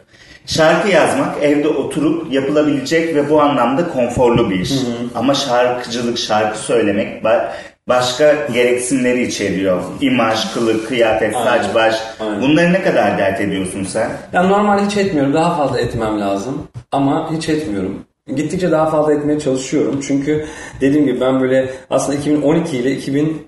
Şarkı 0.45 0.87
yazmak 0.89 1.43
evde 1.43 1.67
oturup 1.67 2.33
yapılabilecek 2.33 3.15
ve 3.15 3.29
bu 3.29 3.41
anlamda 3.41 3.89
konforlu 3.89 4.49
bir 4.49 4.59
iş. 4.59 4.73
Ama 5.15 5.33
şarkıcılık, 5.35 6.17
şarkı 6.17 6.57
söylemek 6.59 7.23
ba- 7.23 7.47
başka 7.87 8.35
gereksinimleri 8.53 9.27
içeriyor. 9.27 9.81
İmaj, 10.01 10.53
kılık, 10.53 10.87
kıyafet, 10.87 11.33
saç, 11.33 11.65
baş. 11.75 11.95
Aynen. 12.19 12.41
Bunları 12.41 12.73
ne 12.73 12.81
kadar 12.81 13.17
dert 13.17 13.41
ediyorsun 13.41 13.83
sen? 13.83 14.09
Yani 14.33 14.49
normalde 14.49 14.85
hiç 14.85 14.97
etmiyorum. 14.97 15.33
Daha 15.33 15.57
fazla 15.57 15.79
etmem 15.79 16.21
lazım. 16.21 16.67
Ama 16.91 17.31
hiç 17.33 17.49
etmiyorum. 17.49 17.99
Gittikçe 18.35 18.71
daha 18.71 18.89
fazla 18.89 19.13
etmeye 19.13 19.39
çalışıyorum. 19.39 19.99
Çünkü 20.07 20.45
dediğim 20.81 21.05
gibi 21.05 21.21
ben 21.21 21.41
böyle 21.41 21.69
aslında 21.89 22.17
2012 22.17 22.77
ile 22.77 22.91
2000 22.91 23.47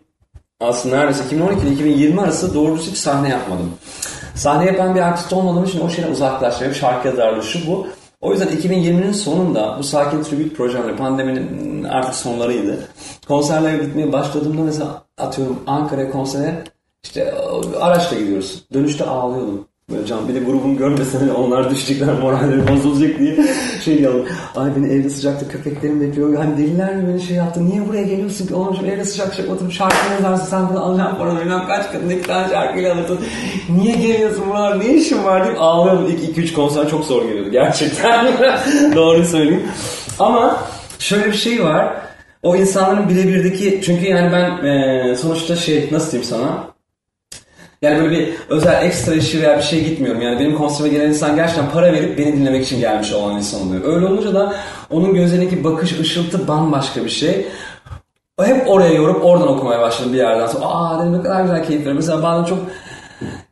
aslında 0.59 0.97
neredeyse 0.97 1.23
2012 1.25 1.61
ile 1.67 1.73
2020 1.73 2.21
arası 2.21 2.53
doğru 2.53 2.77
düz 2.77 2.91
hiç 2.91 2.97
sahne 2.97 3.29
yapmadım. 3.29 3.71
Sahne 4.35 4.65
yapan 4.65 4.95
bir 4.95 5.01
artist 5.01 5.33
olmadığım 5.33 5.63
için 5.63 5.81
o 5.81 5.89
şeyden 5.89 6.11
uzaklaştım. 6.11 6.73
Şarkı 6.73 7.07
yazarlığı 7.07 7.43
şu 7.43 7.67
bu. 7.67 7.87
O 8.21 8.31
yüzden 8.31 8.47
2020'nin 8.47 9.11
sonunda 9.11 9.75
bu 9.79 9.83
Sakin 9.83 10.23
Tribute 10.23 10.55
projemle 10.55 10.95
pandeminin 10.95 11.83
artık 11.83 12.15
sonlarıydı. 12.15 12.87
Konserlere 13.27 13.83
gitmeye 13.83 14.11
başladığımda 14.11 14.61
mesela 14.61 15.03
atıyorum 15.17 15.59
Ankara'ya 15.67 16.11
konsere 16.11 16.63
işte 17.03 17.33
araçla 17.79 18.17
gidiyoruz. 18.19 18.63
Dönüşte 18.73 19.05
ağlıyordum. 19.05 19.67
Böyle 19.91 20.05
can 20.05 20.27
bir 20.27 20.33
de 20.35 20.39
grubum 20.39 20.77
görmese 20.77 21.17
hani 21.17 21.31
onlar 21.31 21.69
düşecekler 21.69 22.13
moralleri 22.13 22.67
bozulacak 22.67 23.19
diye 23.19 23.37
şey 23.85 23.97
diyorlar. 23.97 24.21
Ay 24.55 24.69
beni 24.75 24.93
evde 24.93 25.09
sıcakta 25.09 25.47
köpeklerim 25.47 26.01
bekliyor. 26.01 26.35
Hani 26.35 26.57
deliler 26.57 26.95
mi 26.95 27.07
beni 27.07 27.21
şey 27.21 27.37
yaptı? 27.37 27.65
Niye 27.65 27.87
buraya 27.87 28.03
geliyorsun 28.03 28.47
ki? 28.47 28.55
Oğlum 28.55 28.85
evde 28.85 29.05
sıcak 29.05 29.33
sıcak 29.33 29.51
oturup 29.51 29.71
şarkı 29.71 29.95
yazarsın. 30.13 30.45
Sen 30.45 30.69
bunu 30.69 30.83
alacaksın 30.83 31.17
paranı. 31.17 31.39
Bilmem 31.41 31.67
kaç 31.67 31.91
kadın 31.91 32.09
iki 32.09 32.27
tane 32.27 32.49
şarkıyla 32.49 32.93
alırsın. 32.95 33.19
Niye 33.69 33.95
geliyorsun 33.95 34.43
buralar? 34.49 34.79
Ne 34.79 34.93
işin 34.93 35.23
var 35.23 35.45
deyip 35.45 35.61
ağlıyordum. 35.61 36.05
İlk 36.11 36.37
2-3 36.37 36.53
konser 36.53 36.89
çok 36.89 37.05
zor 37.05 37.23
geliyordu 37.25 37.51
gerçekten. 37.51 38.27
Doğru 38.95 39.25
söyleyeyim. 39.25 39.63
Ama 40.19 40.57
şöyle 40.99 41.25
bir 41.25 41.33
şey 41.37 41.63
var. 41.63 41.93
O 42.43 42.55
insanların 42.55 43.09
birebirdeki 43.09 43.81
çünkü 43.85 44.05
yani 44.05 44.31
ben 44.33 44.65
eee, 44.67 45.15
sonuçta 45.15 45.55
şey 45.55 45.89
nasıl 45.91 46.11
diyeyim 46.11 46.29
sana 46.29 46.70
yani 47.81 47.99
böyle 48.01 48.19
bir 48.19 48.33
özel 48.49 48.85
ekstra 48.85 49.15
işi 49.15 49.41
veya 49.41 49.57
bir 49.57 49.63
şey 49.63 49.83
gitmiyorum. 49.83 50.21
Yani 50.21 50.39
benim 50.39 50.55
konserime 50.55 50.97
gelen 50.97 51.09
insan 51.09 51.35
gerçekten 51.35 51.69
para 51.69 51.93
verip 51.93 52.17
beni 52.17 52.33
dinlemek 52.33 52.65
için 52.65 52.79
gelmiş 52.79 53.13
olan 53.13 53.37
insan 53.37 53.67
oluyor. 53.67 53.95
Öyle 53.95 54.05
olunca 54.05 54.33
da 54.33 54.55
onun 54.89 55.13
gözlerindeki 55.13 55.63
bakış, 55.63 55.99
ışıltı 55.99 56.47
bambaşka 56.47 57.05
bir 57.05 57.09
şey. 57.09 57.47
O 58.37 58.45
Hep 58.45 58.69
oraya 58.69 58.93
yorup 58.93 59.25
oradan 59.25 59.47
okumaya 59.47 59.81
başladım 59.81 60.13
bir 60.13 60.17
yerden 60.17 60.47
sonra. 60.47 60.65
Aa 60.65 61.01
dedim 61.01 61.13
ne 61.13 61.21
kadar 61.21 61.41
güzel 61.41 61.67
keyif 61.67 61.81
veriyor. 61.81 61.95
Mesela 61.95 62.23
bazen 62.23 62.43
çok 62.45 62.59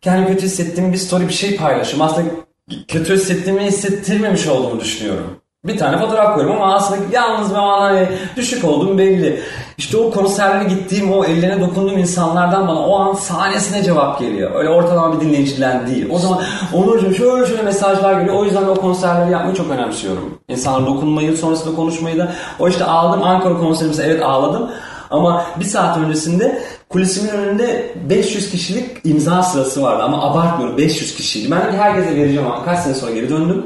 kendimi 0.01 0.27
kötü 0.27 0.45
hissettiğim 0.45 0.93
bir 0.93 0.97
story 0.97 1.27
bir 1.27 1.33
şey 1.33 1.55
paylaşıyorum. 1.55 2.05
Aslında 2.05 2.29
kötü 2.87 3.13
hissettiğimi 3.13 3.61
hissettirmemiş 3.61 4.47
olduğumu 4.47 4.79
düşünüyorum. 4.79 5.38
Bir 5.67 5.77
tane 5.77 5.97
fotoğraf 5.97 6.35
koyuyorum 6.35 6.61
ama 6.61 6.73
aslında 6.75 7.01
yalnız 7.11 7.53
ve 7.53 7.57
hani 7.57 8.07
düşük 8.35 8.65
olduğum 8.65 8.97
belli. 8.97 9.39
İşte 9.77 9.97
o 9.97 10.11
konserlere 10.11 10.69
gittiğim, 10.69 11.13
o 11.13 11.25
ellerine 11.25 11.61
dokunduğum 11.61 11.97
insanlardan 11.97 12.67
bana 12.67 12.79
o 12.79 12.99
an 12.99 13.13
sahnesine 13.13 13.83
cevap 13.83 14.19
geliyor. 14.19 14.51
Öyle 14.55 14.69
ortalama 14.69 15.15
bir 15.15 15.25
dinleyiciden 15.25 15.87
değil. 15.87 16.07
O 16.09 16.19
zaman 16.19 16.41
Onurcuğum 16.73 17.13
şöyle 17.13 17.45
şöyle 17.45 17.61
mesajlar 17.61 18.19
geliyor. 18.19 18.35
O 18.35 18.45
yüzden 18.45 18.67
o 18.67 18.75
konserleri 18.75 19.31
yapmayı 19.31 19.55
çok 19.55 19.71
önemsiyorum. 19.71 20.39
İnsanlara 20.47 20.85
dokunmayı, 20.85 21.37
sonrasında 21.37 21.75
konuşmayı 21.75 22.17
da. 22.17 22.31
O 22.59 22.69
işte 22.69 22.83
ağladım 22.83 23.23
Ankara 23.23 23.57
konserimizde 23.57 24.03
evet 24.03 24.23
ağladım. 24.23 24.69
Ama 25.09 25.45
bir 25.59 25.65
saat 25.65 25.97
öncesinde 25.97 26.61
kulisimin 26.89 27.29
önünde 27.29 27.95
500 28.09 28.51
kişilik 28.51 29.05
imza 29.05 29.43
sırası 29.43 29.83
vardı. 29.83 30.03
Ama 30.03 30.31
abartmıyorum 30.31 30.77
500 30.77 31.15
kişiydi. 31.15 31.51
Ben 31.51 31.77
herkese 31.77 32.15
vereceğim 32.15 32.47
ama 32.47 32.65
kaç 32.65 32.79
sene 32.79 32.93
sonra 32.93 33.11
geri 33.11 33.29
döndüm. 33.29 33.65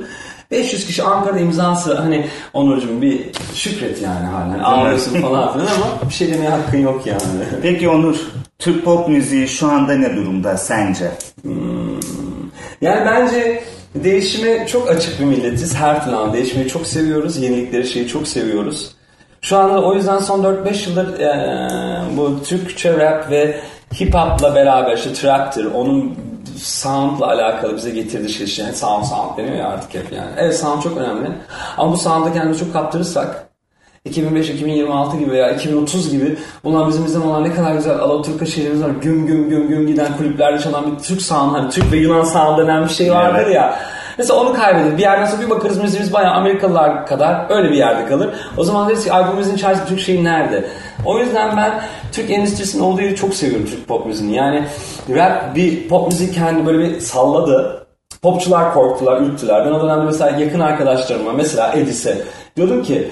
500 0.51 0.85
kişi 0.85 1.03
Ankara'da 1.03 1.39
imzası 1.39 1.95
hani 1.95 2.27
Onurcuğum 2.53 3.01
bir 3.01 3.21
şükret 3.53 4.01
yani 4.01 4.25
halen 4.25 4.59
ağlıyorsun 4.59 5.21
falan 5.21 5.53
filan 5.53 5.65
ama 5.65 6.09
bir 6.09 6.13
şey 6.13 6.33
demeye 6.33 6.49
hakkın 6.49 6.77
yok 6.77 7.01
yani. 7.07 7.21
Peki 7.61 7.89
Onur, 7.89 8.15
Türk 8.59 8.85
pop 8.85 9.07
müziği 9.09 9.47
şu 9.47 9.67
anda 9.71 9.93
ne 9.93 10.15
durumda 10.15 10.57
sence? 10.57 11.11
Yani 12.81 13.05
bence 13.05 13.63
değişime 13.95 14.67
çok 14.67 14.89
açık 14.89 15.19
bir 15.19 15.25
milletiz. 15.25 15.75
Her 15.75 16.05
türlü 16.05 16.33
değişmeyi 16.33 16.67
çok 16.67 16.87
seviyoruz. 16.87 17.37
Yenilikleri 17.37 17.87
şeyi 17.87 18.07
çok 18.07 18.27
seviyoruz. 18.27 18.91
Şu 19.41 19.57
anda 19.57 19.83
o 19.83 19.95
yüzden 19.95 20.19
son 20.19 20.43
4-5 20.43 20.89
yıldır 20.89 21.19
eee, 21.19 22.17
bu 22.17 22.43
Türkçe 22.43 22.97
rap 22.97 23.31
ve 23.31 23.59
hip 23.99 24.13
hop'la 24.13 24.55
beraber 24.55 24.97
işte 24.97 25.13
trap'tir. 25.13 25.65
Onun 25.65 26.15
sound'la 26.63 27.27
alakalı 27.27 27.75
bize 27.75 27.89
getirdiği 27.89 28.29
şey 28.29 28.45
işte 28.45 28.63
yani 28.63 28.75
sound 28.75 29.03
sound 29.03 29.37
deniyor 29.37 29.55
ya 29.55 29.67
artık 29.67 29.93
hep 29.93 30.11
yani. 30.11 30.31
Evet 30.37 30.57
sound 30.57 30.81
çok 30.81 30.97
önemli. 30.97 31.31
Ama 31.77 31.91
bu 31.91 31.97
sound'a 31.97 32.33
kendimizi 32.33 32.59
çok 32.59 32.73
kaptırırsak 32.73 33.47
2005-2026 34.09 35.19
gibi 35.19 35.31
veya 35.31 35.51
2030 35.51 36.11
gibi 36.11 36.37
ulan 36.63 36.89
bizim 36.89 37.05
bizden 37.05 37.21
olan 37.21 37.43
ne 37.43 37.53
kadar 37.53 37.75
güzel 37.75 37.99
Alaturka 37.99 38.45
şehrimiz 38.45 38.83
var. 38.83 38.89
Güm 39.01 39.27
güm 39.27 39.49
güm 39.49 39.67
güm 39.67 39.87
giden 39.87 40.17
kulüplerde 40.17 40.59
çalan 40.59 40.91
bir 40.91 41.03
Türk 41.03 41.21
sound 41.21 41.55
hani 41.55 41.69
Türk 41.69 41.91
ve 41.91 41.97
Yunan 41.97 42.23
sound 42.23 42.57
denen 42.57 42.83
bir 42.83 42.89
şey 42.89 43.11
vardır 43.11 43.47
ya. 43.47 43.79
Mesela 44.17 44.39
onu 44.39 44.53
kaybederiz. 44.53 44.97
Bir 44.97 45.01
yerden 45.01 45.25
sonra 45.25 45.41
bir 45.41 45.49
bakarız 45.49 45.77
müziğimiz 45.77 46.13
bayağı 46.13 46.33
Amerikalılar 46.33 47.05
kadar 47.05 47.45
öyle 47.49 47.69
bir 47.69 47.77
yerde 47.77 48.05
kalır. 48.05 48.29
O 48.57 48.63
zaman 48.63 48.89
deriz 48.89 49.03
ki 49.03 49.11
albümümüzün 49.11 49.55
içerisinde 49.55 49.87
Türk 49.87 49.99
şeyi 49.99 50.23
nerede? 50.23 50.65
O 51.05 51.19
yüzden 51.19 51.57
ben 51.57 51.81
Türk 52.11 52.31
endüstrisinin 52.31 52.83
olduğu 52.83 53.01
yeri 53.01 53.15
çok 53.15 53.33
seviyorum 53.33 53.65
Türk 53.65 53.87
pop 53.87 54.05
müziğini. 54.05 54.35
Yani 54.35 54.63
rap 55.09 55.55
bir 55.55 55.87
pop 55.87 56.07
müzik 56.07 56.33
kendi 56.33 56.65
böyle 56.65 56.79
bir 56.79 56.99
salladı. 56.99 57.87
Popçular 58.21 58.73
korktular, 58.73 59.21
ürktüler. 59.21 59.65
Ben 59.65 59.71
o 59.71 59.81
dönemde 59.83 60.05
mesela 60.05 60.39
yakın 60.39 60.59
arkadaşlarıma 60.59 61.33
mesela 61.33 61.73
Edis'e 61.73 62.17
diyordum 62.55 62.83
ki 62.83 63.11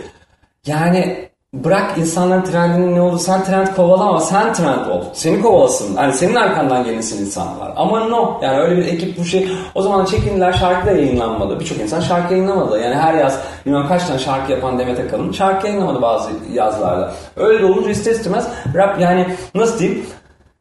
yani 0.65 1.30
bırak 1.53 1.97
insanların 1.97 2.43
trendinin 2.43 2.95
ne 2.95 3.01
oldu 3.01 3.19
sen 3.19 3.43
trend 3.43 3.67
kovalama 3.75 4.19
sen 4.19 4.53
trend 4.53 4.85
ol. 4.89 5.03
Seni 5.13 5.41
kovalasın. 5.41 5.95
Yani 5.97 6.13
senin 6.13 6.35
arkandan 6.35 6.83
gelinsin 6.83 7.25
insanlar. 7.25 7.73
Ama 7.75 7.99
no. 7.99 8.39
Yani 8.41 8.59
öyle 8.59 8.77
bir 8.77 8.85
ekip 8.85 9.17
bu 9.17 9.25
şey. 9.25 9.51
O 9.75 9.81
zaman 9.81 10.05
çekindiler 10.05 10.53
şarkı 10.53 10.87
da 10.87 10.91
yayınlanmadı. 10.91 11.59
Birçok 11.59 11.77
insan 11.77 11.99
şarkı 11.99 12.33
yayınlamadı. 12.33 12.79
Yani 12.79 12.95
her 12.95 13.13
yaz 13.13 13.39
bilmem 13.65 13.87
kaç 13.87 14.05
tane 14.05 14.19
şarkı 14.19 14.51
yapan 14.51 14.79
Demet 14.79 14.99
Akalın 14.99 15.31
şarkı 15.31 15.67
yayınlamadı 15.67 16.01
bazı 16.01 16.29
yazlarda. 16.53 17.13
Öyle 17.35 17.59
de 17.59 17.65
olunca 17.65 17.89
ister 17.89 18.11
istemez 18.11 18.47
rap 18.75 19.01
yani 19.01 19.27
nasıl 19.55 19.79
diyeyim 19.79 20.05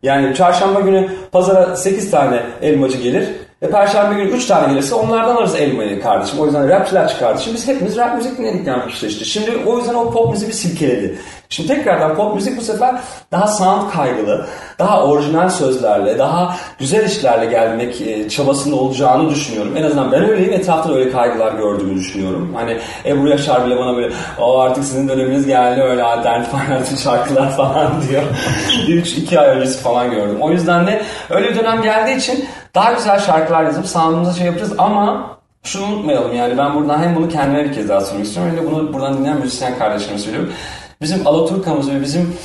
yani 0.02 0.34
çarşamba 0.34 0.80
günü 0.80 1.08
pazara 1.32 1.76
8 1.76 2.10
tane 2.10 2.42
elmacı 2.62 2.98
gelir. 2.98 3.28
E 3.62 3.70
perşembe 3.70 4.14
günü 4.14 4.30
3 4.30 4.46
tane 4.46 4.72
gelirse 4.72 4.94
onlardan 4.94 5.36
alırız 5.36 5.54
elmayı 5.54 6.02
kardeşim. 6.02 6.40
O 6.40 6.44
yüzden 6.44 6.68
rapçiler 6.68 7.08
çıkardı. 7.08 7.40
Şimdi 7.42 7.56
biz 7.56 7.68
hepimiz 7.68 7.96
rap 7.96 8.16
müzik 8.16 8.38
dinledik 8.38 8.66
yani 8.66 8.82
işte 8.88 9.06
işte. 9.06 9.24
Şimdi 9.24 9.50
o 9.66 9.78
yüzden 9.78 9.94
o 9.94 10.10
pop 10.10 10.30
müziği 10.30 10.48
bir 10.48 10.54
silkeledi. 10.54 11.18
Şimdi 11.48 11.68
tekrardan 11.68 12.16
pop 12.16 12.34
müzik 12.34 12.56
bu 12.56 12.60
sefer 12.60 12.94
daha 13.32 13.46
sound 13.46 13.90
kaygılı, 13.90 14.46
daha 14.78 15.04
orijinal 15.04 15.48
sözlerle, 15.48 16.18
daha 16.18 16.56
güzel 16.78 17.04
işlerle 17.04 17.46
gelmek 17.46 18.00
e, 18.00 18.28
çabasında 18.28 18.76
olacağını 18.76 19.30
düşünüyorum. 19.30 19.76
En 19.76 19.82
azından 19.82 20.12
ben 20.12 20.30
öyleyim. 20.30 20.52
Etrafta 20.52 20.88
da 20.88 20.94
öyle 20.94 21.10
kaygılar 21.10 21.52
gördüğümü 21.52 21.94
düşünüyorum. 21.94 22.52
Hani 22.54 22.78
Ebru 23.04 23.28
Yaşar 23.28 23.66
bile 23.66 23.76
bana 23.76 23.96
böyle 23.96 24.14
o 24.38 24.58
artık 24.58 24.84
sizin 24.84 25.08
döneminiz 25.08 25.46
geldi 25.46 25.82
öyle 25.82 26.02
alternatif 26.02 26.54
alternatif 26.54 27.04
şarkılar 27.04 27.50
falan 27.56 27.92
diyor. 28.08 28.22
3-2 28.88 29.38
ay 29.38 29.48
öncesi 29.48 29.82
falan 29.82 30.10
gördüm. 30.10 30.36
O 30.40 30.50
yüzden 30.50 30.86
de 30.86 31.02
öyle 31.30 31.50
bir 31.50 31.56
dönem 31.56 31.82
geldiği 31.82 32.16
için 32.16 32.48
daha 32.74 32.92
güzel 32.92 33.18
şarkılar 33.18 33.64
yazıp 33.64 33.86
sound'umuza 33.86 34.32
şey 34.32 34.46
yapacağız 34.46 34.72
ama 34.78 35.36
şunu 35.62 35.86
unutmayalım 35.86 36.34
yani 36.34 36.58
ben 36.58 36.74
buradan 36.74 37.02
hem 37.02 37.16
bunu 37.16 37.28
kendime 37.28 37.64
bir 37.64 37.72
kez 37.72 37.88
daha 37.88 38.00
söylemek 38.00 38.26
istiyorum 38.26 38.52
hem 38.56 38.64
de 38.66 38.70
bunu 38.70 38.92
buradan 38.92 39.18
dinleyen 39.18 39.38
müzisyen 39.38 39.78
kardeşlerime 39.78 40.18
söylüyorum. 40.18 40.52
Bizim 41.02 41.26
Alaturka'mız 41.26 41.90
ve 41.90 42.00
bizim 42.00 42.36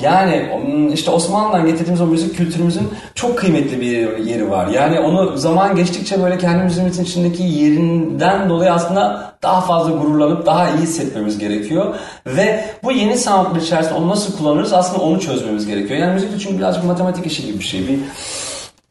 yani 0.00 0.48
işte 0.94 1.10
Osmanlı'dan 1.10 1.66
getirdiğimiz 1.66 2.00
o 2.00 2.06
müzik 2.06 2.36
kültürümüzün 2.36 2.88
çok 3.14 3.38
kıymetli 3.38 3.80
bir 3.80 4.18
yeri 4.18 4.50
var. 4.50 4.66
Yani 4.66 5.00
onu 5.00 5.38
zaman 5.38 5.76
geçtikçe 5.76 6.22
böyle 6.22 6.38
kendi 6.38 6.64
müziğimizin 6.64 7.04
içindeki 7.04 7.42
yerinden 7.42 8.48
dolayı 8.48 8.72
aslında 8.72 9.32
daha 9.42 9.60
fazla 9.60 9.90
gururlanıp 9.90 10.46
daha 10.46 10.70
iyi 10.70 10.78
hissetmemiz 10.78 11.38
gerekiyor. 11.38 11.94
Ve 12.26 12.64
bu 12.82 12.92
yeni 12.92 13.18
soundlar 13.18 13.60
içerisinde 13.60 13.94
onu 13.94 14.08
nasıl 14.08 14.38
kullanırız 14.38 14.72
aslında 14.72 15.02
onu 15.02 15.20
çözmemiz 15.20 15.66
gerekiyor. 15.66 16.00
Yani 16.00 16.14
müzik 16.14 16.40
çünkü 16.40 16.58
birazcık 16.58 16.84
matematik 16.84 17.26
işi 17.26 17.46
gibi 17.46 17.58
bir 17.58 17.64
şey. 17.64 17.88
Bir 17.88 17.98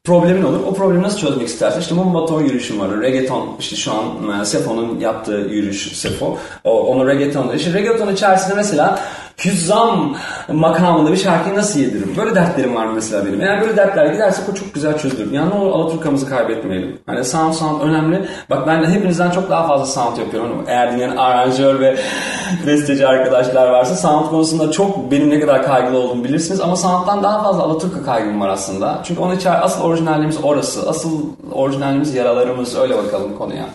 problemin 0.09 0.43
olur. 0.43 0.59
O 0.67 0.73
problemi 0.73 1.03
nasıl 1.03 1.17
çözmek 1.17 1.47
istersen 1.47 1.79
işte 1.79 1.95
Mumbaton 1.95 2.41
yürüyüşüm 2.41 2.79
var. 2.79 3.01
Reggaeton 3.01 3.55
işte 3.59 3.75
şu 3.75 3.91
an 3.91 4.41
e, 4.41 4.45
Sefo'nun 4.45 4.99
yaptığı 4.99 5.47
yürüyüş 5.51 5.97
Sefo. 5.97 6.37
O, 6.63 6.81
onu 6.81 7.07
reggaeton 7.07 7.55
İşte 7.55 7.73
reggaeton 7.73 8.13
içerisinde 8.13 8.55
mesela 8.55 8.99
hüzzam 9.45 10.15
makamında 10.53 11.11
bir 11.11 11.17
şarkıyı 11.17 11.55
nasıl 11.55 11.79
yediririm? 11.79 12.13
Böyle 12.17 12.35
dertlerim 12.35 12.75
var 12.75 12.85
mesela 12.85 13.25
benim. 13.25 13.41
Eğer 13.41 13.61
böyle 13.61 13.77
dertler 13.77 14.05
giderse 14.05 14.41
o 14.51 14.55
çok 14.55 14.73
güzel 14.73 14.97
çözülür. 14.97 15.31
Yani 15.31 15.49
ne 15.49 15.53
olur 15.53 15.71
Alaturka'mızı 15.71 16.29
kaybetmeyelim. 16.29 16.99
Hani 17.05 17.25
sound 17.25 17.53
sound 17.53 17.81
önemli. 17.81 18.29
Bak 18.49 18.67
ben 18.67 18.83
de 18.83 18.87
hepinizden 18.87 19.31
çok 19.31 19.49
daha 19.49 19.67
fazla 19.67 19.85
sound 19.85 20.17
yapıyorum. 20.17 20.63
Eğer 20.67 20.93
dinleyen 20.93 21.17
aranjör 21.17 21.79
ve 21.79 21.95
besteci 22.67 23.07
arkadaşlar 23.07 23.69
varsa 23.69 23.95
sound 23.95 24.29
konusunda 24.29 24.71
çok 24.71 25.11
benim 25.11 25.29
ne 25.29 25.39
kadar 25.39 25.63
kaygılı 25.63 25.97
olduğumu 25.97 26.23
bilirsiniz. 26.23 26.61
Ama 26.61 26.75
sound'dan 26.75 27.23
daha 27.23 27.43
fazla 27.43 27.63
Alaturka 27.63 28.03
kaygım 28.03 28.41
var 28.41 28.49
aslında. 28.49 29.01
Çünkü 29.03 29.21
onun 29.21 29.35
içer 29.35 29.59
asıl 29.61 29.83
orijinalliğimiz 29.83 30.37
orası. 30.43 30.89
Asıl 30.89 31.21
orijinalliğimiz 31.51 32.15
yaralarımız. 32.15 32.77
Öyle 32.77 32.97
bakalım 32.97 33.37
konuya. 33.37 33.65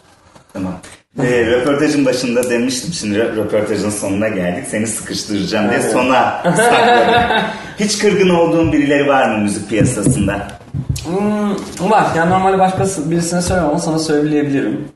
Tamam. 0.53 0.73
Ee, 1.23 1.47
röportajın 1.47 2.05
başında 2.05 2.51
demiştim 2.51 2.93
şimdi 2.93 3.19
rö- 3.19 3.37
röportajın 3.37 3.91
sonuna 3.91 4.29
geldik. 4.29 4.65
Seni 4.69 4.87
sıkıştıracağım 4.87 5.71
diye 5.71 5.83
sona 5.83 6.43
sakladım. 6.45 7.43
Hiç 7.81 7.99
kırgın 7.99 8.29
olduğun 8.29 8.73
birileri 8.73 9.09
var 9.09 9.29
mı 9.29 9.43
müzik 9.43 9.69
piyasasında? 9.69 10.49
Hmm, 11.05 11.91
var. 11.91 12.07
Yani 12.17 12.31
normalde 12.31 12.59
başkası 12.59 13.11
birisine 13.11 13.43
söylemem 13.43 13.71
ama 13.71 13.79
sana 13.79 13.99
söyleyebilirim. 13.99 14.89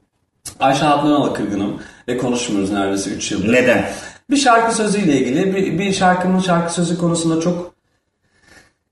Ayşe 0.60 0.84
Hatlanal'a 0.84 1.32
kırgınım 1.32 1.82
ve 2.08 2.18
konuşmuyoruz 2.18 2.72
neredeyse 2.72 3.10
3 3.10 3.32
yıldır. 3.32 3.52
Neden? 3.52 3.84
Bir 4.30 4.36
şarkı 4.36 4.74
sözüyle 4.74 5.12
ilgili 5.12 5.54
bir, 5.54 5.78
bir 5.78 5.92
şarkının 5.92 6.40
şarkı 6.40 6.74
sözü 6.74 6.98
konusunda 6.98 7.40
çok 7.40 7.74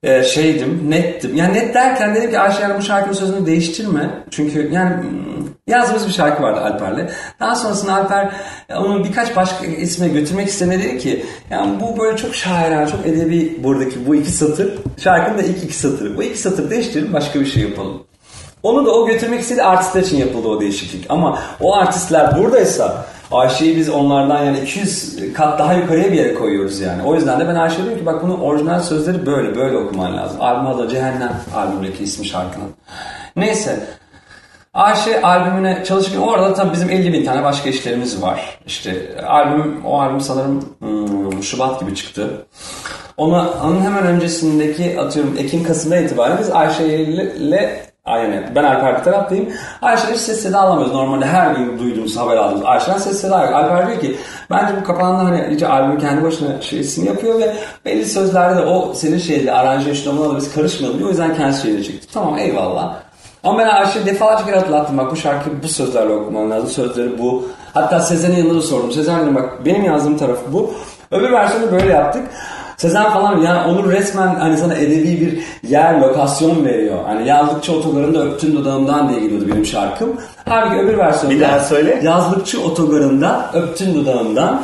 e, 0.03 0.23
şeydim, 0.25 0.91
nettim. 0.91 1.37
Yani 1.37 1.55
net 1.55 1.75
derken 1.75 2.15
dedim 2.15 2.31
ki 2.31 2.39
Ayşe 2.39 2.63
Hanım 2.63 2.79
bu 2.79 2.83
şarkının 2.83 3.15
sözünü 3.15 3.47
değiştirme. 3.47 4.11
Çünkü 4.31 4.71
yani 4.73 5.03
hmm, 5.03 5.36
yazdığımız 5.67 6.07
bir 6.07 6.13
şarkı 6.13 6.43
vardı 6.43 6.61
Alper'le. 6.61 7.11
Daha 7.41 7.57
sonrasında 7.57 7.95
Alper 7.95 8.33
e, 8.69 8.75
onu 8.77 9.05
birkaç 9.05 9.37
başka 9.37 9.67
isme 9.67 10.09
götürmek 10.09 10.49
istene 10.49 10.79
dedi 10.79 10.99
ki 10.99 11.27
yani 11.51 11.81
bu 11.81 12.01
böyle 12.01 12.17
çok 12.17 12.35
şairane, 12.35 12.91
çok 12.91 13.07
edebi 13.07 13.59
buradaki 13.63 14.07
bu 14.07 14.15
iki 14.15 14.31
satır. 14.31 14.79
Şarkının 14.99 15.39
da 15.39 15.43
ilk 15.43 15.65
iki 15.65 15.77
satırı. 15.77 16.17
Bu 16.17 16.23
iki 16.23 16.39
satır 16.39 16.71
değiştirelim 16.71 17.13
başka 17.13 17.41
bir 17.41 17.47
şey 17.47 17.63
yapalım. 17.63 18.03
Onu 18.63 18.87
da 18.87 18.91
o 18.91 19.07
götürmek 19.07 19.41
istediği 19.41 19.63
artistler 19.63 20.03
için 20.03 20.17
yapıldı 20.17 20.49
o 20.49 20.61
değişiklik. 20.61 21.07
Ama 21.09 21.39
o 21.61 21.77
artistler 21.77 22.39
buradaysa 22.39 23.07
Ayşe'yi 23.33 23.77
biz 23.77 23.89
onlardan 23.89 24.45
yani 24.45 24.61
200 24.61 25.17
kat 25.35 25.59
daha 25.59 25.75
yukarıya 25.75 26.13
bir 26.13 26.17
yere 26.17 26.35
koyuyoruz 26.35 26.81
yani. 26.81 27.03
O 27.03 27.15
yüzden 27.15 27.41
de 27.41 27.49
ben 27.49 27.55
Ayşe'ye 27.55 27.83
diyorum 27.83 28.01
ki 28.01 28.07
bak 28.07 28.23
bunun 28.23 28.41
orijinal 28.41 28.81
sözleri 28.81 29.27
böyle, 29.27 29.57
böyle 29.57 29.77
okuman 29.77 30.17
lazım. 30.17 30.41
Albüm 30.41 30.67
adı 30.67 30.89
Cehennem 30.89 31.33
albümdeki 31.55 32.05
ismi 32.05 32.27
şarkının. 32.27 32.69
Neyse. 33.37 33.81
Ayşe 34.77 35.23
albümüne 35.23 35.85
çalışırken 35.85 36.21
o 36.21 36.33
arada 36.33 36.55
tabii 36.55 36.73
bizim 36.73 36.91
50 36.91 37.13
bin 37.13 37.25
tane 37.25 37.45
başka 37.45 37.69
işlerimiz 37.69 38.23
var. 38.23 38.59
İşte 38.67 39.21
albüm, 39.27 39.85
o 39.85 40.01
albüm 40.01 40.21
sanırım 40.21 40.65
hmm, 40.79 41.43
Şubat 41.43 41.81
gibi 41.81 41.95
çıktı. 41.95 42.47
Ona, 43.17 43.51
onun 43.65 43.81
hemen 43.81 44.07
öncesindeki 44.07 45.01
atıyorum 45.01 45.35
Ekim-Kasım'da 45.39 45.97
itibaren 45.97 46.39
biz 46.41 46.51
Ayşe 46.51 46.87
ile 46.87 47.87
yani 48.07 48.43
ben 48.55 48.65
Alper 48.65 48.99
bir 48.99 49.05
taraftayım. 49.05 49.49
Ayşe'den 49.83 50.13
hiç 50.13 50.21
ses 50.21 50.43
seda 50.43 50.61
alamıyoruz. 50.61 50.93
Normalde 50.93 51.27
her 51.27 51.55
gün 51.55 51.79
duyduğumuz 51.79 52.17
haber 52.17 52.37
aldığımız 52.37 52.65
Ayşe'den 52.65 52.99
ses 52.99 53.21
seda 53.21 53.45
yok. 53.45 53.55
Alper 53.55 53.87
diyor 53.87 54.01
ki 54.01 54.17
bence 54.51 54.75
bu 54.81 54.85
kapağında 54.85 55.25
hani 55.25 55.49
iyice 55.51 55.69
albüm 55.69 55.99
kendi 55.99 56.25
başına 56.25 56.61
şeysini 56.61 57.07
yapıyor 57.07 57.39
ve 57.39 57.57
belli 57.85 58.05
sözlerde 58.05 58.57
de 58.57 58.65
o 58.65 58.95
senin 58.95 59.19
şeyle 59.19 59.53
aranje 59.53 59.91
işlemine 59.91 60.29
da 60.29 60.37
biz 60.37 60.57
diyor. 60.57 61.07
O 61.07 61.09
yüzden 61.09 61.37
kendi 61.37 61.57
şeyini 61.57 61.85
çekti. 61.85 62.07
Tamam 62.13 62.39
eyvallah. 62.39 63.06
Ama 63.47 63.59
ben 63.59 63.69
Ayşe'ye 63.69 64.07
defalarca 64.07 64.45
kere 64.45 64.57
hatırlattım 64.57 64.99
bak 64.99 65.13
bu 65.13 65.17
şarkıyı 65.17 65.63
bu 65.63 65.69
sözlerle 65.69 66.13
okuman 66.13 66.51
lazım. 66.51 66.69
Sözleri 66.69 67.19
bu. 67.19 67.49
Hatta 67.75 68.01
Sezen'in 68.01 68.37
yanında 68.37 68.55
da 68.55 68.63
sordum. 68.63 68.93
Sezen 68.93 69.21
dedim 69.21 69.35
bak 69.35 69.65
benim 69.65 69.85
yazdığım 69.85 70.19
tarafı 70.19 70.53
bu. 70.53 70.71
Öbür 71.11 71.33
versiyonu 71.33 71.73
böyle 71.73 71.93
yaptık. 71.93 72.23
Sezen 72.77 73.11
falan 73.11 73.41
yani 73.41 73.73
onun 73.73 73.91
resmen 73.93 74.35
hani 74.35 74.57
sana 74.57 74.75
edebi 74.75 75.21
bir 75.21 75.69
yer, 75.71 76.01
lokasyon 76.01 76.65
veriyor. 76.65 76.99
Hani 77.07 77.29
yazlıkçı 77.29 77.73
otogarında 77.73 78.25
öptün 78.25 78.57
dudağımdan 78.57 79.09
diye 79.09 79.21
gidiyordu 79.21 79.45
benim 79.53 79.67
şarkım. 79.67 80.09
Halbuki 80.49 80.81
öbür 80.81 80.99
versiyonda 80.99 81.37
Bir 81.37 81.41
daha 81.41 81.61
söyle. 81.61 82.01
yazlıkçı 82.03 82.63
otogarında 82.63 83.51
öptün 83.55 83.95
dudağımdan 83.95 84.63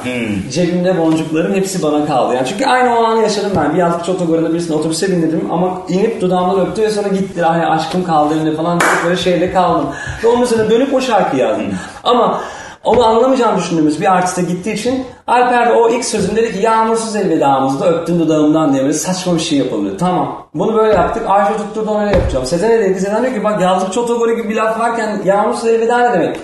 cebimde 0.52 0.98
boncuklarım 0.98 1.54
hepsi 1.54 1.82
bana 1.82 2.06
kaldı. 2.06 2.34
Yani 2.34 2.46
çünkü 2.48 2.64
aynı 2.66 2.98
o 2.98 3.04
anı 3.04 3.22
yaşadım 3.22 3.50
ben. 3.56 3.74
Bir 3.74 3.78
yazlıkçı 3.78 4.12
otogarında 4.12 4.52
birisine 4.52 4.76
otobüse 4.76 5.12
bindirdim 5.12 5.48
ama 5.52 5.82
inip 5.88 6.20
dudağımdan 6.20 6.66
öptü 6.66 6.82
ve 6.82 6.90
sonra 6.90 7.08
gitti. 7.08 7.42
Hani 7.42 7.66
aşkım 7.66 8.04
kaldı 8.04 8.34
elinde 8.34 8.56
falan 8.56 8.78
böyle 9.04 9.16
şeyle 9.16 9.52
kaldım. 9.52 9.86
Ve 10.24 10.28
onun 10.28 10.42
üzerine 10.42 10.70
dönüp 10.70 10.94
o 10.94 11.00
şarkıyı 11.00 11.42
yazdım. 11.42 11.66
Ama 12.04 12.40
onu 12.85 13.07
anlamayacağını 13.07 13.59
düşündüğümüz 13.59 14.01
bir 14.01 14.12
artiste 14.12 14.43
gittiği 14.43 14.72
için 14.72 15.07
Alper 15.26 15.68
de 15.68 15.72
o 15.72 15.89
ilk 15.89 16.05
sözüm 16.05 16.37
dedi 16.37 16.53
ki 16.53 16.59
yağmursuz 16.59 17.16
elvedamızda 17.16 17.89
öptün 17.89 18.20
dudağımdan 18.20 18.72
diye 18.72 18.83
böyle 18.83 18.93
saçma 18.93 19.35
bir 19.35 19.41
şey 19.41 19.59
yapalım. 19.59 19.97
Tamam. 19.97 20.47
Bunu 20.55 20.76
böyle 20.76 20.93
yaptık. 20.93 21.22
Ayşe 21.28 21.57
tutturdu 21.57 21.91
onu 21.91 22.01
öyle 22.01 22.16
yapacağım. 22.16 22.47
Sezen'e 22.47 22.80
dedi. 22.80 23.01
Sezen 23.01 23.22
diyor 23.22 23.35
ki 23.35 23.45
bak 23.45 23.61
yazlıkçı 23.61 24.01
otogarı 24.01 24.35
gibi 24.35 24.49
bir 24.49 24.57
laf 24.57 24.80
varken 24.80 25.20
yağmursuz 25.24 25.66
elveda 25.66 25.99
ne 25.99 26.12
demek? 26.12 26.37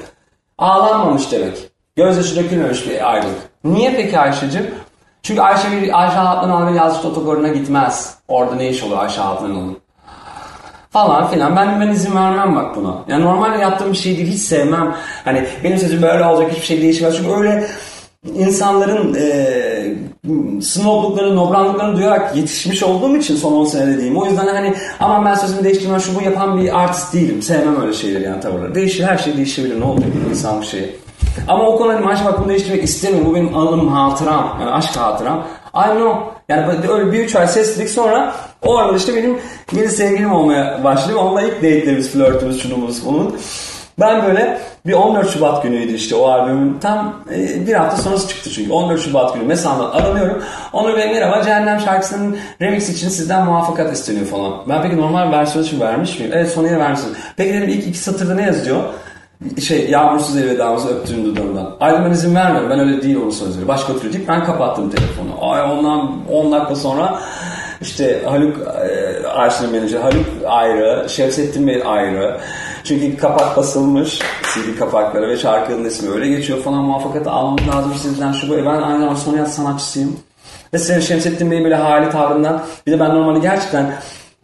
Ağlanmamış 0.59 1.32
demek. 1.32 1.68
Gözyaşı 1.97 2.36
dökülmemiş 2.36 2.89
bir 2.89 3.11
ayrılık. 3.12 3.36
Niye 3.64 3.95
peki 3.97 4.18
Ayşe'cim? 4.18 4.74
Çünkü 5.22 5.41
Ayşe 5.41 5.70
bir 5.70 6.03
Ayşe 6.03 6.16
Hatlanal'ın 6.16 6.74
yazlıkçı 6.74 7.09
otogarına 7.09 7.49
gitmez. 7.49 8.18
Orada 8.28 8.55
ne 8.55 8.68
iş 8.68 8.82
olur 8.82 8.97
Ayşe 8.99 9.20
Hatlanal'ın? 9.20 9.78
Falan 11.07 11.30
filan. 11.30 11.57
Ben 11.57 11.80
ben 11.80 11.88
izin 11.88 12.14
vermem 12.14 12.57
bak 12.57 12.76
buna. 12.76 12.94
Yani 13.09 13.24
normalde 13.24 13.59
yaptığım 13.59 13.92
bir 13.92 13.96
şey 13.96 14.16
değil. 14.16 14.32
Hiç 14.32 14.40
sevmem. 14.40 14.94
Hani 15.24 15.44
benim 15.64 15.78
sözüm 15.78 16.03
böyle 16.03 16.24
olacak 16.24 16.53
hiçbir 16.53 16.66
şey 16.66 16.82
değişmez. 16.82 17.16
Çünkü 17.16 17.30
öyle 17.30 17.66
insanların 18.34 19.14
e, 19.14 20.61
snobblukları, 20.62 21.36
nobranlıklarını 21.36 21.96
duyarak 21.96 22.36
yetişmiş 22.36 22.82
olduğum 22.82 23.16
için 23.16 23.36
son 23.36 23.53
10 23.53 23.64
senede 23.64 23.96
diyeyim. 23.96 24.16
O 24.16 24.26
yüzden 24.26 24.46
hani 24.46 24.74
aman 25.01 25.24
ben 25.24 25.34
sözümü 25.34 25.64
değiştirmem 25.64 26.01
şu 26.01 26.14
bu 26.14 26.22
yapan 26.22 26.61
bir 26.61 26.82
artist 26.82 27.14
değilim. 27.14 27.42
Sevmem 27.42 27.82
öyle 27.82 27.92
şeyleri 27.92 28.24
yani 28.24 28.40
tavırları. 28.40 28.74
Değişir 28.74 29.05
her 29.05 29.18
şey 29.18 29.36
değişebilir. 29.36 29.80
Ne 29.80 29.84
bir 29.96 30.30
insan 30.30 30.61
bir 30.61 30.66
şey. 30.66 30.96
Ama 31.49 31.66
o 31.66 31.78
konu 31.78 31.92
hani 31.92 32.05
maaş 32.05 32.24
bak 32.24 32.40
bunu 32.40 32.49
değiştirmek 32.49 32.84
istemiyorum. 32.84 33.30
Bu 33.30 33.34
benim 33.34 33.57
anım, 33.57 33.88
hatıram. 33.88 34.59
Yani 34.61 34.70
aşk 34.70 34.96
hatıram. 34.96 35.46
I 35.74 35.96
know. 35.96 36.20
Yani 36.49 36.88
öyle 36.88 37.12
bir 37.12 37.18
üç 37.18 37.36
ay 37.36 37.49
seslilik 37.49 37.90
sonra 37.90 38.34
o 38.62 38.76
arada 38.76 38.96
işte 38.96 39.14
benim 39.14 39.38
yeni 39.72 39.88
sevgilim 39.88 40.32
olmaya 40.32 40.84
başladı. 40.84 41.18
Onunla 41.18 41.42
ilk 41.42 41.56
date'lerimiz, 41.56 42.11
flörtümüz, 42.11 42.62
şunumuz, 42.62 43.06
bunun. 43.06 43.38
Ben 44.00 44.26
böyle 44.26 44.61
bir 44.86 44.92
14 44.92 45.30
Şubat 45.30 45.62
günüydü 45.62 45.92
işte 45.92 46.14
o 46.14 46.28
albümün 46.28 46.78
tam 46.78 47.24
e, 47.34 47.66
bir 47.66 47.74
hafta 47.74 47.96
sonrası 48.02 48.28
çıktı 48.28 48.50
çünkü 48.50 48.72
14 48.72 49.00
Şubat 49.00 49.34
günü 49.34 49.44
Mesam'dan 49.44 49.90
aranıyorum. 49.90 50.42
Onur 50.72 50.96
Bey 50.96 51.12
merhaba 51.12 51.42
Cehennem 51.42 51.80
şarkısının 51.80 52.36
remix 52.61 52.88
için 52.88 53.09
sizden 53.09 53.44
muvaffakat 53.44 53.92
isteniyor 53.92 54.26
falan. 54.26 54.52
Ben 54.68 54.82
peki 54.82 54.96
normal 54.96 55.32
versiyon 55.32 55.64
için 55.64 55.80
vermiş 55.80 56.18
miyim? 56.18 56.32
Evet 56.34 56.50
Sony'e 56.50 56.78
vermişsin. 56.78 57.16
Peki 57.36 57.54
dedim 57.54 57.68
ilk 57.68 57.86
iki 57.86 57.98
satırda 57.98 58.34
ne 58.34 58.42
yazıyor? 58.42 58.82
şey 59.66 59.90
yağmursuz 59.90 60.36
elvedamızı 60.36 60.88
öptüğüm 60.88 61.24
dudağımdan. 61.24 61.76
Ayrıca 61.80 62.04
ben 62.04 62.11
izin 62.11 62.34
vermiyorum. 62.34 62.70
Ben 62.70 62.78
öyle 62.78 63.02
değil 63.02 63.16
onun 63.16 63.30
sözleri. 63.30 63.68
Başka 63.68 63.98
türlü 63.98 64.12
değil. 64.12 64.24
Ben 64.28 64.44
kapattım 64.44 64.90
telefonu. 64.90 65.50
Ay 65.52 65.62
ondan 65.62 66.28
10 66.32 66.52
dakika 66.52 66.76
sonra 66.76 67.18
işte 67.81 68.22
Haluk 68.24 68.57
e, 69.62 69.66
menajeri 69.72 70.03
Haluk 70.03 70.26
ayrı, 70.47 71.07
Şevsettin 71.09 71.66
Bey 71.66 71.83
ayrı. 71.87 72.41
Çünkü 72.85 73.16
kapak 73.16 73.57
basılmış 73.57 74.18
CD 74.55 74.79
kapakları 74.79 75.29
ve 75.29 75.37
şarkının 75.37 75.85
ismi 75.85 76.11
öyle 76.11 76.29
geçiyor 76.29 76.59
falan 76.59 76.85
muvaffakatı 76.85 77.31
almam 77.31 77.59
lazım 77.68 77.95
sizden 78.03 78.33
şu 78.33 78.49
bu. 78.49 78.55
E 78.55 78.64
ben 78.64 78.83
aynı 78.83 79.01
zamanda 79.01 79.16
son 79.16 79.37
yaz 79.37 79.55
sanatçısıyım. 79.55 80.20
Ve 80.74 80.79
senin 80.79 81.01
Şemsettin 81.01 81.51
Bey 81.51 81.64
böyle 81.64 81.74
hali 81.74 82.11
tavrından 82.11 82.64
bir 82.87 82.93
de 82.93 83.01
ben 83.01 83.14
normalde 83.14 83.39
gerçekten 83.39 83.95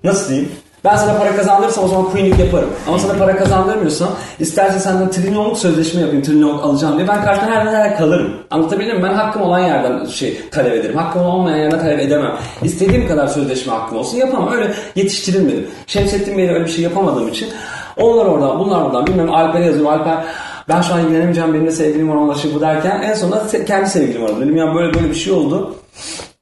nasıl 0.05 0.29
diyeyim 0.29 0.53
ben 0.85 0.97
sana 0.97 1.19
para 1.19 1.37
kazandırırsam 1.37 1.85
o 1.85 1.89
zaman 1.89 2.11
queenlik 2.11 2.39
yaparım. 2.39 2.71
Ama 2.89 2.99
sana 2.99 3.19
para 3.19 3.37
kazandırmıyorsam 3.37 4.09
istersen 4.39 4.79
senden 4.79 5.11
trilyonluk 5.11 5.59
sözleşme 5.59 6.01
yapayım 6.01 6.23
trilyonluk 6.23 6.65
alacağım 6.65 6.97
diye 6.97 7.09
ben 7.09 7.25
karşına 7.25 7.47
her 7.47 7.67
her 7.67 7.97
kalırım. 7.99 8.33
Anlatabildim 8.51 8.97
mi? 8.97 9.03
Ben 9.03 9.15
hakkım 9.15 9.43
olan 9.43 9.59
yerden 9.59 10.07
şey 10.07 10.41
talep 10.51 10.73
ederim. 10.73 10.97
Hakkım 10.97 11.23
olmayan 11.23 11.57
yerden 11.57 11.79
talep 11.79 12.01
edemem. 12.01 12.37
İstediğim 12.63 13.09
kadar 13.09 13.27
sözleşme 13.27 13.73
hakkım 13.73 13.99
olsun 13.99 14.17
yapamam. 14.17 14.53
Öyle 14.53 14.75
yetiştirilmedim. 14.97 15.67
Şemsettin 15.87 16.39
Bey'le 16.39 16.49
öyle 16.49 16.65
bir 16.65 16.71
şey 16.71 16.85
yapamadığım 16.85 17.29
için 17.29 17.49
onlar 17.97 18.27
oradan 18.27 18.59
bunlar 18.59 18.83
oradan 18.83 19.07
bilmem 19.07 19.35
Alper'e 19.35 19.65
yazıyorum. 19.65 19.93
Alper 19.93 20.25
ben 20.69 20.83
şu 20.83 20.95
an 20.95 21.01
ilgilenemeyeceğim 21.01 21.55
benim 21.55 21.67
de 21.67 21.71
sevgilim 21.71 22.11
var 22.11 22.15
onunla 22.15 22.35
bu 22.55 22.61
derken 22.61 23.03
en 23.03 23.15
sonunda 23.15 23.65
kendi 23.67 23.91
sevgilim 23.91 24.25
aradı. 24.25 24.41
Dedim 24.41 24.57
ya 24.57 24.75
böyle 24.75 24.95
böyle 24.95 25.11
bir 25.11 25.15
şey 25.15 25.33
oldu. 25.33 25.75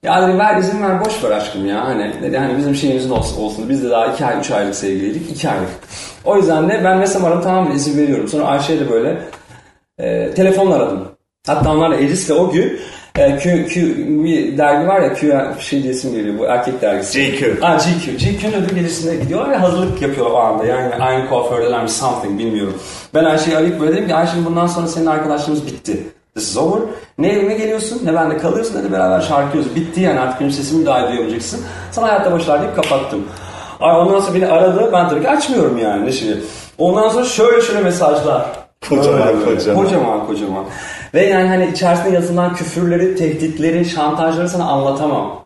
Ya 0.05 0.29
dedi 0.29 0.39
ver 0.39 0.57
izin 0.57 0.83
ver 0.83 1.05
boş 1.05 1.25
ver 1.25 1.31
aşkım 1.31 1.67
ya 1.67 1.85
hani 1.85 2.13
dedi 2.23 2.39
hani 2.39 2.59
bizim 2.59 2.75
şeyimizin 2.75 3.11
olsun, 3.11 3.43
olsun. 3.43 3.69
Biz 3.69 3.85
de 3.85 3.91
daha 3.91 4.07
iki 4.07 4.27
ay 4.27 4.41
üç 4.41 4.51
aylık 4.51 4.75
sevgiliydik 4.75 5.31
iki 5.31 5.49
aylık. 5.49 5.69
O 6.25 6.37
yüzden 6.37 6.69
de 6.69 6.81
ben 6.85 6.99
mesela 6.99 7.27
aradım 7.27 7.43
tamam 7.43 7.67
dedi, 7.67 7.77
izin 7.77 7.99
veriyorum. 7.99 8.29
Sonra 8.29 8.45
Ayşe'ye 8.45 8.81
de 8.81 8.91
böyle 8.91 9.23
e, 9.99 10.31
telefonla 10.35 10.75
aradım. 10.75 11.09
Hatta 11.47 11.73
onlarla 11.73 11.97
Elis'le 11.97 12.31
o 12.31 12.51
gün 12.51 12.81
e, 13.19 13.37
Q, 13.39 13.67
Q 13.67 13.97
bir 14.25 14.59
dergi 14.59 14.89
var 14.89 15.01
ya 15.01 15.15
Q 15.15 15.47
şey 15.61 15.83
diyesim 15.83 16.15
geliyor 16.15 16.39
bu 16.39 16.45
erkek 16.45 16.83
dergisi. 16.83 17.33
GQ. 17.33 17.63
Ha 17.63 17.77
GQ. 17.77 18.17
GQ'nun 18.17 18.53
ödül 18.53 18.75
gecesine 18.75 19.17
gidiyorlar 19.17 19.51
ve 19.51 19.57
hazırlık 19.57 20.03
yapıyorlar 20.03 20.35
o 20.35 20.39
anda. 20.39 20.65
Yani 20.65 20.95
aynı 20.95 21.29
kuafördeler 21.29 21.83
mi 21.83 21.89
something 21.89 22.39
bilmiyorum. 22.39 22.79
Ben 23.15 23.25
Ayşe'yi 23.25 23.57
arayıp 23.57 23.81
böyle 23.81 23.93
dedim 23.93 24.09
ki 24.09 24.15
Ayşe 24.15 24.45
bundan 24.45 24.67
sonra 24.67 24.87
senin 24.87 25.07
arkadaşlığımız 25.07 25.67
bitti. 25.67 26.03
This 26.35 26.51
is 26.51 26.57
over. 26.57 26.81
Ne 27.19 27.29
evime 27.29 27.55
geliyorsun 27.55 28.01
ne 28.05 28.15
bende 28.15 28.39
kalıyorsun 28.39 28.79
ne 28.79 28.85
de 28.85 28.93
beraber 28.93 29.21
şarkı 29.21 29.57
yazıyoruz. 29.57 29.83
Bitti 29.83 30.01
yani 30.01 30.21
artık 30.21 30.41
benim 30.41 30.53
sesimi 30.53 30.87
daha 30.87 31.09
duyamayacaksın. 31.09 31.61
Sana 31.91 32.07
hayatta 32.07 32.33
başlar 32.33 32.63
deyip 32.63 32.77
kapattım. 32.77 33.25
Ay 33.81 33.97
ondan 33.97 34.21
sonra 34.21 34.35
beni 34.35 34.47
aradı. 34.47 34.91
Ben 34.93 35.09
tabii 35.09 35.23
ki 35.23 35.29
açmıyorum 35.31 35.79
yani 35.79 36.07
ne 36.07 36.13
şey. 36.13 36.29
Ondan 36.79 37.09
sonra 37.09 37.25
şöyle 37.25 37.63
şöyle 37.63 37.81
mesajlar. 37.81 38.47
Kocaman, 38.89 39.45
kocaman. 39.45 39.85
Kocaman 39.85 40.27
kocaman. 40.27 40.65
Ve 41.15 41.27
yani 41.27 41.49
hani 41.49 41.71
içerisinde 41.71 42.11
yazılan 42.11 42.55
küfürleri, 42.55 43.17
tehditleri, 43.17 43.85
şantajları 43.85 44.49
sana 44.49 44.65
anlatamam. 44.65 45.45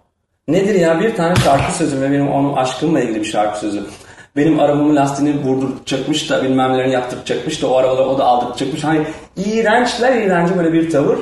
Nedir 0.48 0.74
ya 0.74 1.00
bir 1.00 1.14
tane 1.14 1.36
şarkı 1.36 1.72
sözü 1.72 2.00
ve 2.00 2.10
benim 2.10 2.32
onun 2.32 2.52
aşkımla 2.52 3.00
ilgili 3.00 3.20
bir 3.20 3.24
şarkı 3.24 3.58
sözü. 3.58 3.82
Benim 4.36 4.60
arabamın 4.60 4.96
lastiğini 4.96 5.44
vurduracakmış 5.44 6.30
da 6.30 6.42
bilmem 6.42 6.72
nelerini 6.72 6.92
yaptıracakmış 6.92 7.62
da 7.62 7.66
o 7.66 7.76
arabaları 7.76 8.08
o 8.08 8.18
da 8.18 8.24
aldıracakmış. 8.24 8.84
Hani 8.84 9.06
iğrençler 9.36 10.22
iğrenci 10.22 10.58
böyle 10.58 10.72
bir 10.72 10.90
tavır. 10.90 11.18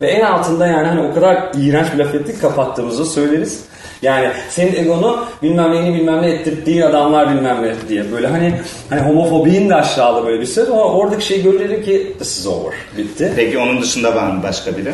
Ve 0.00 0.06
en 0.06 0.24
altında 0.24 0.66
yani 0.66 0.88
hani 0.88 1.00
o 1.00 1.14
kadar 1.14 1.52
iğrenç 1.54 1.92
bir 1.92 1.98
laf 1.98 2.14
ettik 2.14 2.40
kapattığımızı 2.40 3.06
söyleriz. 3.06 3.64
Yani 4.02 4.28
senin 4.50 4.74
egonu 4.74 5.24
bilmem 5.42 5.72
neyini 5.72 5.98
bilmem 5.98 6.22
ne 6.22 6.30
ettirdiğin 6.30 6.82
adamlar 6.82 7.34
bilmem 7.34 7.62
ne 7.62 7.88
diye. 7.88 8.12
Böyle 8.12 8.26
hani 8.26 8.60
hani 8.90 9.00
homofobinin 9.00 9.70
de 9.70 9.74
aşağıda 9.74 10.26
böyle 10.26 10.40
bir 10.40 10.46
söz 10.46 10.70
ama 10.70 10.84
oradaki 10.84 11.26
şey 11.26 11.42
görülür 11.42 11.84
ki 11.84 12.16
this 12.18 12.38
is 12.38 12.46
over. 12.46 12.74
Bitti. 12.96 13.32
Peki 13.36 13.58
onun 13.58 13.82
dışında 13.82 14.14
var 14.14 14.30
mı 14.30 14.42
başka 14.42 14.76
biri? 14.76 14.92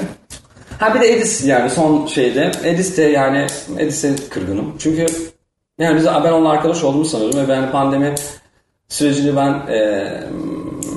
Ha 0.78 0.94
bir 0.94 1.00
de 1.00 1.12
Edis 1.12 1.44
yani 1.44 1.70
son 1.70 2.06
şeyde. 2.06 2.50
Edis 2.64 2.96
de 2.96 3.02
yani 3.02 3.46
Edis'e 3.78 4.14
kırgınım. 4.30 4.74
Çünkü 4.78 5.06
yani 5.78 5.96
biz, 5.96 6.06
ben 6.06 6.32
onunla 6.32 6.48
arkadaş 6.48 6.84
olduğumu 6.84 7.04
sanıyorum 7.04 7.40
ve 7.40 7.48
ben 7.48 7.70
pandemi 7.70 8.14
sürecini 8.88 9.36
ben 9.36 9.52
e, 9.72 10.08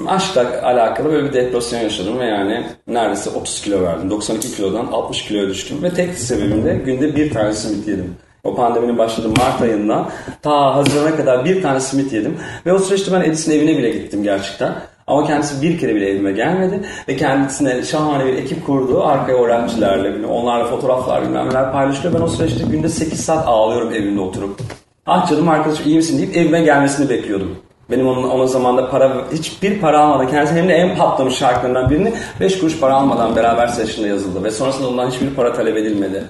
aşkla 0.08 0.62
alakalı 0.64 1.12
böyle 1.12 1.30
bir 1.30 1.34
depresyon 1.34 1.80
yaşadım 1.80 2.20
ve 2.20 2.26
yani 2.26 2.66
neredeyse 2.88 3.30
30 3.30 3.62
kilo 3.62 3.82
verdim. 3.82 4.10
92 4.10 4.56
kilodan 4.56 4.86
60 4.86 5.26
kiloya 5.26 5.50
düştüm 5.50 5.84
ve 5.84 5.90
tek 5.90 6.18
sebebim 6.18 6.66
de 6.66 6.74
günde 6.74 7.16
bir 7.16 7.34
tane 7.34 7.54
simit 7.54 7.88
yedim. 7.88 8.16
O 8.44 8.56
pandeminin 8.56 8.98
başladığı 8.98 9.30
Mart 9.30 9.62
ayında 9.62 10.10
ta 10.42 10.76
Haziran'a 10.76 11.16
kadar 11.16 11.46
bir 11.46 11.62
tane 11.62 11.80
simit 11.80 12.14
yedim. 12.14 12.38
Ve 12.66 12.74
o 12.74 12.80
süreçte 12.80 13.12
ben 13.12 13.22
Edis'in 13.22 13.52
evine 13.52 13.78
bile 13.78 13.90
gittim 13.90 14.24
gerçekten. 14.24 14.74
Ama 15.12 15.28
kendisi 15.28 15.62
bir 15.62 15.80
kere 15.80 15.96
bile 15.96 16.10
evime 16.10 16.32
gelmedi. 16.32 16.82
Ve 17.08 17.16
kendisine 17.18 17.84
şahane 17.84 18.26
bir 18.26 18.34
ekip 18.34 18.66
kurdu. 18.66 19.04
Arkaya 19.04 19.38
öğrencilerle, 19.38 20.26
onlarla 20.26 20.66
fotoğraflar 20.66 21.22
bilmem 21.22 21.50
neler 21.50 21.72
paylaşıyor. 21.72 22.14
Ben 22.14 22.22
o 22.22 22.28
süreçte 22.28 22.64
günde 22.72 22.90
8 22.90 23.26
saat 23.26 23.48
ağlıyorum 23.48 23.94
evimde 23.94 24.22
oturup. 24.22 24.60
Ah 25.06 25.30
canım 25.30 25.50
arkadaşım 25.50 25.88
iyi 25.88 25.96
misin 25.96 26.18
deyip 26.18 26.38
evime 26.38 26.62
gelmesini 26.62 27.10
bekliyordum. 27.10 27.58
Benim 27.92 28.08
onun, 28.08 28.30
onun 28.30 28.46
zamanda 28.46 28.90
para 28.90 29.14
hiçbir 29.34 29.80
para 29.80 30.00
almadan 30.00 30.28
kendisi 30.28 30.56
hem 30.56 30.70
de 30.70 30.74
en 30.74 30.98
patlamış 30.98 31.36
şarkılarından 31.36 31.90
birini 31.90 32.14
5 32.40 32.60
kuruş 32.60 32.80
para 32.80 32.96
almadan 32.96 33.36
beraber 33.36 33.68
session'da 33.68 34.08
yazıldı. 34.08 34.44
Ve 34.44 34.52
sonrasında 34.52 34.88
ondan 34.88 35.10
hiçbir 35.10 35.36
para 35.36 35.54
talep 35.54 35.78
edilmedi. 35.78 36.24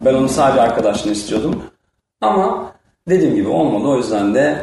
Ben 0.00 0.14
onu 0.14 0.28
sadece 0.28 0.60
arkadaşını 0.60 1.12
istiyordum. 1.12 1.62
Ama 2.20 2.72
dediğim 3.08 3.34
gibi 3.34 3.48
olmadı. 3.48 3.88
O 3.88 3.96
yüzden 3.96 4.34
de 4.34 4.58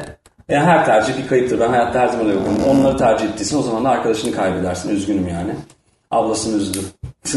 yani 0.50 0.66
her 0.66 0.86
tercih 0.86 1.18
bir 1.24 1.28
kayıptır. 1.28 1.60
Ben 1.60 1.70
hayatta 1.70 2.00
her 2.00 2.08
zaman 2.08 2.26
yapıyorum. 2.26 2.58
Onları 2.70 2.98
tercih 2.98 3.26
ettiysen 3.26 3.58
o 3.58 3.62
zaman 3.62 3.86
da 3.86 3.90
arkadaşını 3.90 4.36
kaybedersin. 4.36 4.96
Üzgünüm 4.96 5.28
yani. 5.28 5.52
Ablasını 6.12 6.58
üzdü. 6.62 6.80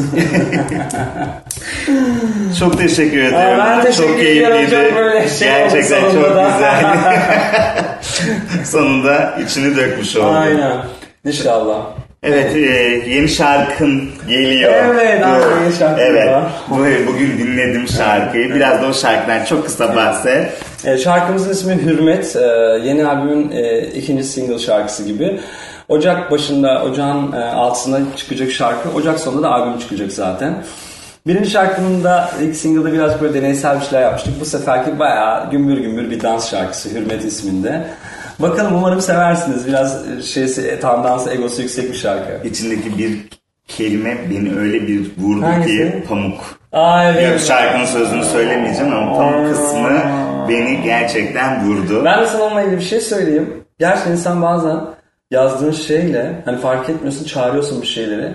Çok 2.59 2.79
teşekkür 2.79 3.19
ediyorum. 3.23 3.59
ben 3.59 3.83
teşekkür 3.83 4.09
çok 4.09 4.19
keyifliydi. 4.21 4.71
Çok 4.71 4.97
böyle 4.97 5.29
şey 5.29 5.49
Gerçekten 5.49 6.01
çok 6.01 6.37
da. 6.37 6.51
güzel. 6.55 6.97
sonunda 8.65 9.35
içini 9.47 9.77
dökmüş 9.77 10.17
oldun. 10.17 10.35
Aynen. 10.35 10.77
İnşallah. 11.25 11.77
Evet, 12.23 12.57
e, 12.57 12.61
yeni 13.11 13.29
şarkın 13.29 14.11
geliyor. 14.29 14.73
Evet, 14.73 15.23
aynen, 15.25 15.41
yeni 15.65 15.73
şarkım 15.79 16.05
Evet, 16.11 16.29
var. 16.29 16.43
bu- 16.71 17.13
bugün 17.13 17.39
dinledim 17.39 17.89
şarkıyı. 17.89 18.55
Biraz 18.55 18.83
da 18.83 18.87
o 18.87 18.93
şarkıdan 18.95 19.45
çok 19.45 19.65
kısa 19.67 19.97
bahset. 19.97 20.53
E, 20.87 20.99
şarkımızın 20.99 21.51
ismi 21.51 21.75
Hürmet. 21.75 22.37
E, 22.37 22.41
yeni 22.85 23.07
albümün 23.07 23.51
e, 23.51 23.87
ikinci 23.87 24.25
single 24.25 24.59
şarkısı 24.59 25.05
gibi. 25.05 25.41
Ocak 25.89 26.31
başında, 26.31 26.83
ocağın 26.83 27.33
e, 27.33 27.45
altısında 27.45 27.99
çıkacak 28.17 28.51
şarkı. 28.51 28.89
Ocak 28.95 29.21
sonunda 29.21 29.43
da 29.43 29.53
albüm 29.53 29.79
çıkacak 29.79 30.13
zaten. 30.13 30.65
Birinci 31.27 31.51
şarkının 31.51 32.05
da 32.05 32.31
ilk 32.43 32.57
single'da 32.57 32.93
biraz 32.93 33.21
böyle 33.21 33.35
deneysel 33.35 33.81
bir 33.81 33.85
şeyler 33.85 34.03
yapmıştık. 34.03 34.41
Bu 34.41 34.45
seferki 34.45 34.99
bayağı 34.99 35.51
gümbür 35.51 35.79
gümbür 35.79 36.11
bir 36.11 36.21
dans 36.23 36.51
şarkısı 36.51 36.91
Hürmet 36.91 37.25
isminde. 37.25 37.87
Bakalım 38.39 38.75
umarım 38.75 39.01
seversiniz. 39.01 39.67
Biraz 39.67 40.09
e, 40.09 40.23
şeysi, 40.23 40.81
tandansı, 40.81 41.31
egosu 41.31 41.63
yüksek 41.63 41.93
bir 41.93 41.97
şarkı. 41.97 42.49
İçindeki 42.49 42.99
bir 42.99 43.19
kelime 43.69 44.17
beni 44.31 44.59
öyle 44.59 44.87
bir 44.87 45.01
vurdu 45.19 45.41
ki 45.41 45.47
Hangisi? 45.47 46.05
pamuk. 46.09 46.41
Aa 46.73 47.05
Yok 47.05 47.17
evet. 47.21 47.45
şarkının 47.47 47.85
sözünü 47.85 48.25
söylemeyeceğim 48.25 48.93
ama 48.93 49.17
pamuk 49.17 49.51
kısmı 49.55 50.03
beni 50.49 50.83
gerçekten 50.83 51.69
vurdu. 51.69 52.03
Ben 52.05 52.23
de 52.23 52.27
sana 52.27 52.43
onunla 52.43 52.63
ilgili 52.63 52.77
bir 52.77 52.85
şey 52.85 53.01
söyleyeyim. 53.01 53.65
Gerçekten 53.79 54.13
insan 54.13 54.43
bazen 54.43 54.81
yazdığın 55.31 55.71
şeyle 55.71 56.43
hani 56.45 56.59
fark 56.59 56.91
etmiyorsun 56.91 57.25
çağırıyorsun 57.25 57.83
bir 57.83 57.87
şeyleri. 57.87 58.33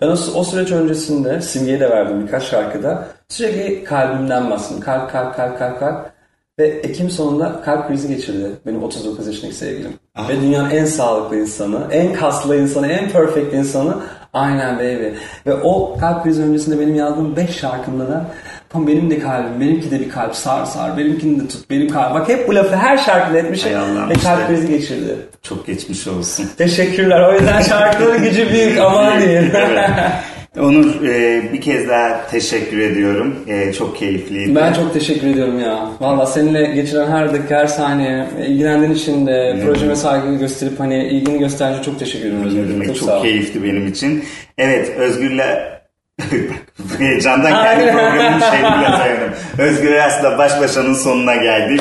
Ben 0.00 0.06
o, 0.06 0.16
o 0.34 0.44
süreç 0.44 0.72
öncesinde 0.72 1.40
Simge'ye 1.40 1.80
de 1.80 1.90
verdim 1.90 2.26
birkaç 2.26 2.42
şarkıda. 2.42 3.08
Sürekli 3.28 3.84
kalbimden 3.84 4.50
bastım. 4.50 4.80
Kalp 4.80 5.10
kalp 5.10 5.36
kalp 5.36 5.58
kalp 5.58 5.80
kalp. 5.80 6.10
Ve 6.58 6.66
Ekim 6.66 7.10
sonunda 7.10 7.60
kalp 7.64 7.88
krizi 7.88 8.08
geçirdi 8.08 8.50
benim 8.66 8.82
39 8.82 9.26
yaşındaki 9.26 9.54
sevgilim. 9.54 9.92
Ve 10.28 10.40
dünyanın 10.40 10.70
en 10.70 10.84
sağlıklı 10.84 11.36
insanı, 11.36 11.78
en 11.90 12.12
kaslı 12.12 12.56
insanı, 12.56 12.88
en 12.88 13.10
perfect 13.10 13.54
insanı 13.54 13.96
aynen 14.32 14.78
baby. 14.78 15.08
Ve 15.46 15.54
o 15.54 15.96
kalp 16.00 16.24
krizi 16.24 16.42
öncesinde 16.42 16.80
benim 16.80 16.94
yazdığım 16.94 17.36
5 17.36 17.50
şarkımda 17.50 18.08
da 18.08 18.24
tam 18.70 18.86
benim 18.86 19.10
de 19.10 19.18
kalbim, 19.18 19.60
benimki 19.60 19.90
de 19.90 20.00
bir 20.00 20.08
kalp 20.08 20.34
sar 20.34 20.64
sar, 20.64 20.98
benimkini 20.98 21.40
de 21.40 21.48
tut, 21.48 21.70
benim 21.70 21.88
kalbim. 21.88 22.20
Bak 22.20 22.28
hep 22.28 22.48
bu 22.48 22.54
lafı 22.54 22.76
her 22.76 22.98
şarkıda 22.98 23.38
etmişim 23.38 23.70
ve 24.08 24.14
kalp 24.14 24.48
krizi 24.48 24.68
geçirdi. 24.68 25.16
Çok 25.42 25.66
geçmiş 25.66 26.06
olsun. 26.06 26.46
Teşekkürler. 26.58 27.28
O 27.28 27.32
yüzden 27.32 27.62
şarkıların 27.62 28.22
gücü 28.22 28.52
büyük. 28.52 28.78
Aman 28.78 29.20
diyeyim. 29.20 29.50
Evet. 29.54 29.90
Onur 30.60 31.02
e, 31.04 31.42
bir 31.52 31.60
kez 31.60 31.88
daha 31.88 32.26
teşekkür 32.30 32.78
ediyorum. 32.78 33.36
E, 33.48 33.72
çok 33.72 33.96
keyifliydi. 33.96 34.54
Ben 34.54 34.72
çok 34.72 34.94
teşekkür 34.94 35.26
ediyorum 35.26 35.60
ya. 35.60 35.90
Valla 36.00 36.26
seninle 36.26 36.66
geçiren 36.66 37.10
her 37.10 37.32
dakika, 37.32 37.56
her 37.56 37.66
saniye 37.66 38.26
ilgilendiğin 38.46 38.92
için 38.92 39.26
de 39.26 39.60
projeme 39.64 39.96
saygı 39.96 40.34
gösterip 40.34 40.80
hani 40.80 41.08
ilgini 41.08 41.38
gösterince 41.38 41.82
çok 41.82 41.98
teşekkür. 41.98 42.32
Ne 42.32 42.46
Özgür. 42.46 42.86
Çok, 42.86 42.96
çok, 42.96 43.22
keyifli 43.22 43.64
benim 43.64 43.86
için. 43.86 44.24
Evet 44.58 44.90
Özgür'le 44.98 45.77
heyecandan 46.98 47.50
kendi 47.50 47.82
Aynen. 47.82 47.92
programımın 47.92 48.40
şeyini 48.40 48.84
yazıyorum. 48.84 49.32
Özgür 49.58 49.92
Eras'la 49.92 50.38
baş 50.38 50.60
başanın 50.60 50.94
sonuna 50.94 51.36
geldik. 51.36 51.80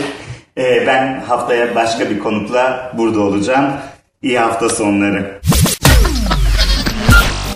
E, 0.57 0.87
ben 0.87 1.23
haftaya 1.27 1.75
başka 1.75 2.09
bir 2.09 2.19
konukla 2.19 2.91
burada 2.97 3.19
olacağım. 3.19 3.71
İyi 4.21 4.39
hafta 4.39 4.69
sonları. 4.69 5.39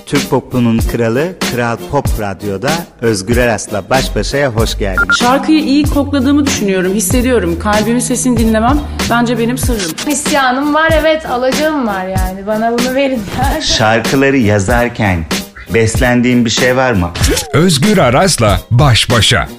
Türk 0.06 0.30
popunun 0.30 0.78
kralı 0.78 1.28
Kral 1.52 1.78
Pop 1.92 2.06
Radyo'da 2.20 2.72
Özgür 3.02 3.38
Eras'la 3.38 3.90
baş 3.90 4.16
başaya 4.16 4.50
hoş 4.50 4.78
geldiniz. 4.78 5.18
Şarkıyı 5.20 5.60
iyi 5.60 5.84
kokladığımı 5.84 6.46
düşünüyorum, 6.46 6.94
hissediyorum. 6.94 7.60
Kalbimin 7.60 8.00
sesini 8.00 8.38
dinlemem 8.38 8.80
bence 9.10 9.40
benim 9.40 9.58
sırrım. 9.58 9.92
İsyanım 10.08 10.74
var 10.74 10.94
evet 11.02 11.26
alacağım 11.26 11.88
var 11.88 12.06
yani. 12.06 12.48
Bana 12.48 12.72
bunu 12.72 12.96
verin. 12.96 13.22
Şarkıları 13.62 14.38
yazarken 14.38 15.26
beslendiğin 15.74 16.46
bir 16.46 16.50
şey 16.50 16.76
var 16.76 16.92
mı? 16.92 17.12
Özgür 17.54 17.98
Araz'la 17.98 18.62
baş 18.72 19.10
başa. 19.12 19.50